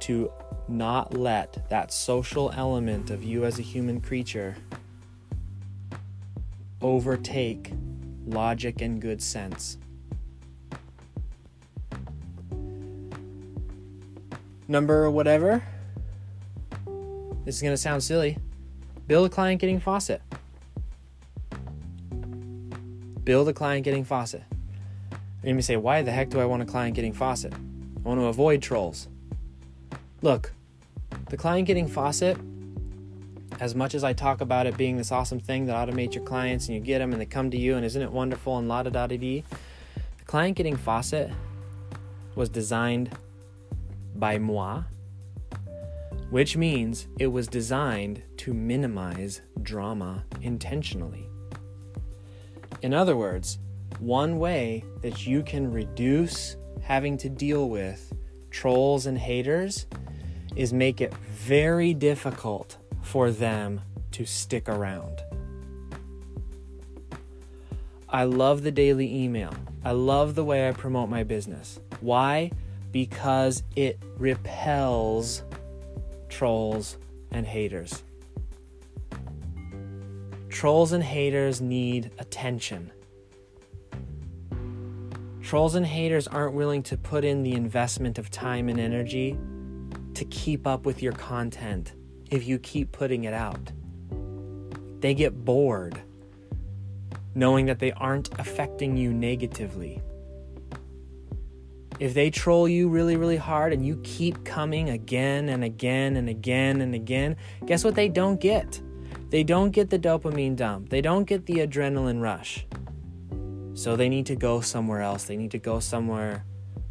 to 0.00 0.30
not 0.68 1.14
let 1.14 1.68
that 1.70 1.92
social 1.92 2.52
element 2.54 3.10
of 3.10 3.24
you 3.24 3.44
as 3.44 3.58
a 3.58 3.62
human 3.62 4.00
creature 4.00 4.56
overtake 6.82 7.72
logic 8.26 8.80
and 8.80 9.00
good 9.00 9.22
sense. 9.22 9.78
Number 14.68 15.10
whatever 15.10 15.62
this 17.48 17.56
is 17.56 17.62
going 17.62 17.72
to 17.72 17.78
sound 17.78 18.02
silly. 18.02 18.36
Build 19.06 19.24
a 19.24 19.30
client 19.30 19.58
getting 19.58 19.80
faucet. 19.80 20.20
Build 23.24 23.48
a 23.48 23.54
client 23.54 23.84
getting 23.84 24.04
faucet. 24.04 24.42
And 25.48 25.56
you 25.56 25.62
say, 25.62 25.76
why 25.78 26.02
the 26.02 26.12
heck 26.12 26.28
do 26.28 26.40
I 26.40 26.44
want 26.44 26.60
a 26.60 26.66
client 26.66 26.94
getting 26.94 27.14
faucet? 27.14 27.54
I 27.54 28.08
want 28.08 28.20
to 28.20 28.26
avoid 28.26 28.60
trolls. 28.60 29.08
Look, 30.20 30.52
the 31.30 31.38
client 31.38 31.66
getting 31.66 31.88
faucet, 31.88 32.36
as 33.58 33.74
much 33.74 33.94
as 33.94 34.04
I 34.04 34.12
talk 34.12 34.42
about 34.42 34.66
it 34.66 34.76
being 34.76 34.98
this 34.98 35.10
awesome 35.10 35.40
thing 35.40 35.64
that 35.64 35.74
automates 35.74 36.14
your 36.14 36.24
clients 36.24 36.66
and 36.66 36.74
you 36.74 36.82
get 36.82 36.98
them 36.98 37.12
and 37.12 37.20
they 37.20 37.24
come 37.24 37.50
to 37.50 37.56
you 37.56 37.76
and 37.76 37.86
isn't 37.86 38.02
it 38.02 38.12
wonderful 38.12 38.58
and 38.58 38.68
la 38.68 38.82
da 38.82 38.90
da 38.90 39.06
da 39.06 39.16
dee, 39.16 39.42
the 40.18 40.24
client 40.26 40.54
getting 40.54 40.76
faucet 40.76 41.30
was 42.34 42.50
designed 42.50 43.16
by 44.16 44.36
moi 44.36 44.82
which 46.28 46.58
means 46.58 47.06
it 47.18 47.28
was 47.28 47.48
designed 47.48 48.22
to 48.36 48.52
minimize 48.52 49.40
drama 49.62 50.24
intentionally. 50.42 51.26
In 52.82 52.92
other 52.92 53.16
words, 53.16 53.58
one 54.00 54.38
way 54.38 54.84
that 55.02 55.26
you 55.26 55.42
can 55.42 55.70
reduce 55.70 56.56
having 56.80 57.16
to 57.18 57.28
deal 57.28 57.68
with 57.68 58.12
trolls 58.50 59.06
and 59.06 59.18
haters 59.18 59.86
is 60.56 60.72
make 60.72 61.00
it 61.00 61.14
very 61.14 61.94
difficult 61.94 62.76
for 63.02 63.30
them 63.30 63.80
to 64.12 64.24
stick 64.24 64.68
around. 64.68 65.22
I 68.08 68.24
love 68.24 68.62
the 68.62 68.72
daily 68.72 69.14
email. 69.24 69.52
I 69.84 69.92
love 69.92 70.34
the 70.34 70.44
way 70.44 70.68
I 70.68 70.72
promote 70.72 71.08
my 71.10 71.24
business. 71.24 71.78
Why? 72.00 72.50
because 72.92 73.62
it 73.76 73.98
repels 74.16 75.42
trolls 76.28 76.96
and 77.30 77.46
haters. 77.46 78.02
Trolls 80.48 80.92
and 80.92 81.04
haters 81.04 81.60
need 81.60 82.10
attention. 82.18 82.90
Trolls 85.48 85.76
and 85.76 85.86
haters 85.86 86.28
aren't 86.28 86.52
willing 86.52 86.82
to 86.82 86.98
put 86.98 87.24
in 87.24 87.42
the 87.42 87.54
investment 87.54 88.18
of 88.18 88.30
time 88.30 88.68
and 88.68 88.78
energy 88.78 89.34
to 90.12 90.26
keep 90.26 90.66
up 90.66 90.84
with 90.84 91.02
your 91.02 91.14
content 91.14 91.94
if 92.30 92.46
you 92.46 92.58
keep 92.58 92.92
putting 92.92 93.24
it 93.24 93.32
out. 93.32 93.72
They 95.00 95.14
get 95.14 95.46
bored 95.46 96.02
knowing 97.34 97.64
that 97.64 97.78
they 97.78 97.92
aren't 97.92 98.28
affecting 98.38 98.98
you 98.98 99.10
negatively. 99.10 100.02
If 101.98 102.12
they 102.12 102.28
troll 102.28 102.68
you 102.68 102.90
really, 102.90 103.16
really 103.16 103.38
hard 103.38 103.72
and 103.72 103.86
you 103.86 103.98
keep 104.04 104.44
coming 104.44 104.90
again 104.90 105.48
and 105.48 105.64
again 105.64 106.18
and 106.18 106.28
again 106.28 106.82
and 106.82 106.94
again, 106.94 107.36
guess 107.64 107.84
what 107.84 107.94
they 107.94 108.10
don't 108.10 108.38
get? 108.38 108.82
They 109.30 109.44
don't 109.44 109.70
get 109.70 109.88
the 109.88 109.98
dopamine 109.98 110.56
dump. 110.56 110.90
They 110.90 111.00
don't 111.00 111.24
get 111.24 111.46
the 111.46 111.66
adrenaline 111.66 112.20
rush. 112.20 112.66
So 113.78 113.94
they 113.94 114.08
need 114.08 114.26
to 114.26 114.34
go 114.34 114.60
somewhere 114.60 115.02
else. 115.02 115.22
They 115.22 115.36
need 115.36 115.52
to 115.52 115.58
go 115.60 115.78
somewhere 115.78 116.44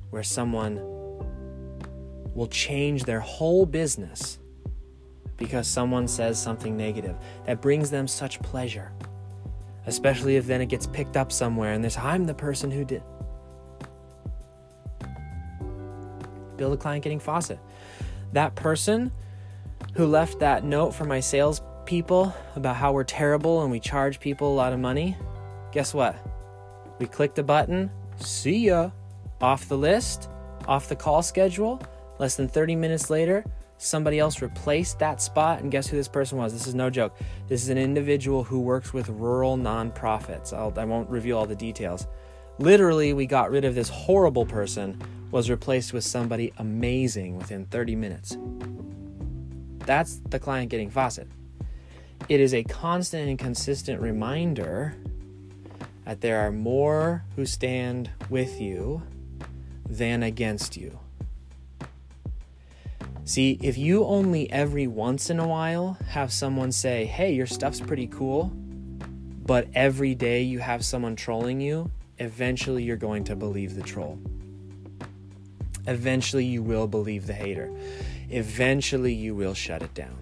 where 0.10 0.24
someone 0.24 0.80
will 2.34 2.48
change 2.48 3.04
their 3.04 3.20
whole 3.20 3.66
business 3.66 4.40
because 5.36 5.68
someone 5.68 6.08
says 6.08 6.42
something 6.42 6.78
negative 6.78 7.18
that 7.46 7.62
brings 7.62 7.92
them 7.92 8.08
such 8.08 8.40
pleasure. 8.40 8.94
Especially 9.86 10.38
if 10.38 10.48
then 10.48 10.62
it 10.62 10.68
gets 10.68 10.88
picked 10.88 11.18
up 11.18 11.30
somewhere 11.30 11.74
and 11.74 11.84
there's, 11.84 11.98
I'm 11.98 12.24
the 12.24 12.34
person 12.34 12.72
who 12.72 12.86
did. 12.86 13.04
Build 16.56 16.72
a 16.72 16.78
client 16.78 17.04
getting 17.04 17.20
faucet. 17.20 17.60
That 18.32 18.56
person 18.56 19.12
who 19.96 20.06
left 20.06 20.40
that 20.40 20.64
note 20.64 20.92
for 20.92 21.04
my 21.04 21.20
sales 21.20 21.62
people 21.86 22.34
about 22.56 22.78
how 22.78 22.94
we're 22.94 23.04
terrible 23.04 23.62
and 23.64 23.72
we 23.72 23.82
charge 23.82 24.22
people 24.22 24.54
a 24.54 24.56
lot 24.56 24.72
of 24.72 24.80
money, 24.80 25.18
guess 25.74 25.94
what? 25.94 26.27
We 27.00 27.06
clicked 27.06 27.36
the 27.36 27.44
button, 27.44 27.92
see 28.18 28.68
ya, 28.68 28.92
off 29.42 29.68
the 29.68 29.78
list, 29.78 30.30
off 30.68 30.90
the 30.90 30.96
call 30.96 31.22
schedule. 31.22 31.82
Less 32.20 32.36
than 32.36 32.48
30 32.48 32.76
minutes 32.76 33.10
later, 33.10 33.46
somebody 33.78 34.20
else 34.20 34.42
replaced 34.42 35.00
that 35.00 35.22
spot, 35.22 35.62
and 35.62 35.72
guess 35.72 35.88
who 35.88 35.98
this 35.98 36.08
person 36.08 36.38
was? 36.38 36.54
This 36.54 36.66
is 36.66 36.74
no 36.74 36.90
joke. 36.90 37.16
This 37.48 37.62
is 37.62 37.70
an 37.70 37.78
individual 37.78 38.44
who 38.44 38.60
works 38.60 38.94
with 38.94 39.10
rural 39.10 39.58
nonprofits. 39.58 40.52
I'll, 40.54 40.74
I 40.78 40.86
won't 40.86 41.10
reveal 41.10 41.38
all 41.38 41.46
the 41.46 41.56
details. 41.56 42.08
Literally, 42.58 43.14
we 43.14 43.28
got 43.28 43.52
rid 43.52 43.66
of 43.66 43.76
this 43.76 43.90
horrible 43.90 44.46
person, 44.46 45.00
was 45.30 45.50
replaced 45.50 45.94
with 45.94 46.04
somebody 46.04 46.52
amazing 46.58 47.38
within 47.38 47.66
30 47.66 47.96
minutes. 47.96 48.38
That's 49.86 50.22
the 50.30 50.40
client 50.40 50.72
getting 50.72 50.90
faucet 50.90 51.28
it 52.30 52.42
is 52.42 52.54
a 52.54 52.64
constant 52.64 53.30
and 53.30 53.40
consistent 53.40 54.02
reminder 54.02 54.96
that 56.08 56.22
there 56.22 56.40
are 56.40 56.54
more 56.54 57.26
who 57.36 57.46
stand 57.46 58.10
with 58.30 58.62
you 58.62 59.04
than 59.90 60.24
against 60.24 60.78
you. 60.78 60.98
See, 63.26 63.60
if 63.62 63.78
you 63.78 64.06
only 64.06 64.50
every 64.50 64.88
once 64.88 65.30
in 65.30 65.38
a 65.38 65.46
while 65.46 65.98
have 66.08 66.32
someone 66.32 66.72
say, 66.72 67.04
hey, 67.04 67.34
your 67.34 67.46
stuff's 67.46 67.82
pretty 67.82 68.08
cool, 68.08 68.54
but 69.46 69.68
every 69.76 70.16
day 70.16 70.44
you 70.44 70.60
have 70.60 70.86
someone 70.86 71.18
trolling 71.18 71.60
you, 71.60 71.92
eventually 72.20 72.84
you're 72.84 72.96
going 72.96 73.26
to 73.26 73.36
believe 73.36 73.76
the 73.76 73.84
troll. 73.84 74.18
Eventually 75.88 76.46
you 76.46 76.64
will 76.64 76.88
believe 76.88 77.28
the 77.28 77.34
hater. 77.34 77.70
Eventually 78.30 79.14
you 79.14 79.36
will 79.36 79.54
shut 79.54 79.82
it 79.84 79.94
down. 79.94 80.20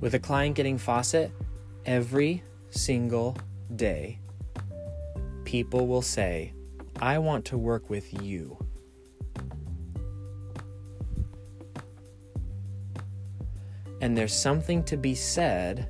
With 0.00 0.14
a 0.14 0.18
client 0.18 0.56
getting 0.56 0.78
faucet, 0.78 1.30
every 1.86 2.42
single 2.70 3.36
day, 3.76 4.18
people 5.44 5.86
will 5.86 6.02
say, 6.02 6.52
I 7.00 7.18
want 7.18 7.44
to 7.46 7.58
work 7.58 7.90
with 7.90 8.22
you. 8.22 8.56
And 14.00 14.16
there's 14.16 14.34
something 14.34 14.82
to 14.84 14.96
be 14.96 15.14
said 15.14 15.88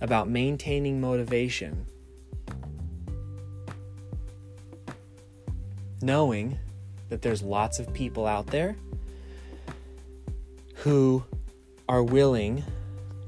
about 0.00 0.28
maintaining 0.28 1.00
motivation, 1.00 1.86
knowing 6.02 6.58
that 7.08 7.22
there's 7.22 7.42
lots 7.42 7.78
of 7.78 7.92
people 7.94 8.26
out 8.26 8.48
there 8.48 8.76
who 10.76 11.22
are 11.88 12.02
willing 12.02 12.64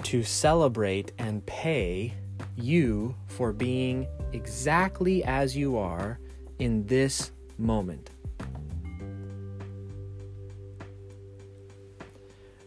to 0.03 0.23
celebrate 0.23 1.13
and 1.19 1.45
pay 1.47 2.13
you 2.57 3.15
for 3.27 3.53
being 3.53 4.07
exactly 4.33 5.23
as 5.25 5.57
you 5.57 5.77
are 5.77 6.19
in 6.59 6.87
this 6.87 7.33
moment. 7.59 8.11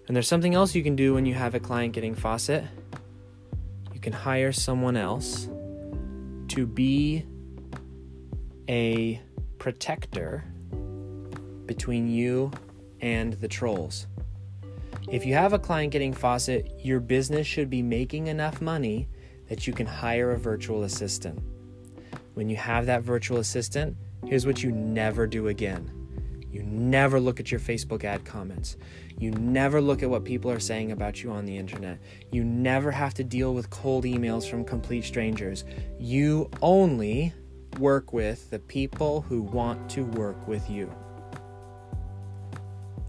And 0.07 0.15
there's 0.15 0.27
something 0.27 0.55
else 0.55 0.73
you 0.73 0.81
can 0.81 0.95
do 0.95 1.13
when 1.13 1.25
you 1.25 1.35
have 1.35 1.53
a 1.53 1.59
client 1.59 1.93
getting 1.93 2.15
faucet. 2.15 2.63
You 3.93 3.99
can 3.99 4.13
hire 4.13 4.51
someone 4.51 4.97
else 4.97 5.47
to 6.47 6.65
be 6.65 7.25
a 8.67 9.21
protector 9.59 10.43
between 11.67 12.07
you 12.07 12.51
and 13.01 13.33
the 13.33 13.47
trolls. 13.47 14.07
If 15.11 15.25
you 15.25 15.35
have 15.35 15.53
a 15.53 15.59
client 15.59 15.91
getting 15.91 16.13
faucet, 16.13 16.71
your 16.79 16.99
business 16.99 17.45
should 17.45 17.69
be 17.69 17.81
making 17.83 18.27
enough 18.27 18.61
money 18.61 19.07
that 19.49 19.67
you 19.67 19.73
can 19.73 19.85
hire 19.85 20.31
a 20.31 20.37
virtual 20.37 20.83
assistant. 20.83 21.39
When 22.35 22.49
you 22.49 22.55
have 22.55 22.85
that 22.85 23.03
virtual 23.03 23.39
assistant, 23.39 23.97
here's 24.25 24.45
what 24.45 24.63
you 24.63 24.71
never 24.71 25.27
do 25.27 25.49
again. 25.49 25.91
You 26.51 26.63
never 26.63 27.19
look 27.19 27.39
at 27.39 27.51
your 27.51 27.59
Facebook 27.59 28.03
ad 28.03 28.25
comments. 28.25 28.77
You 29.19 29.31
never 29.31 29.81
look 29.81 30.01
at 30.01 30.09
what 30.09 30.23
people 30.23 30.49
are 30.49 30.59
saying 30.59 30.91
about 30.91 31.21
you 31.21 31.31
on 31.31 31.45
the 31.45 31.55
internet. 31.55 31.99
You 32.31 32.43
never 32.43 32.91
have 32.91 33.13
to 33.15 33.23
deal 33.23 33.53
with 33.53 33.69
cold 33.69 34.05
emails 34.05 34.49
from 34.49 34.63
complete 34.63 35.03
strangers. 35.03 35.65
You 35.99 36.49
only 36.61 37.33
work 37.77 38.13
with 38.13 38.49
the 38.49 38.59
people 38.59 39.21
who 39.21 39.41
want 39.41 39.89
to 39.91 40.05
work 40.05 40.47
with 40.47 40.69
you. 40.69 40.91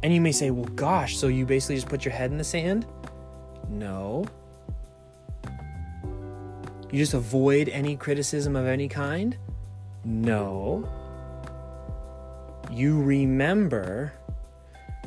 And 0.03 0.13
you 0.13 0.21
may 0.21 0.33
say, 0.33 0.51
well, 0.51 0.65
gosh, 0.75 1.17
so 1.17 1.29
you 1.29 1.47
basically 1.47 1.77
just 1.77 1.89
put 1.89 2.05
your 2.05 2.13
head 2.13 2.31
in 2.31 2.39
the 2.39 2.45
sand? 2.45 2.87
No. 3.69 4.27
You 6.91 6.99
just 6.99 7.15
avoid 7.15 7.69
any 7.69 7.95
criticism 7.95 8.57
of 8.57 8.67
any 8.67 8.89
kind? 8.89 9.37
No. 10.05 10.89
You 12.71 13.01
remember 13.01 14.13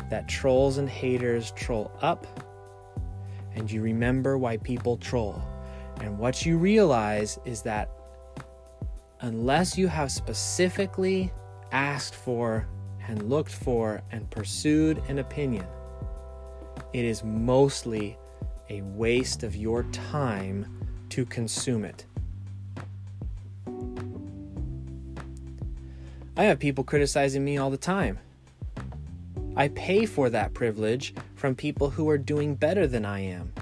that 0.10 0.30
trolls 0.30 0.78
and 0.78 0.90
haters 0.90 1.52
troll 1.52 1.92
up, 2.02 2.26
and 3.56 3.70
you 3.70 3.82
remember 3.82 4.38
why 4.38 4.58
people 4.58 4.96
troll. 4.96 5.42
And 6.00 6.18
what 6.18 6.46
you 6.46 6.58
realize 6.58 7.38
is 7.44 7.62
that 7.64 7.90
unless 9.20 9.78
you 9.78 9.88
have 9.88 10.12
specifically 10.12 11.34
asked 11.72 12.16
for 12.16 12.66
and 13.08 13.30
looked 13.30 13.52
for 13.52 14.02
and 14.12 14.30
pursued 14.30 15.02
an 15.10 15.20
opinion, 15.20 15.66
it 16.94 17.04
is 17.04 17.24
mostly 17.26 18.18
a 18.70 18.82
waste 18.82 19.44
of 19.44 19.56
your 19.56 19.84
time 19.92 20.83
to 21.14 21.26
consume 21.26 21.86
it. 21.86 22.06
I 26.36 26.46
have 26.46 26.58
people 26.58 26.84
criticizing 26.84 27.46
me 27.46 27.60
all 27.60 27.70
the 27.70 27.78
time. 27.78 28.18
I 29.56 29.68
pay 29.68 30.08
for 30.08 30.32
that 30.32 30.56
privilege 30.56 31.14
from 31.36 31.54
people 31.54 31.92
who 31.92 32.10
are 32.10 32.18
doing 32.18 32.56
better 32.56 32.88
than 32.88 33.06
I 33.06 33.20
am. 33.20 33.54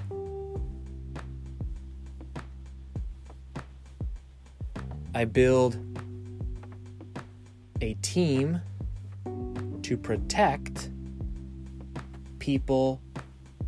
I 5.14 5.26
build 5.26 5.76
a 7.82 7.92
team 8.00 8.62
to 9.82 9.98
protect 9.98 10.88
people 12.38 13.02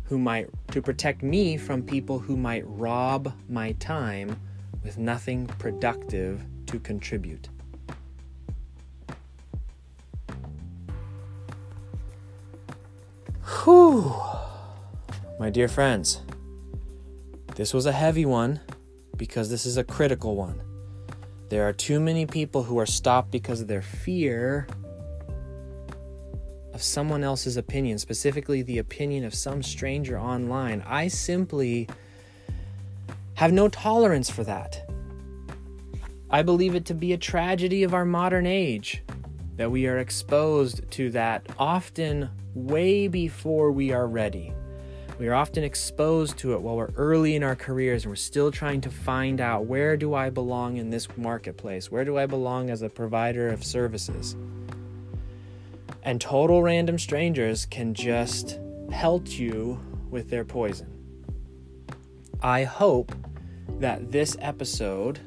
who 0.05 0.17
might 0.17 0.49
to 0.71 0.81
protect 0.81 1.23
me 1.23 1.57
from 1.57 1.81
people 1.81 2.19
who 2.19 2.37
might 2.37 2.63
rob 2.65 3.33
my 3.49 3.71
time 3.73 4.39
with 4.83 4.97
nothing 4.97 5.47
productive 5.47 6.43
to 6.67 6.79
contribute. 6.79 7.49
Whew. 13.63 14.13
My 15.39 15.49
dear 15.49 15.67
friends, 15.67 16.21
this 17.55 17.73
was 17.73 17.85
a 17.85 17.91
heavy 17.91 18.25
one 18.25 18.59
because 19.17 19.49
this 19.49 19.65
is 19.65 19.77
a 19.77 19.83
critical 19.83 20.35
one. 20.35 20.61
There 21.49 21.67
are 21.67 21.73
too 21.73 21.99
many 21.99 22.25
people 22.25 22.63
who 22.63 22.77
are 22.79 22.85
stopped 22.85 23.31
because 23.31 23.61
of 23.61 23.67
their 23.67 23.81
fear 23.81 24.67
of 26.75 26.83
someone 26.83 27.23
else's 27.23 27.55
opinion, 27.55 27.97
specifically 27.97 28.61
the 28.61 28.79
opinion 28.79 29.23
of 29.23 29.33
some 29.33 29.63
stranger 29.63 30.19
online. 30.19 30.83
I 30.85 31.07
simply 31.07 31.87
have 33.35 33.53
no 33.53 33.69
tolerance 33.69 34.29
for 34.29 34.43
that. 34.43 34.85
I 36.29 36.41
believe 36.41 36.75
it 36.75 36.83
to 36.87 36.93
be 36.93 37.13
a 37.13 37.17
tragedy 37.17 37.83
of 37.83 37.93
our 37.93 38.03
modern 38.03 38.45
age 38.45 39.01
that 39.55 39.71
we 39.71 39.87
are 39.87 39.99
exposed 39.99 40.91
to 40.91 41.11
that 41.11 41.47
often 41.57 42.29
way 42.53 43.07
before 43.07 43.71
we 43.71 43.93
are 43.93 44.05
ready. 44.05 44.53
We 45.17 45.29
are 45.29 45.33
often 45.33 45.63
exposed 45.63 46.37
to 46.39 46.55
it 46.55 46.61
while 46.61 46.75
we're 46.75 46.91
early 46.97 47.37
in 47.37 47.43
our 47.43 47.55
careers 47.55 48.03
and 48.03 48.11
we're 48.11 48.17
still 48.17 48.51
trying 48.51 48.81
to 48.81 48.89
find 48.89 49.39
out 49.39 49.65
where 49.65 49.95
do 49.95 50.13
I 50.13 50.29
belong 50.29 50.75
in 50.75 50.89
this 50.89 51.07
marketplace? 51.15 51.89
Where 51.89 52.03
do 52.03 52.17
I 52.17 52.25
belong 52.25 52.69
as 52.69 52.81
a 52.81 52.89
provider 52.89 53.47
of 53.47 53.63
services? 53.63 54.35
And 56.05 56.21
total 56.21 56.61
random 56.61 56.99
strangers 56.99 57.65
can 57.65 57.95
just 57.95 58.59
pelt 58.89 59.27
you 59.27 59.79
with 60.11 60.29
their 60.29 60.45
poison. 60.45 60.87
I 62.43 62.63
hope 62.63 63.11
that 63.79 64.11
this 64.11 64.37
episode 64.39 65.19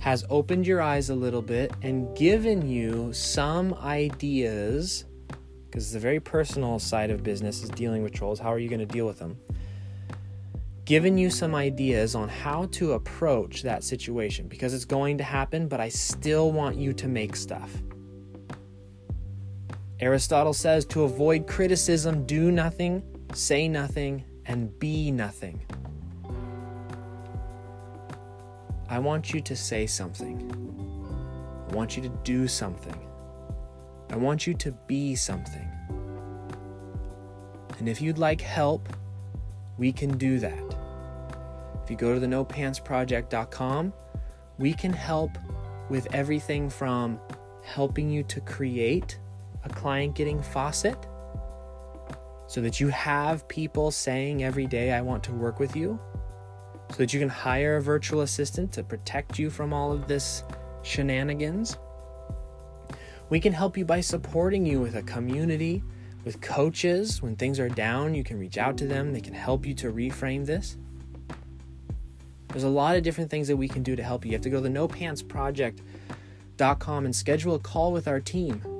has 0.00 0.24
opened 0.28 0.66
your 0.66 0.82
eyes 0.82 1.08
a 1.08 1.14
little 1.14 1.40
bit 1.40 1.72
and 1.82 2.14
given 2.16 2.68
you 2.68 3.12
some 3.12 3.74
ideas 3.74 5.04
because 5.66 5.92
the 5.92 6.00
very 6.00 6.18
personal 6.18 6.80
side 6.80 7.10
of 7.10 7.22
business 7.22 7.62
is 7.62 7.70
dealing 7.70 8.02
with 8.02 8.12
trolls. 8.12 8.40
How 8.40 8.52
are 8.52 8.58
you 8.58 8.68
going 8.68 8.80
to 8.80 8.86
deal 8.86 9.06
with 9.06 9.20
them? 9.20 9.38
Given 10.84 11.16
you 11.16 11.30
some 11.30 11.54
ideas 11.54 12.16
on 12.16 12.28
how 12.28 12.66
to 12.72 12.94
approach 12.94 13.62
that 13.62 13.84
situation 13.84 14.48
because 14.48 14.74
it's 14.74 14.84
going 14.84 15.18
to 15.18 15.24
happen, 15.24 15.68
but 15.68 15.80
I 15.80 15.90
still 15.90 16.50
want 16.50 16.76
you 16.76 16.92
to 16.94 17.06
make 17.06 17.36
stuff. 17.36 17.70
Aristotle 19.98 20.52
says 20.52 20.84
to 20.86 21.04
avoid 21.04 21.46
criticism, 21.46 22.26
do 22.26 22.52
nothing, 22.52 23.02
say 23.32 23.66
nothing, 23.66 24.24
and 24.44 24.78
be 24.78 25.10
nothing. 25.10 25.60
I 28.90 28.98
want 28.98 29.32
you 29.32 29.40
to 29.40 29.56
say 29.56 29.86
something. 29.86 30.52
I 31.70 31.74
want 31.74 31.96
you 31.96 32.02
to 32.02 32.10
do 32.24 32.46
something. 32.46 32.98
I 34.10 34.16
want 34.16 34.46
you 34.46 34.52
to 34.54 34.72
be 34.86 35.14
something. 35.16 35.66
And 37.78 37.88
if 37.88 38.02
you'd 38.02 38.18
like 38.18 38.40
help, 38.42 38.88
we 39.78 39.92
can 39.92 40.18
do 40.18 40.38
that. 40.38 40.76
If 41.82 41.90
you 41.90 41.96
go 41.96 42.12
to 42.12 42.20
the 42.20 42.26
nopantsproject.com, 42.26 43.92
we 44.58 44.74
can 44.74 44.92
help 44.92 45.30
with 45.88 46.06
everything 46.14 46.68
from 46.68 47.18
helping 47.62 48.10
you 48.10 48.22
to 48.24 48.40
create 48.42 49.18
a 49.66 49.74
client 49.74 50.14
getting 50.14 50.42
faucet 50.42 50.96
so 52.46 52.60
that 52.60 52.78
you 52.78 52.88
have 52.88 53.48
people 53.48 53.90
saying 53.90 54.44
every 54.44 54.66
day, 54.66 54.92
I 54.92 55.00
want 55.00 55.24
to 55.24 55.32
work 55.32 55.58
with 55.58 55.74
you, 55.74 55.98
so 56.90 56.98
that 56.98 57.12
you 57.12 57.18
can 57.18 57.28
hire 57.28 57.76
a 57.76 57.82
virtual 57.82 58.20
assistant 58.20 58.70
to 58.72 58.84
protect 58.84 59.38
you 59.38 59.50
from 59.50 59.72
all 59.72 59.90
of 59.92 60.06
this 60.06 60.44
shenanigans. 60.82 61.76
We 63.28 63.40
can 63.40 63.52
help 63.52 63.76
you 63.76 63.84
by 63.84 64.00
supporting 64.00 64.64
you 64.64 64.80
with 64.80 64.94
a 64.94 65.02
community, 65.02 65.82
with 66.24 66.40
coaches. 66.40 67.20
When 67.20 67.34
things 67.34 67.58
are 67.58 67.68
down, 67.68 68.14
you 68.14 68.22
can 68.22 68.38
reach 68.38 68.58
out 68.58 68.78
to 68.78 68.86
them, 68.86 69.12
they 69.12 69.20
can 69.20 69.34
help 69.34 69.66
you 69.66 69.74
to 69.74 69.92
reframe 69.92 70.46
this. 70.46 70.76
There's 72.48 72.62
a 72.62 72.68
lot 72.68 72.96
of 72.96 73.02
different 73.02 73.30
things 73.30 73.48
that 73.48 73.56
we 73.56 73.66
can 73.66 73.82
do 73.82 73.96
to 73.96 74.04
help 74.04 74.24
you. 74.24 74.30
You 74.30 74.36
have 74.36 74.42
to 74.42 74.50
go 74.50 74.62
to 74.62 74.68
the 74.68 74.70
nopantsproject.com 74.70 77.04
and 77.04 77.16
schedule 77.16 77.56
a 77.56 77.58
call 77.58 77.90
with 77.92 78.06
our 78.06 78.20
team. 78.20 78.75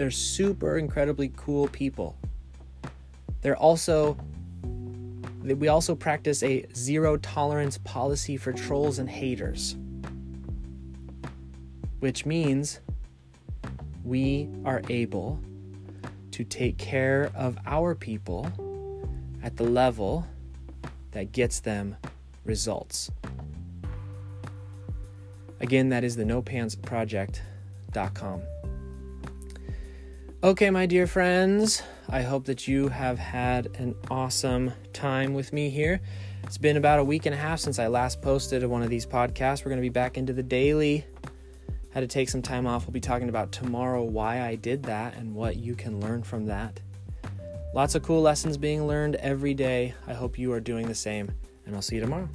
They're 0.00 0.10
super 0.10 0.78
incredibly 0.78 1.30
cool 1.36 1.68
people. 1.68 2.16
They're 3.42 3.54
also 3.54 4.16
we 5.42 5.68
also 5.68 5.94
practice 5.94 6.42
a 6.42 6.64
zero 6.74 7.18
tolerance 7.18 7.76
policy 7.76 8.38
for 8.38 8.54
trolls 8.54 8.98
and 8.98 9.10
haters. 9.10 9.76
Which 11.98 12.24
means 12.24 12.80
we 14.02 14.48
are 14.64 14.80
able 14.88 15.38
to 16.30 16.44
take 16.44 16.78
care 16.78 17.30
of 17.34 17.58
our 17.66 17.94
people 17.94 18.50
at 19.42 19.58
the 19.58 19.64
level 19.64 20.26
that 21.10 21.32
gets 21.32 21.60
them 21.60 21.94
results. 22.46 23.10
Again, 25.60 25.90
that 25.90 26.04
is 26.04 26.16
the 26.16 26.24
nopantsproject.com. 26.24 28.42
Okay, 30.42 30.70
my 30.70 30.86
dear 30.86 31.06
friends, 31.06 31.82
I 32.08 32.22
hope 32.22 32.46
that 32.46 32.66
you 32.66 32.88
have 32.88 33.18
had 33.18 33.76
an 33.76 33.94
awesome 34.10 34.72
time 34.94 35.34
with 35.34 35.52
me 35.52 35.68
here. 35.68 36.00
It's 36.44 36.56
been 36.56 36.78
about 36.78 36.98
a 36.98 37.04
week 37.04 37.26
and 37.26 37.34
a 37.34 37.36
half 37.36 37.60
since 37.60 37.78
I 37.78 37.88
last 37.88 38.22
posted 38.22 38.64
one 38.64 38.82
of 38.82 38.88
these 38.88 39.04
podcasts. 39.04 39.62
We're 39.62 39.68
going 39.68 39.82
to 39.82 39.86
be 39.86 39.90
back 39.90 40.16
into 40.16 40.32
the 40.32 40.42
daily. 40.42 41.04
Had 41.90 42.00
to 42.00 42.06
take 42.06 42.30
some 42.30 42.40
time 42.40 42.66
off. 42.66 42.86
We'll 42.86 42.94
be 42.94 43.00
talking 43.00 43.28
about 43.28 43.52
tomorrow 43.52 44.02
why 44.02 44.40
I 44.40 44.54
did 44.54 44.82
that 44.84 45.14
and 45.14 45.34
what 45.34 45.56
you 45.56 45.74
can 45.74 46.00
learn 46.00 46.22
from 46.22 46.46
that. 46.46 46.80
Lots 47.74 47.94
of 47.94 48.02
cool 48.02 48.22
lessons 48.22 48.56
being 48.56 48.86
learned 48.86 49.16
every 49.16 49.52
day. 49.52 49.92
I 50.06 50.14
hope 50.14 50.38
you 50.38 50.54
are 50.54 50.60
doing 50.60 50.88
the 50.88 50.94
same, 50.94 51.30
and 51.66 51.76
I'll 51.76 51.82
see 51.82 51.96
you 51.96 52.00
tomorrow. 52.00 52.30